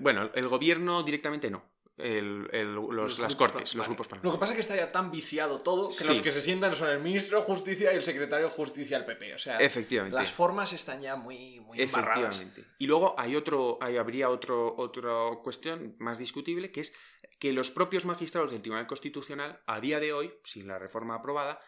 bueno, 0.00 0.30
el 0.34 0.48
gobierno 0.48 1.02
directamente 1.02 1.50
no. 1.50 1.64
Las 1.96 3.36
cortes, 3.36 3.74
los 3.76 3.86
grupos 3.86 4.08
Lo 4.22 4.32
que 4.32 4.38
pasa 4.38 4.52
es 4.52 4.56
que 4.56 4.60
está 4.62 4.76
ya 4.76 4.90
tan 4.90 5.12
viciado 5.12 5.58
todo 5.58 5.90
que 5.96 6.04
los 6.04 6.20
que 6.20 6.32
se 6.32 6.42
sientan 6.42 6.74
son 6.74 6.88
el 6.88 6.98
ministro 6.98 7.38
de 7.38 7.44
Justicia 7.44 7.92
y 7.92 7.96
el 7.96 8.02
secretario 8.02 8.46
de 8.46 8.52
Justicia 8.52 8.98
del 8.98 9.06
PP. 9.06 9.34
O 9.34 9.38
sea, 9.38 9.58
Efectivamente. 9.58 10.16
las 10.16 10.32
formas 10.32 10.72
están 10.72 11.00
ya 11.00 11.14
muy, 11.14 11.60
muy 11.60 11.80
Efectivamente. 11.80 12.64
Y 12.78 12.86
luego 12.86 13.14
hay 13.16 13.36
otro, 13.36 13.78
hay, 13.80 13.96
habría 13.96 14.28
otro, 14.28 14.74
otra 14.76 15.12
cuestión 15.42 15.94
más 15.98 16.18
discutible, 16.18 16.72
que 16.72 16.80
es 16.80 16.92
que 17.38 17.52
los 17.52 17.70
propios 17.70 18.04
magistrados 18.04 18.50
del 18.50 18.62
Tribunal 18.62 18.88
Constitucional, 18.88 19.62
a 19.66 19.80
día 19.80 20.00
de 20.00 20.12
hoy, 20.12 20.34
sin 20.44 20.66
la 20.66 20.78
reforma 20.78 21.14
aprobada, 21.14 21.60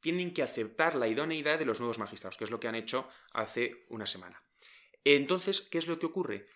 tienen 0.00 0.32
que 0.32 0.42
aceptar 0.42 0.94
la 0.94 1.08
idoneidad 1.08 1.58
de 1.58 1.64
los 1.64 1.80
nuevos 1.80 1.98
magistrados, 1.98 2.36
que 2.36 2.44
es 2.44 2.50
lo 2.50 2.60
que 2.60 2.68
han 2.68 2.74
hecho 2.74 3.08
hace 3.32 3.84
una 3.88 4.06
semana. 4.06 4.44
Entonces, 5.04 5.60
¿qué 5.60 5.78
es 5.78 5.88
lo 5.88 5.98
que 5.98 6.06
ocurre? 6.06 6.46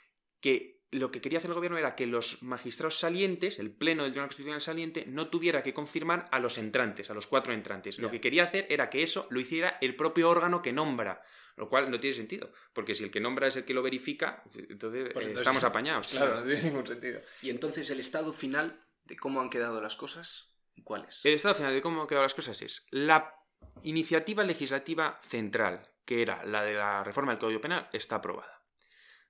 Que 0.40 0.75
lo 0.92 1.10
que 1.10 1.20
quería 1.20 1.38
hacer 1.38 1.50
el 1.50 1.54
gobierno 1.56 1.78
era 1.78 1.94
que 1.96 2.06
los 2.06 2.42
magistrados 2.42 2.98
salientes, 2.98 3.58
el 3.58 3.72
pleno 3.72 4.04
del 4.04 4.12
Tribunal 4.12 4.28
Constitucional 4.28 4.60
saliente, 4.60 5.04
no 5.06 5.28
tuviera 5.28 5.62
que 5.62 5.74
confirmar 5.74 6.28
a 6.30 6.38
los 6.38 6.58
entrantes, 6.58 7.10
a 7.10 7.14
los 7.14 7.26
cuatro 7.26 7.52
entrantes. 7.52 7.98
Lo 7.98 8.10
que 8.10 8.20
quería 8.20 8.44
hacer 8.44 8.66
era 8.70 8.88
que 8.88 9.02
eso 9.02 9.26
lo 9.30 9.40
hiciera 9.40 9.78
el 9.80 9.96
propio 9.96 10.30
órgano 10.30 10.62
que 10.62 10.72
nombra, 10.72 11.22
lo 11.56 11.68
cual 11.68 11.90
no 11.90 11.98
tiene 11.98 12.14
sentido, 12.16 12.52
porque 12.72 12.94
si 12.94 13.02
el 13.04 13.10
que 13.10 13.20
nombra 13.20 13.48
es 13.48 13.56
el 13.56 13.64
que 13.64 13.74
lo 13.74 13.82
verifica, 13.82 14.42
entonces, 14.54 15.10
Pues 15.12 15.26
entonces- 15.26 15.36
estamos 15.40 15.64
apañados. 15.64 16.08
Claro, 16.08 16.36
no 16.36 16.42
tiene 16.44 16.62
ningún 16.62 16.86
sentido. 16.86 17.20
Y 17.42 17.50
entonces 17.50 17.90
el 17.90 17.98
estado 17.98 18.32
final 18.32 18.84
de 19.04 19.16
cómo 19.16 19.40
han 19.40 19.50
quedado 19.50 19.80
las 19.80 19.96
cosas, 19.96 20.54
¿cuál 20.84 21.04
es? 21.08 21.24
El 21.24 21.34
estado 21.34 21.54
final 21.54 21.72
de 21.72 21.82
cómo 21.82 22.00
han 22.02 22.06
quedado 22.06 22.22
las 22.24 22.34
cosas 22.34 22.60
es 22.62 22.86
la 22.90 23.34
iniciativa 23.82 24.44
legislativa 24.44 25.18
central, 25.22 25.88
que 26.04 26.22
era 26.22 26.44
la 26.44 26.62
de 26.62 26.74
la 26.74 27.02
reforma 27.02 27.32
del 27.32 27.38
Código 27.40 27.60
Penal, 27.60 27.88
está 27.92 28.16
aprobada. 28.16 28.55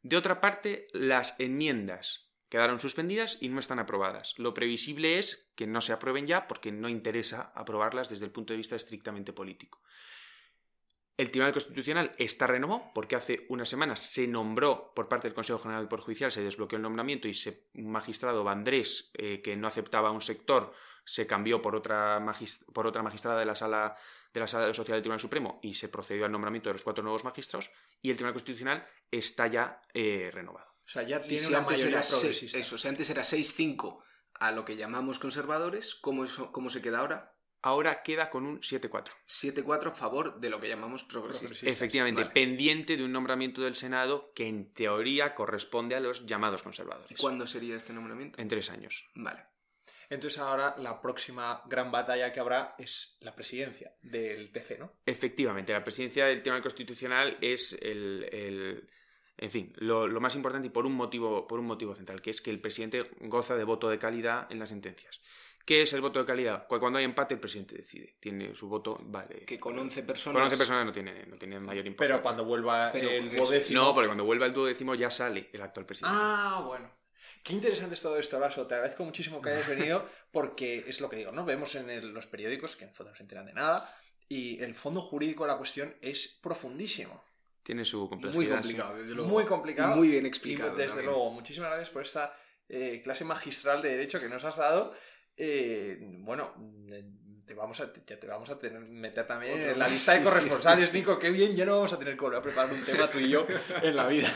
De 0.06 0.16
otra 0.16 0.40
parte, 0.40 0.86
las 0.92 1.34
enmiendas 1.40 2.30
quedaron 2.48 2.78
suspendidas 2.78 3.38
y 3.40 3.48
no 3.48 3.58
están 3.58 3.80
aprobadas. 3.80 4.38
Lo 4.38 4.54
previsible 4.54 5.18
es 5.18 5.50
que 5.56 5.66
no 5.66 5.80
se 5.80 5.92
aprueben 5.92 6.28
ya 6.28 6.46
porque 6.46 6.70
no 6.70 6.88
interesa 6.88 7.50
aprobarlas 7.56 8.08
desde 8.08 8.24
el 8.24 8.30
punto 8.30 8.52
de 8.52 8.58
vista 8.58 8.76
estrictamente 8.76 9.32
político. 9.32 9.82
El 11.16 11.30
Tribunal 11.30 11.52
Constitucional 11.54 12.12
está 12.18 12.46
renovado 12.46 12.90
porque 12.94 13.16
hace 13.16 13.46
unas 13.48 13.68
semanas 13.68 14.00
se 14.00 14.26
nombró 14.26 14.92
por 14.94 15.08
parte 15.08 15.28
del 15.28 15.34
Consejo 15.34 15.58
General 15.58 15.80
del 15.82 15.88
Poder 15.88 16.04
Judicial, 16.04 16.30
se 16.30 16.42
desbloqueó 16.42 16.76
el 16.76 16.82
nombramiento 16.82 17.26
y 17.26 17.32
se, 17.34 17.68
un 17.74 17.90
magistrado 17.90 18.44
Vandrés, 18.44 19.10
eh, 19.14 19.40
que 19.40 19.56
no 19.56 19.66
aceptaba 19.66 20.10
un 20.10 20.20
sector, 20.20 20.74
se 21.06 21.26
cambió 21.26 21.62
por 21.62 21.74
otra, 21.74 22.20
magis- 22.20 22.64
por 22.72 22.86
otra 22.86 23.02
magistrada 23.02 23.38
de 23.40 23.46
la 23.46 23.54
sala 23.54 23.96
de 24.34 24.40
la 24.40 24.46
sala 24.46 24.74
social 24.74 24.96
del 24.96 25.02
Tribunal 25.02 25.20
Supremo 25.20 25.58
y 25.62 25.72
se 25.72 25.88
procedió 25.88 26.26
al 26.26 26.32
nombramiento 26.32 26.68
de 26.68 26.74
los 26.74 26.82
cuatro 26.82 27.02
nuevos 27.02 27.24
magistrados 27.24 27.70
y 28.02 28.10
el 28.10 28.16
Tribunal 28.16 28.34
Constitucional 28.34 28.84
está 29.10 29.46
ya 29.46 29.80
eh, 29.94 30.30
renovado. 30.30 30.66
O 30.84 30.88
sea, 30.88 31.02
ya 31.04 31.22
tiene 31.22 31.38
si 31.38 31.48
una 31.48 31.62
mayoría 31.62 32.02
progresista. 32.02 32.58
eso, 32.58 32.76
si 32.76 32.88
antes 32.88 33.08
era 33.08 33.22
6-5 33.22 34.02
a 34.34 34.52
lo 34.52 34.66
que 34.66 34.76
llamamos 34.76 35.18
conservadores, 35.18 35.94
¿cómo, 35.94 36.26
eso, 36.26 36.52
¿cómo 36.52 36.68
se 36.68 36.82
queda 36.82 36.98
ahora? 36.98 37.34
Ahora 37.62 38.02
queda 38.02 38.30
con 38.30 38.46
un 38.46 38.60
7-4. 38.60 39.10
7-4 39.26 39.86
a 39.88 39.94
favor 39.94 40.38
de 40.38 40.50
lo 40.50 40.60
que 40.60 40.68
llamamos 40.68 41.02
progresistas. 41.04 41.50
Progresistas. 41.50 41.72
Efectivamente, 41.72 42.22
Vale. 42.22 42.32
pendiente 42.34 42.96
de 42.96 43.04
un 43.04 43.12
nombramiento 43.12 43.62
del 43.62 43.74
Senado 43.74 44.32
que 44.34 44.46
en 44.46 44.72
teoría 44.72 45.34
corresponde 45.34 45.96
a 45.96 46.00
los 46.00 46.26
llamados 46.26 46.60
¿Y 46.60 46.64
conservadores. 46.64 47.18
cuándo 47.20 47.46
sería 47.46 47.76
este 47.76 47.92
nombramiento? 47.92 48.40
En 48.40 48.48
tres 48.48 48.70
años. 48.70 49.06
Vale. 49.14 49.42
Entonces 50.08 50.38
ahora 50.40 50.76
la 50.78 51.00
próxima 51.00 51.62
gran 51.66 51.90
batalla 51.90 52.32
que 52.32 52.38
habrá 52.38 52.76
es 52.78 53.16
la 53.20 53.34
presidencia 53.34 53.92
del 54.00 54.52
TC, 54.52 54.78
¿no? 54.78 54.92
Efectivamente, 55.04 55.72
la 55.72 55.82
presidencia 55.82 56.26
del 56.26 56.42
Tribunal 56.42 56.62
Constitucional 56.62 57.36
es 57.40 57.72
el, 57.82 58.28
el- 58.30 58.88
en 59.38 59.50
fin, 59.50 59.72
lo, 59.78 60.06
lo 60.06 60.20
más 60.20 60.36
importante 60.36 60.68
y 60.68 60.70
por 60.70 60.86
un 60.86 60.94
motivo, 60.94 61.46
por 61.48 61.58
un 61.58 61.66
motivo 61.66 61.96
central, 61.96 62.22
que 62.22 62.30
es 62.30 62.40
que 62.40 62.50
el 62.50 62.60
presidente 62.60 63.10
goza 63.22 63.56
de 63.56 63.64
voto 63.64 63.88
de 63.88 63.98
calidad 63.98 64.46
en 64.52 64.60
las 64.60 64.68
sentencias. 64.68 65.20
¿Qué 65.66 65.82
es 65.82 65.92
el 65.92 66.00
voto 66.00 66.20
de 66.20 66.24
calidad? 66.24 66.66
Cu- 66.68 66.78
Cuando 66.78 66.98
hay 67.00 67.04
empate, 67.04 67.34
el 67.34 67.40
presidente 67.40 67.76
decide. 67.76 68.16
Tiene 68.20 68.54
su 68.54 68.68
voto, 68.68 68.96
vale. 69.02 69.44
Que 69.44 69.58
con 69.58 69.76
11 69.78 70.04
personas... 70.04 70.34
Con 70.36 70.42
11 70.44 70.56
personas 70.56 70.86
no 70.86 70.92
tiene, 70.92 71.26
no 71.26 71.36
tiene 71.36 71.58
mayor 71.58 71.84
importancia. 71.86 72.14
Pero 72.14 72.22
cuando 72.22 72.44
vuelva 72.44 72.90
Pero 72.92 73.10
el 73.10 73.34
duodécimo... 73.34 73.82
No, 73.82 73.92
porque 73.92 74.06
cuando 74.06 74.24
vuelva 74.24 74.46
el 74.46 74.52
duodécimo 74.52 74.94
ya 74.94 75.10
sale 75.10 75.50
el 75.52 75.60
actual 75.60 75.84
presidente. 75.84 76.16
Ah, 76.18 76.62
bueno. 76.64 76.88
Qué 77.42 77.52
interesante 77.52 77.94
es 77.94 78.00
todo 78.00 78.16
esto, 78.18 78.38
Lasso. 78.38 78.66
Te 78.66 78.74
agradezco 78.76 79.04
muchísimo 79.04 79.42
que 79.42 79.50
hayas 79.50 79.68
venido 79.68 80.08
porque 80.30 80.84
es 80.86 81.00
lo 81.00 81.10
que 81.10 81.16
digo, 81.16 81.32
¿no? 81.32 81.44
Vemos 81.44 81.74
en 81.74 81.90
el- 81.90 82.10
los 82.10 82.26
periódicos 82.28 82.76
que 82.76 82.84
en 82.84 82.94
fondo 82.94 83.10
no 83.10 83.16
se 83.16 83.24
enteran 83.24 83.46
de 83.46 83.52
nada 83.52 83.92
y 84.28 84.62
el 84.62 84.74
fondo 84.74 85.00
jurídico 85.02 85.44
de 85.44 85.48
la 85.52 85.56
cuestión 85.58 85.96
es 86.00 86.38
profundísimo. 86.40 87.24
Tiene 87.64 87.84
su 87.84 88.08
complejidad. 88.08 88.36
Muy 88.36 88.46
sí. 88.46 88.52
complicado, 88.52 88.96
desde 88.96 89.14
luego. 89.14 89.28
Muy 89.30 89.44
complicado. 89.44 89.94
Y 89.94 89.96
muy 89.96 90.08
bien 90.08 90.24
Y 90.24 90.28
explicado. 90.28 90.70
desde 90.76 90.86
también. 90.90 91.06
luego, 91.06 91.30
muchísimas 91.32 91.70
gracias 91.70 91.90
por 91.90 92.02
esta 92.02 92.36
eh, 92.68 93.00
clase 93.02 93.24
magistral 93.24 93.82
de 93.82 93.88
Derecho 93.90 94.20
que 94.20 94.28
nos 94.28 94.44
has 94.44 94.56
dado. 94.58 94.92
Eh, 95.36 95.98
bueno, 96.00 96.52
mm, 96.56 97.44
te 97.46 97.54
vamos 97.54 97.80
a, 97.80 97.92
ya 98.06 98.18
te 98.18 98.26
vamos 98.26 98.50
a 98.50 98.58
tener, 98.58 98.80
meter 98.80 99.26
también 99.26 99.62
en 99.62 99.78
la 99.78 99.88
lista 99.88 100.12
de 100.12 100.18
sí, 100.18 100.24
corresponsales, 100.24 100.88
sí. 100.88 100.98
Nico. 100.98 101.18
Qué 101.18 101.30
bien, 101.30 101.54
ya 101.54 101.64
no 101.64 101.76
vamos 101.76 101.92
a 101.92 101.98
tener 101.98 102.14
que 102.16 102.20
volver 102.20 102.40
a 102.40 102.42
preparar 102.42 102.72
un 102.72 102.82
tema 102.82 103.08
tú 103.08 103.18
y 103.18 103.28
yo 103.28 103.46
en 103.82 103.94
la 103.94 104.06
vida. 104.06 104.32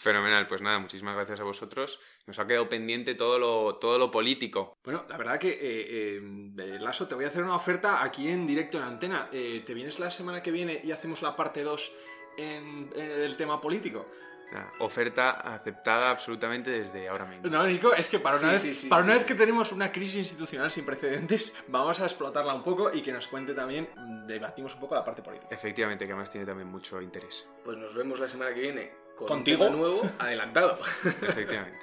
Fenomenal, 0.00 0.46
pues 0.46 0.62
nada, 0.62 0.78
muchísimas 0.78 1.14
gracias 1.14 1.40
a 1.40 1.44
vosotros. 1.44 2.00
Nos 2.26 2.38
ha 2.38 2.46
quedado 2.46 2.68
pendiente 2.68 3.14
todo 3.14 3.38
lo, 3.38 3.76
todo 3.76 3.98
lo 3.98 4.10
político. 4.10 4.78
Bueno, 4.82 5.04
la 5.08 5.18
verdad 5.18 5.38
que, 5.38 5.50
eh, 5.50 6.20
eh, 6.20 6.78
Lasso, 6.80 7.06
te 7.06 7.14
voy 7.14 7.26
a 7.26 7.28
hacer 7.28 7.42
una 7.42 7.54
oferta 7.54 8.02
aquí 8.02 8.28
en 8.28 8.46
directo 8.46 8.78
en 8.78 8.84
antena. 8.84 9.28
Eh, 9.30 9.62
¿Te 9.64 9.74
vienes 9.74 9.98
la 9.98 10.10
semana 10.10 10.42
que 10.42 10.50
viene 10.50 10.80
y 10.82 10.92
hacemos 10.92 11.20
la 11.20 11.36
parte 11.36 11.62
2 11.62 11.92
en, 12.38 12.90
eh, 12.96 13.08
del 13.08 13.36
tema 13.36 13.60
político? 13.60 14.10
Nada, 14.52 14.72
oferta 14.80 15.30
aceptada 15.54 16.10
absolutamente 16.10 16.70
desde 16.70 17.08
ahora 17.08 17.24
mismo. 17.24 17.48
No, 17.48 17.64
Nico, 17.66 17.94
es 17.94 18.08
que 18.08 18.18
para 18.18 18.36
una, 18.36 18.56
Sí, 18.56 18.68
vez, 18.68 18.76
sí, 18.76 18.82
sí, 18.82 18.88
para 18.88 19.02
sí. 19.02 19.08
una 19.08 19.16
vez 19.18 19.26
que 19.26 19.34
tenemos 19.36 19.70
una 19.72 19.92
crisis 19.92 20.16
institucional 20.16 20.70
sin 20.70 20.84
precedentes, 20.84 21.54
vamos 21.68 22.00
a 22.00 22.04
explotarla 22.06 22.54
un 22.54 22.64
poco 22.64 22.92
y 22.92 23.00
que 23.02 23.12
nos 23.12 23.28
cuente 23.28 23.54
también, 23.54 23.88
mm, 23.96 24.26
debatimos 24.26 24.74
un 24.74 24.80
poco 24.80 24.94
la 24.96 25.04
parte 25.04 25.22
política. 25.22 25.54
Efectivamente, 25.54 26.04
que 26.06 26.12
además 26.12 26.30
tiene 26.30 26.46
también 26.46 26.68
mucho 26.68 27.00
interés. 27.00 27.46
Pues 27.64 27.76
nos 27.76 27.94
vemos 27.94 28.18
la 28.18 28.26
semana 28.28 28.52
que 28.52 28.60
viene 28.60 28.92
con 29.16 29.28
¿Contigo? 29.28 29.64
un 29.66 29.70
tema 29.72 29.78
nuevo 29.80 30.10
adelantado. 30.18 30.78
Efectivamente. 31.04 31.78